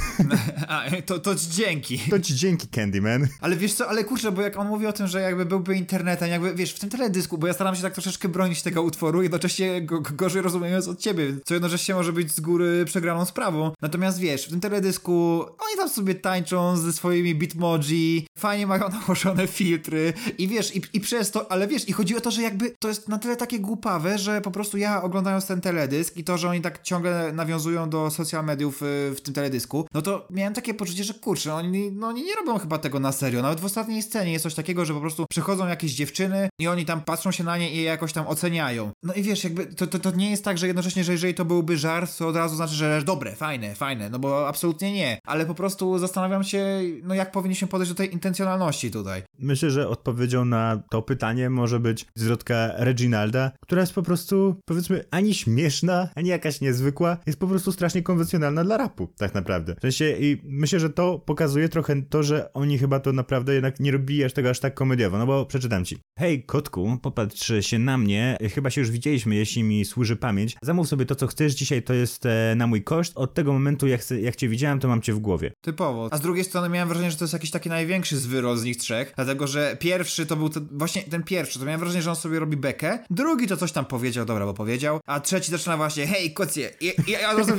Okay. 0.87 1.02
to, 1.02 1.18
to 1.18 1.35
ci 1.35 1.50
dzięki. 1.50 1.98
To 1.98 2.20
ci 2.20 2.35
dzięki, 2.35 2.68
Candyman. 2.68 3.28
Ale 3.40 3.57
wiesz 3.57 3.74
co, 3.74 3.88
ale 3.88 4.05
kurczę, 4.05 4.33
bo 4.33 4.42
jak 4.42 4.59
on 4.59 4.68
mówi 4.68 4.87
o 4.87 4.92
tym, 4.92 5.07
że 5.07 5.20
jakby 5.20 5.46
byłby 5.46 5.76
internetem, 5.76 6.28
jakby, 6.28 6.55
wiesz, 6.55 6.72
w 6.72 6.78
tym 6.78 6.90
teledysku, 6.90 7.38
bo 7.38 7.46
ja 7.46 7.52
staram 7.52 7.76
się 7.76 7.83
tak 7.83 7.92
troszeczkę 7.92 8.28
bronić 8.28 8.62
tego 8.62 8.83
utworu, 8.83 9.22
jednocześnie 9.22 9.83
go, 9.83 10.00
gorzej 10.00 10.42
rozumiejąc 10.42 10.88
od 10.88 11.00
ciebie, 11.00 11.35
co 11.44 11.55
jednocześnie 11.55 11.94
może 11.94 12.12
być 12.12 12.33
z 12.33 12.40
góry 12.40 12.85
przegraną 12.85 13.24
sprawą. 13.24 13.72
Natomiast 13.83 14.18
wiesz, 14.18 14.46
w 14.46 14.50
tym 14.50 14.61
teledysku 14.61 15.40
oni 15.40 15.76
tam 15.76 15.88
sobie 15.88 16.14
tańczą 16.14 16.76
ze 16.76 16.92
swoimi 16.92 17.35
bitmoji, 17.35 18.26
fajnie 18.38 18.66
mają 18.66 18.88
nałożone 19.00 19.46
filtry 19.46 20.12
i 20.38 20.48
wiesz, 20.48 20.76
i, 20.76 20.83
i 20.92 21.00
przez 21.00 21.31
to, 21.31 21.52
ale 21.52 21.66
wiesz, 21.66 21.88
i 21.88 21.92
chodzi 21.92 22.16
o 22.16 22.20
to, 22.20 22.31
że 22.31 22.42
jakby 22.42 22.74
to 22.78 22.88
jest 22.88 23.09
na 23.09 23.18
tyle 23.18 23.37
takie 23.37 23.61
głupawe, 23.61 24.18
że 24.18 24.40
po 24.40 24.50
prostu 24.50 24.78
ja 24.78 25.02
oglądając 25.02 25.46
ten 25.46 25.61
teledysk 25.61 26.16
i 26.16 26.24
to, 26.24 26.38
że 26.38 26.48
oni 26.48 26.61
tak 26.61 26.83
ciągle 26.83 27.33
nawiązują 27.33 27.90
do 27.90 28.11
social 28.11 28.44
mediów 28.44 28.83
y, 28.83 29.14
w 29.14 29.20
tym 29.20 29.32
teledysku, 29.33 29.87
no 29.95 30.03
to 30.03 30.27
miałem 30.31 30.55
takie 30.55 30.75
poczucie, 30.75 31.05
że 31.05 31.14
kurczę, 31.14 31.55
oni, 31.55 31.92
no, 31.92 32.07
oni 32.07 32.25
nie 32.25 32.35
robią 32.35 32.59
chyba 32.59 32.79
tego 32.79 33.01
na 33.01 33.12
serio. 33.12 33.42
Nawet 33.42 33.61
w 33.61 33.64
ostatniej 33.64 34.03
scenie 34.03 34.33
jest 34.33 34.42
coś 34.42 34.55
takiego, 34.55 34.85
że 34.85 34.95
po 34.95 35.01
prostu 35.01 35.27
przychodzą 35.31 35.68
jakieś 35.68 35.92
dziewczyny 35.92 36.49
i 36.59 36.68
oni 36.68 36.85
tam 36.85 37.01
patrzą 37.01 37.31
się 37.31 37.45
na 37.45 37.57
nie 37.59 37.73
i 37.73 37.77
je 37.77 37.83
jakoś 37.83 38.12
tam 38.12 38.27
oceniają. 38.27 38.90
No 39.03 39.14
i 39.14 39.23
wiesz, 39.23 39.45
jakby 39.45 39.66
to, 39.66 39.87
to, 39.87 39.99
to 39.99 40.11
nie 40.11 40.31
jest 40.31 40.45
tak, 40.45 40.59
że 40.59 40.66
jednocześnie, 40.66 41.05
że 41.05 41.12
jeżeli 41.12 41.35
to 41.35 41.45
byłby 41.45 41.77
żart, 41.77 42.18
to 42.18 42.29
od 42.29 42.37
razu 42.37 42.57
znaczy, 42.57 42.75
że 42.75 43.03
dobre, 43.03 43.37
fajne, 43.37 43.75
fajne, 43.75 44.11
no 44.11 44.18
bo 44.18 44.49
absolutnie 44.49 44.92
nie. 44.92 45.18
Ale 45.27 45.47
po 45.47 45.55
prostu 45.55 45.99
zastanawiam 45.99 46.45
się, 46.45 46.81
no 47.03 47.14
jak 47.14 47.33
powinniśmy 47.33 47.68
podejść 47.68 47.92
do 47.92 47.97
tej 47.97 48.12
intencjonalności 48.12 48.90
tutaj. 48.90 49.23
Myślę, 49.38 49.71
że 49.71 49.88
odpowiedzią 49.88 50.45
na 50.45 50.83
to 50.90 51.03
pytanie 51.03 51.51
może 51.51 51.81
być 51.81 52.07
zwrotka 52.14 52.71
Reginalda, 52.77 53.51
która 53.61 53.81
jest 53.81 53.95
po 53.95 54.03
prostu, 54.03 54.57
powiedzmy, 54.64 55.05
ani 55.11 55.35
śmieszna, 55.35 56.09
ani 56.14 56.29
jakaś 56.29 56.61
niezwykła, 56.61 57.16
jest 57.27 57.38
po 57.38 57.47
prostu 57.47 57.73
strasznie 57.73 58.03
konwencjonalna 58.03 58.64
dla 58.64 58.77
rapu 58.77 59.09
tak 59.23 59.35
naprawdę. 59.35 59.75
W 59.79 59.81
sensie 59.81 60.17
i 60.21 60.41
myślę, 60.45 60.81
że 60.81 60.91
to 60.91 61.19
pokazuje 61.19 61.69
trochę 61.69 62.03
to, 62.03 62.23
że 62.23 62.53
oni 62.53 62.79
chyba 62.79 63.01
to 63.01 63.13
naprawdę 63.13 63.55
jednak 63.55 63.81
nie 63.81 63.93
robili 63.93 64.25
aż 64.25 64.33
tego 64.33 64.51
aż 64.51 64.61
tak 64.61 64.75
komediowo, 64.75 65.19
no 65.19 65.27
bo 65.27 65.47
przeczytam 65.47 65.85
ci. 65.85 65.99
Hej, 66.19 66.43
kotku, 66.45 66.99
popatrz 67.03 67.53
się 67.61 67.79
na 67.79 67.99
mnie, 67.99 68.37
chyba 68.55 68.71
się 68.71 68.81
już 68.81 68.91
widzieliśmy, 68.91 69.35
jeśli 69.35 69.63
mi 69.63 69.85
służy 69.85 70.17
pamięć. 70.17 70.57
Zamów 70.63 70.89
sobie 70.89 71.07
to, 71.07 71.15
co 71.15 71.27
chcesz, 71.27 71.53
dzisiaj 71.53 71.83
to 71.83 71.95
jest 71.95 72.27
e, 72.27 72.55
na 72.57 72.67
mój 72.67 72.83
koszt. 72.83 73.13
Od 73.17 73.35
tego 73.35 73.53
momentu, 73.53 73.87
jak, 73.87 74.01
jak 74.11 74.37
cię 74.37 74.49
widziałem, 74.49 74.81
to 74.81 74.89
mam 74.89 75.03
cię 75.03 75.13
w 75.13 75.19
głowie. 75.19 75.53
Typowo. 75.61 76.09
A 76.11 76.17
z 76.17 76.21
drugiej 76.21 76.45
strony 76.45 76.69
miałem 76.69 76.89
wrażenie, 76.89 77.11
że 77.11 77.17
to 77.17 77.25
jest 77.25 77.33
jakiś 77.33 77.51
taki 77.51 77.69
największy 77.69 78.17
zwyrol 78.17 78.57
z 78.57 78.65
nich 78.65 78.77
trzech, 78.77 79.13
dlatego, 79.17 79.47
że 79.47 79.77
pierwszy 79.81 80.27
to 80.27 80.37
był 80.37 80.49
to, 80.49 80.61
właśnie 80.71 81.03
ten 81.03 81.23
pierwszy, 81.23 81.59
to 81.59 81.65
miałem 81.65 81.81
wrażenie, 81.81 82.03
że 82.03 82.11
on 82.11 82.17
sobie 82.17 82.39
robi 82.39 82.57
bekę, 82.57 82.99
drugi 83.11 83.47
to 83.47 83.57
coś 83.57 83.73
tam 83.73 83.85
powiedział, 83.85 84.25
dobra, 84.27 84.47
bo 84.47 84.55
powiedział, 84.55 85.01
a 85.07 85.21
trzeci 85.21 85.51
zaczyna 85.51 85.77
właśnie, 85.77 86.07
hej, 86.07 86.33
kocie, 86.33 86.71
ja 87.07 87.19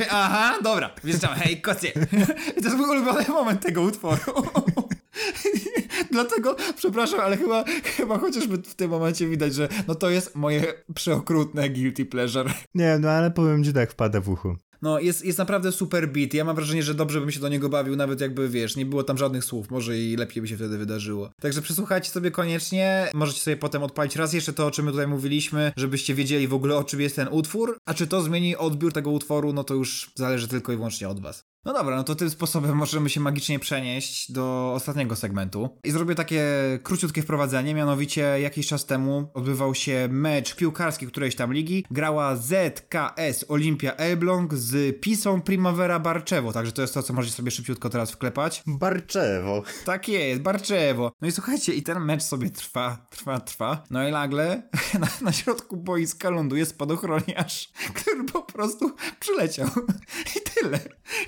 aha, 0.09 0.59
dobra, 0.63 0.95
wjeżdżam, 1.03 1.35
hej, 1.35 1.52
kocie. 1.61 1.87
I 2.57 2.61
to 2.61 2.67
jest 2.67 2.77
mój 2.77 2.89
ulubiony 2.89 3.25
moment 3.27 3.61
tego 3.61 3.81
utworu. 3.81 4.21
Dlatego, 6.13 6.55
przepraszam, 6.75 7.19
ale 7.19 7.37
chyba, 7.37 7.63
chyba 7.83 8.17
chociażby 8.17 8.57
w 8.57 8.75
tym 8.75 8.91
momencie 8.91 9.27
widać, 9.27 9.53
że 9.53 9.69
no 9.87 9.95
to 9.95 10.09
jest 10.09 10.35
moje 10.35 10.73
przeokrutne 10.95 11.69
guilty 11.69 12.05
pleasure. 12.05 12.53
Nie, 12.75 12.97
no 12.99 13.09
ale 13.09 13.31
powiem 13.31 13.63
ci 13.63 13.73
tak, 13.73 13.91
wpada 13.91 14.21
w 14.21 14.29
uchu. 14.29 14.55
No, 14.81 14.99
jest, 14.99 15.25
jest 15.25 15.37
naprawdę 15.37 15.71
super 15.71 16.09
beat. 16.09 16.33
Ja 16.33 16.43
mam 16.43 16.55
wrażenie, 16.55 16.83
że 16.83 16.93
dobrze 16.93 17.19
bym 17.19 17.31
się 17.31 17.39
do 17.39 17.49
niego 17.49 17.69
bawił, 17.69 17.95
nawet 17.95 18.21
jakby, 18.21 18.49
wiesz, 18.49 18.75
nie 18.75 18.85
było 18.85 19.03
tam 19.03 19.17
żadnych 19.17 19.45
słów. 19.45 19.71
Może 19.71 19.99
i 19.99 20.15
lepiej 20.15 20.41
by 20.41 20.47
się 20.47 20.55
wtedy 20.55 20.77
wydarzyło. 20.77 21.29
Także 21.41 21.61
przesłuchajcie 21.61 22.09
sobie 22.09 22.31
koniecznie. 22.31 23.09
Możecie 23.13 23.41
sobie 23.41 23.57
potem 23.57 23.83
odpalić 23.83 24.15
raz 24.15 24.33
jeszcze 24.33 24.53
to, 24.53 24.65
o 24.65 24.71
czym 24.71 24.85
my 24.85 24.91
tutaj 24.91 25.07
mówiliśmy, 25.07 25.71
żebyście 25.77 26.13
wiedzieli 26.13 26.47
w 26.47 26.53
ogóle, 26.53 26.75
o 26.75 26.83
czym 26.83 27.01
jest 27.01 27.15
ten 27.15 27.27
utwór. 27.31 27.77
A 27.85 27.93
czy 27.93 28.07
to 28.07 28.21
zmieni 28.21 28.55
odbiór 28.55 28.93
tego 28.93 29.11
utworu, 29.11 29.53
no 29.53 29.63
to 29.63 29.73
już 29.73 30.11
zależy 30.15 30.47
tylko 30.47 30.71
i 30.71 30.75
wyłącznie 30.75 31.09
od 31.09 31.19
was. 31.19 31.43
No 31.65 31.73
dobra, 31.73 31.95
no 31.95 32.03
to 32.03 32.15
tym 32.15 32.29
sposobem 32.29 32.75
możemy 32.75 33.09
się 33.09 33.19
magicznie 33.19 33.59
przenieść 33.59 34.31
do 34.31 34.73
ostatniego 34.75 35.15
segmentu. 35.15 35.69
I 35.83 35.91
zrobię 35.91 36.15
takie 36.15 36.43
króciutkie 36.83 37.21
wprowadzenie, 37.21 37.75
mianowicie 37.75 38.21
jakiś 38.21 38.67
czas 38.67 38.85
temu 38.85 39.31
odbywał 39.33 39.75
się 39.75 40.07
mecz 40.11 40.55
piłkarski 40.55 41.07
którejś 41.07 41.35
tam 41.35 41.53
ligi. 41.53 41.85
Grała 41.91 42.35
ZKS 42.35 43.45
Olimpia 43.47 43.95
Elbląg 43.95 44.53
z 44.53 45.01
Pisą 45.01 45.41
Primavera 45.41 45.99
Barczewo, 45.99 46.53
także 46.53 46.71
to 46.71 46.81
jest 46.81 46.93
to, 46.93 47.03
co 47.03 47.13
możecie 47.13 47.35
sobie 47.35 47.51
szybciutko 47.51 47.89
teraz 47.89 48.11
wklepać. 48.11 48.63
Barczewo. 48.67 49.63
Tak 49.85 50.09
jest, 50.09 50.41
Barczewo. 50.41 51.11
No 51.21 51.27
i 51.27 51.31
słuchajcie, 51.31 51.73
i 51.73 51.83
ten 51.83 51.99
mecz 51.99 52.23
sobie 52.23 52.49
trwa, 52.49 53.05
trwa, 53.09 53.39
trwa. 53.39 53.83
No 53.89 54.07
i 54.07 54.11
nagle 54.11 54.63
na, 54.99 55.07
na 55.21 55.31
środku 55.31 55.77
boiska 55.77 56.29
ląduje 56.29 56.65
spadochroniarz, 56.65 57.69
który 57.95 58.23
po 58.23 58.41
prostu 58.41 58.95
przyleciał. 59.19 59.67
I 60.35 60.39
tyle. 60.41 60.79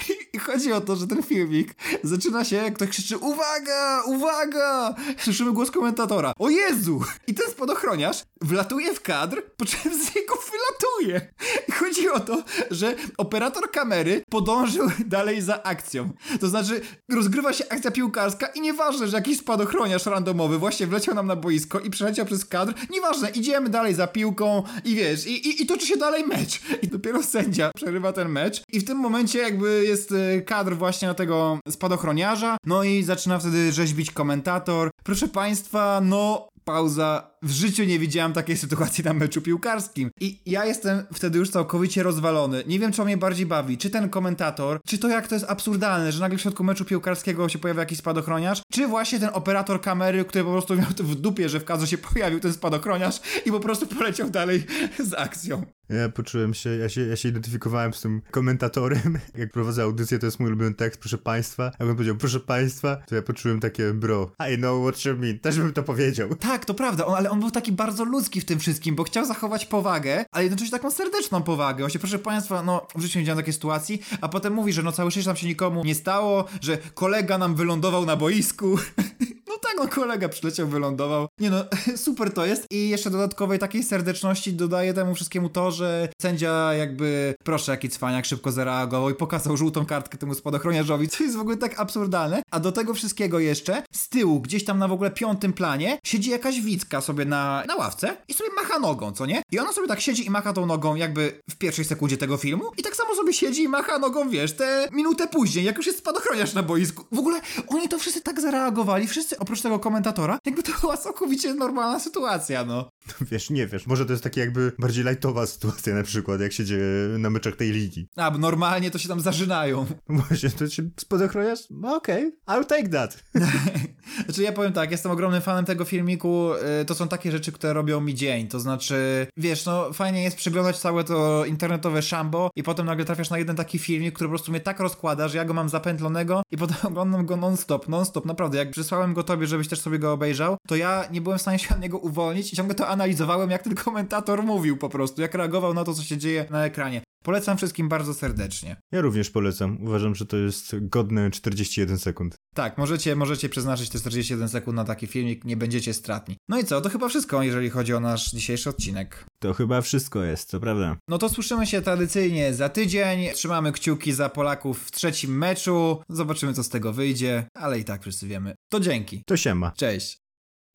I 0.09 0.24
i 0.35 0.39
chodzi 0.39 0.73
o 0.73 0.81
to, 0.81 0.95
że 0.95 1.07
ten 1.07 1.23
filmik 1.23 1.75
zaczyna 2.03 2.43
się, 2.45 2.71
ktoś 2.75 2.89
krzyczy 2.89 3.17
uwaga, 3.17 4.03
uwaga! 4.05 4.95
Słyszymy 5.17 5.51
głos 5.51 5.71
komentatora. 5.71 6.33
O 6.39 6.49
Jezu! 6.49 7.01
I 7.27 7.33
ten 7.33 7.49
spadochroniarz 7.51 8.23
wlatuje 8.41 8.93
w 8.93 9.01
kadr, 9.01 9.41
po 9.57 9.65
czym 9.65 9.79
z 10.03 10.15
niego 10.15 10.33
wylatuje. 10.51 11.33
I 11.67 11.71
chodzi 11.71 12.09
o 12.09 12.19
to, 12.19 12.43
że 12.71 12.95
operator 13.17 13.71
kamery 13.71 14.23
podążył 14.29 14.87
dalej 15.05 15.41
za 15.41 15.63
akcją. 15.63 16.09
To 16.39 16.47
znaczy, 16.47 16.81
rozgrywa 17.11 17.53
się 17.53 17.63
akcja 17.69 17.91
piłkarska 17.91 18.47
i 18.47 18.61
nieważne, 18.61 19.07
że 19.07 19.17
jakiś 19.17 19.37
spadochroniarz 19.37 20.05
randomowy 20.05 20.57
właśnie 20.57 20.87
wleciał 20.87 21.15
nam 21.15 21.27
na 21.27 21.35
boisko 21.35 21.79
i 21.79 21.89
przeleciał 21.89 22.25
przez 22.25 22.45
kadr, 22.45 22.73
nieważne, 22.89 23.29
idziemy 23.29 23.69
dalej 23.69 23.93
za 23.93 24.07
piłką 24.07 24.63
i 24.85 24.95
wiesz, 24.95 25.27
i, 25.27 25.47
i, 25.47 25.63
i 25.63 25.65
toczy 25.65 25.87
się 25.87 25.97
dalej 25.97 26.23
mecz. 26.23 26.59
I 26.81 26.87
dopiero 26.87 27.23
sędzia 27.23 27.71
przerywa 27.75 28.13
ten 28.13 28.29
mecz 28.29 28.63
i 28.71 28.79
w 28.79 28.85
tym 28.85 28.97
momencie 28.97 29.39
jakby 29.39 29.85
jest 29.85 30.11
e, 30.11 30.24
kadr 30.45 30.75
właśnie 30.75 31.07
na 31.07 31.13
tego 31.13 31.59
spadochroniarza, 31.69 32.57
no 32.65 32.83
i 32.83 33.03
zaczyna 33.03 33.39
wtedy 33.39 33.71
rzeźbić 33.71 34.11
komentator. 34.11 34.91
Proszę 35.03 35.27
Państwa, 35.27 36.01
no 36.03 36.47
pauza 36.65 37.34
w 37.45 37.51
życiu 37.51 37.83
nie 37.83 37.99
widziałam 37.99 38.33
takiej 38.33 38.57
sytuacji 38.57 39.03
na 39.03 39.13
meczu 39.13 39.41
piłkarskim. 39.41 40.11
I 40.19 40.39
ja 40.45 40.65
jestem 40.65 41.03
wtedy 41.13 41.39
już 41.39 41.49
całkowicie 41.49 42.03
rozwalony. 42.03 42.63
Nie 42.67 42.79
wiem, 42.79 42.93
co 42.93 43.05
mnie 43.05 43.17
bardziej 43.17 43.45
bawi. 43.45 43.77
Czy 43.77 43.89
ten 43.89 44.09
komentator, 44.09 44.79
czy 44.87 44.97
to 44.97 45.07
jak 45.07 45.27
to 45.27 45.35
jest 45.35 45.45
absurdalne, 45.49 46.11
że 46.11 46.19
nagle 46.19 46.37
w 46.37 46.41
środku 46.41 46.63
meczu 46.63 46.85
piłkarskiego 46.85 47.49
się 47.49 47.59
pojawia 47.59 47.79
jakiś 47.79 47.97
spadochroniarz, 47.97 48.61
czy 48.71 48.87
właśnie 48.87 49.19
ten 49.19 49.29
operator 49.33 49.81
kamery, 49.81 50.25
który 50.25 50.43
po 50.43 50.51
prostu 50.51 50.75
miał 50.75 50.93
to 50.93 51.03
w 51.03 51.15
dupie, 51.15 51.49
że 51.49 51.59
w 51.59 51.65
kadrze 51.65 51.87
się 51.87 51.97
pojawił 51.97 52.39
ten 52.39 52.53
spadochroniarz 52.53 53.21
i 53.45 53.51
po 53.51 53.59
prostu 53.59 53.87
poleciał 53.87 54.29
dalej 54.29 54.65
z 54.99 55.13
akcją. 55.13 55.65
Ja 55.89 56.09
poczułem 56.09 56.53
się, 56.53 56.69
ja 56.69 56.89
się, 56.89 57.01
ja 57.01 57.15
się 57.15 57.29
identyfikowałem 57.29 57.93
z 57.93 58.01
tym 58.01 58.21
komentatorem. 58.31 59.19
Jak 59.37 59.51
prowadzę 59.51 59.83
audycję, 59.83 60.19
to 60.19 60.25
jest 60.25 60.39
mój 60.39 60.47
ulubiony 60.47 60.75
tekst, 60.75 60.99
proszę 60.99 61.17
państwa. 61.17 61.63
Jak 61.63 61.89
on 61.89 61.95
powiedział, 61.95 62.15
proszę 62.15 62.39
państwa, 62.39 62.95
to 62.95 63.15
ja 63.15 63.21
poczułem 63.21 63.59
takie, 63.59 63.93
bro, 63.93 64.31
I 64.53 64.57
know 64.57 64.83
what 64.83 65.05
you 65.05 65.17
mean. 65.17 65.39
Też 65.39 65.57
bym 65.57 65.73
to 65.73 65.83
powiedział. 65.83 66.35
Tak, 66.35 66.65
to 66.65 66.73
prawda, 66.73 67.05
on, 67.05 67.15
ale 67.15 67.29
on 67.29 67.34
był 67.39 67.51
taki 67.51 67.71
bardzo 67.71 68.03
ludzki 68.03 68.41
w 68.41 68.45
tym 68.45 68.59
wszystkim, 68.59 68.95
bo 68.95 69.03
chciał 69.03 69.25
zachować 69.25 69.65
powagę, 69.65 70.25
ale 70.31 70.43
jednocześnie 70.43 70.71
taką 70.71 70.91
serdeczną 70.91 71.43
powagę. 71.43 71.83
Właśnie, 71.83 71.99
proszę 71.99 72.19
państwa, 72.19 72.63
no, 72.63 72.87
w 72.95 73.01
życiu 73.01 73.19
nie 73.19 73.23
widziałem 73.23 73.39
takiej 73.39 73.53
sytuacji, 73.53 74.01
a 74.21 74.29
potem 74.29 74.53
mówi, 74.53 74.73
że 74.73 74.83
no 74.83 74.91
całe 74.91 75.11
szczęście 75.11 75.29
tam 75.29 75.37
się 75.37 75.47
nikomu 75.47 75.83
nie 75.83 75.95
stało, 75.95 76.45
że 76.61 76.77
kolega 76.77 77.37
nam 77.37 77.55
wylądował 77.55 78.05
na 78.05 78.15
boisku. 78.15 78.77
Tak, 79.65 79.77
no 79.77 79.87
kolega 79.87 80.29
przyleciał, 80.29 80.67
wylądował. 80.67 81.27
Nie 81.39 81.49
no, 81.49 81.65
super 82.05 82.33
to 82.33 82.45
jest. 82.45 82.65
I 82.71 82.89
jeszcze 82.89 83.09
dodatkowej 83.09 83.59
takiej 83.59 83.83
serdeczności 83.83 84.53
dodaje 84.53 84.93
temu 84.93 85.15
wszystkiemu 85.15 85.49
to, 85.49 85.71
że 85.71 86.09
sędzia 86.21 86.73
jakby, 86.73 87.35
proszę, 87.43 87.71
jaki 87.71 87.89
cwaniak, 87.89 88.25
szybko 88.25 88.51
zareagował 88.51 89.09
i 89.09 89.15
pokazał 89.15 89.57
żółtą 89.57 89.85
kartkę 89.85 90.17
temu 90.17 90.33
spadochroniarzowi, 90.33 91.09
co 91.09 91.23
jest 91.23 91.35
w 91.35 91.39
ogóle 91.39 91.57
tak 91.57 91.79
absurdalne. 91.79 92.41
A 92.51 92.59
do 92.59 92.71
tego 92.71 92.93
wszystkiego 92.93 93.39
jeszcze, 93.39 93.83
z 93.93 94.09
tyłu, 94.09 94.41
gdzieś 94.41 94.65
tam 94.65 94.79
na 94.79 94.87
w 94.87 94.91
ogóle 94.91 95.11
piątym 95.11 95.53
planie, 95.53 95.99
siedzi 96.05 96.29
jakaś 96.29 96.61
widzka 96.61 97.01
sobie 97.01 97.25
na, 97.25 97.63
na 97.67 97.75
ławce 97.75 98.17
i 98.27 98.33
sobie 98.33 98.49
macha 98.55 98.79
nogą, 98.79 99.11
co 99.11 99.25
nie? 99.25 99.41
I 99.51 99.59
ona 99.59 99.73
sobie 99.73 99.87
tak 99.87 100.01
siedzi 100.01 100.25
i 100.25 100.29
macha 100.29 100.53
tą 100.53 100.65
nogą 100.65 100.95
jakby 100.95 101.41
w 101.49 101.55
pierwszej 101.55 101.85
sekundzie 101.85 102.17
tego 102.17 102.37
filmu 102.37 102.71
i 102.77 102.83
tak 102.83 102.95
samo 102.95 103.15
sobie 103.15 103.33
siedzi 103.33 103.63
i 103.63 103.67
macha 103.67 103.99
nogą, 103.99 104.29
wiesz, 104.29 104.53
te 104.53 104.87
minutę 104.91 105.27
później, 105.27 105.65
jak 105.65 105.77
już 105.77 105.85
jest 105.85 105.99
spadochroniarz 105.99 106.53
na 106.53 106.63
boisku. 106.63 107.05
W 107.11 107.19
ogóle 107.19 107.41
oni 107.67 107.89
to 107.89 107.99
wszyscy 107.99 108.21
tak 108.21 108.41
zareagowali, 108.41 109.07
wszyscy 109.07 109.39
oprócz 109.39 109.54
tego 109.61 109.79
komentatora, 109.79 110.39
jakby 110.45 110.63
to 110.63 110.71
była 110.81 110.97
całkowicie 110.97 111.53
normalna 111.53 111.99
sytuacja, 111.99 112.65
no. 112.65 112.89
Wiesz, 113.21 113.49
nie 113.49 113.67
wiesz, 113.67 113.87
może 113.87 114.05
to 114.05 114.13
jest 114.13 114.23
takie 114.23 114.41
jakby 114.41 114.71
bardziej 114.79 115.03
lightowa 115.03 115.45
sytuacja 115.45 115.95
na 115.95 116.03
przykład, 116.03 116.41
jak 116.41 116.53
się 116.53 116.65
dzieje 116.65 117.17
na 117.19 117.29
meczach 117.29 117.55
tej 117.55 117.71
ligi. 117.71 118.09
A, 118.15 118.31
bo 118.31 118.37
normalnie 118.37 118.91
to 118.91 118.97
się 118.97 119.09
tam 119.09 119.21
zażynają. 119.21 119.85
Właśnie, 120.09 120.49
to 120.49 120.69
się 120.69 120.89
spadochroniarz? 120.99 121.59
No 121.69 121.95
okej, 121.95 122.33
okay, 122.45 122.61
I'll 122.61 122.65
take 122.65 122.89
that. 122.89 123.23
znaczy 124.25 124.43
ja 124.43 124.51
powiem 124.51 124.73
tak, 124.73 124.91
jestem 124.91 125.11
ogromnym 125.11 125.41
fanem 125.41 125.65
tego 125.65 125.85
filmiku, 125.85 126.51
y, 126.81 126.85
to 126.85 126.95
są 126.95 127.07
takie 127.07 127.31
rzeczy, 127.31 127.51
które 127.51 127.73
robią 127.73 128.01
mi 128.01 128.15
dzień, 128.15 128.47
to 128.47 128.59
znaczy, 128.59 129.27
wiesz, 129.37 129.65
no 129.65 129.93
fajnie 129.93 130.23
jest 130.23 130.37
przeglądać 130.37 130.79
całe 130.79 131.03
to 131.03 131.45
internetowe 131.45 132.01
szambo 132.01 132.49
i 132.55 132.63
potem 132.63 132.85
nagle 132.85 133.05
trafiasz 133.05 133.29
na 133.29 133.37
jeden 133.37 133.55
taki 133.55 133.79
filmik, 133.79 134.15
który 134.15 134.27
po 134.27 134.31
prostu 134.31 134.51
mnie 134.51 134.59
tak 134.59 134.79
rozkłada, 134.79 135.27
że 135.27 135.37
ja 135.37 135.45
go 135.45 135.53
mam 135.53 135.69
zapętlonego 135.69 136.43
i 136.51 136.57
potem 136.65 136.77
oglądam 136.83 137.25
go 137.25 137.37
non-stop, 137.37 137.89
non-stop, 137.89 138.25
naprawdę, 138.25 138.57
jak 138.57 138.71
przysłałem 138.71 139.13
go 139.13 139.23
tobie, 139.23 139.44
żebyś 139.47 139.67
też 139.67 139.79
sobie 139.79 139.99
go 139.99 140.13
obejrzał, 140.13 140.57
to 140.67 140.75
ja 140.75 141.07
nie 141.11 141.21
byłem 141.21 141.37
w 141.37 141.41
stanie 141.41 141.59
się 141.59 141.75
od 141.75 141.81
niego 141.81 141.97
uwolnić 141.97 142.53
i 142.53 142.55
ciągle 142.55 142.75
to 142.75 142.87
analizowałem, 142.87 143.51
jak 143.51 143.63
ten 143.63 143.75
komentator 143.75 144.43
mówił 144.43 144.77
po 144.77 144.89
prostu, 144.89 145.21
jak 145.21 145.33
reagował 145.33 145.73
na 145.73 145.83
to, 145.83 145.93
co 145.93 146.03
się 146.03 146.17
dzieje 146.17 146.45
na 146.49 146.65
ekranie. 146.65 147.01
Polecam 147.25 147.57
wszystkim 147.57 147.89
bardzo 147.89 148.13
serdecznie. 148.13 148.75
Ja 148.91 149.01
również 149.01 149.29
polecam. 149.29 149.77
Uważam, 149.83 150.15
że 150.15 150.25
to 150.25 150.37
jest 150.37 150.75
godne 150.81 151.31
41 151.31 151.99
sekund. 151.99 152.35
Tak, 152.55 152.77
możecie, 152.77 153.15
możecie 153.15 153.49
przeznaczyć 153.49 153.89
te 153.89 153.99
41 153.99 154.49
sekund 154.49 154.75
na 154.75 154.83
taki 154.83 155.07
filmik, 155.07 155.45
nie 155.45 155.57
będziecie 155.57 155.93
stratni. 155.93 156.37
No 156.49 156.59
i 156.59 156.63
co, 156.63 156.81
to 156.81 156.89
chyba 156.89 157.09
wszystko, 157.09 157.43
jeżeli 157.43 157.69
chodzi 157.69 157.93
o 157.93 157.99
nasz 157.99 158.31
dzisiejszy 158.31 158.69
odcinek. 158.69 159.25
To 159.39 159.53
chyba 159.53 159.81
wszystko 159.81 160.23
jest, 160.23 160.49
co 160.49 160.59
prawda. 160.59 160.97
No 161.07 161.17
to 161.17 161.29
słyszymy 161.29 161.67
się 161.67 161.81
tradycyjnie 161.81 162.53
za 162.53 162.69
tydzień. 162.69 163.33
Trzymamy 163.33 163.71
kciuki 163.71 164.13
za 164.13 164.29
Polaków 164.29 164.83
w 164.83 164.91
trzecim 164.91 165.37
meczu. 165.37 166.01
Zobaczymy, 166.09 166.53
co 166.53 166.63
z 166.63 166.69
tego 166.69 166.93
wyjdzie, 166.93 167.47
ale 167.53 167.79
i 167.79 167.83
tak 167.83 168.01
wszyscy 168.01 168.27
wiemy. 168.27 168.55
To 168.69 168.79
dzięki. 168.79 169.23
To 169.25 169.34
siema. 169.37 169.71
Cześć. 169.71 170.25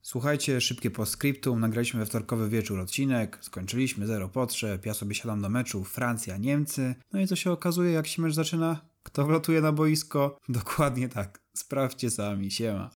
Słuchajcie, 0.03 0.61
szybkie 0.61 0.91
postscriptum, 0.91 1.61
nagraliśmy 1.61 2.01
we 2.01 2.07
wtorkowy 2.07 2.49
wieczór 2.49 2.81
odcinek, 2.81 3.39
skończyliśmy, 3.41 4.07
zero 4.07 4.29
potrzeb, 4.29 4.87
ja 4.87 4.95
sobie 4.95 5.15
siadam 5.15 5.43
do 5.43 5.49
meczu 5.49 5.85
Francja, 5.85 6.37
Niemcy, 6.37 6.95
no 7.13 7.21
i 7.21 7.27
co 7.27 7.37
się 7.37 7.53
okazuje, 7.53 7.93
jak 7.93 8.07
się 8.07 8.23
mecz 8.23 8.35
zaczyna? 8.35 8.81
Kto 9.03 9.27
wlatuje 9.27 9.61
na 9.61 9.73
boisko? 9.73 10.39
Dokładnie 10.49 11.09
tak, 11.09 11.43
sprawdźcie 11.57 12.11
sami, 12.11 12.51
siema. 12.51 12.91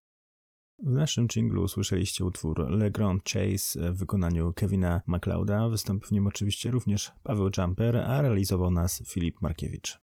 W 0.83 0.91
naszym 0.91 1.27
jinglu 1.27 1.63
usłyszeliście 1.63 2.25
utwór 2.25 2.69
Le 2.69 2.91
Grand 2.91 3.23
Chase 3.23 3.93
w 3.93 3.97
wykonaniu 3.97 4.53
Kevina 4.53 5.01
MacLeoda. 5.07 5.69
Wystąpił 5.69 6.07
w 6.07 6.11
nim 6.11 6.27
oczywiście 6.27 6.71
również 6.71 7.11
Paweł 7.23 7.49
Jumper, 7.57 7.97
a 7.97 8.21
realizował 8.21 8.71
nas 8.71 9.03
Filip 9.07 9.41
Markiewicz. 9.41 10.04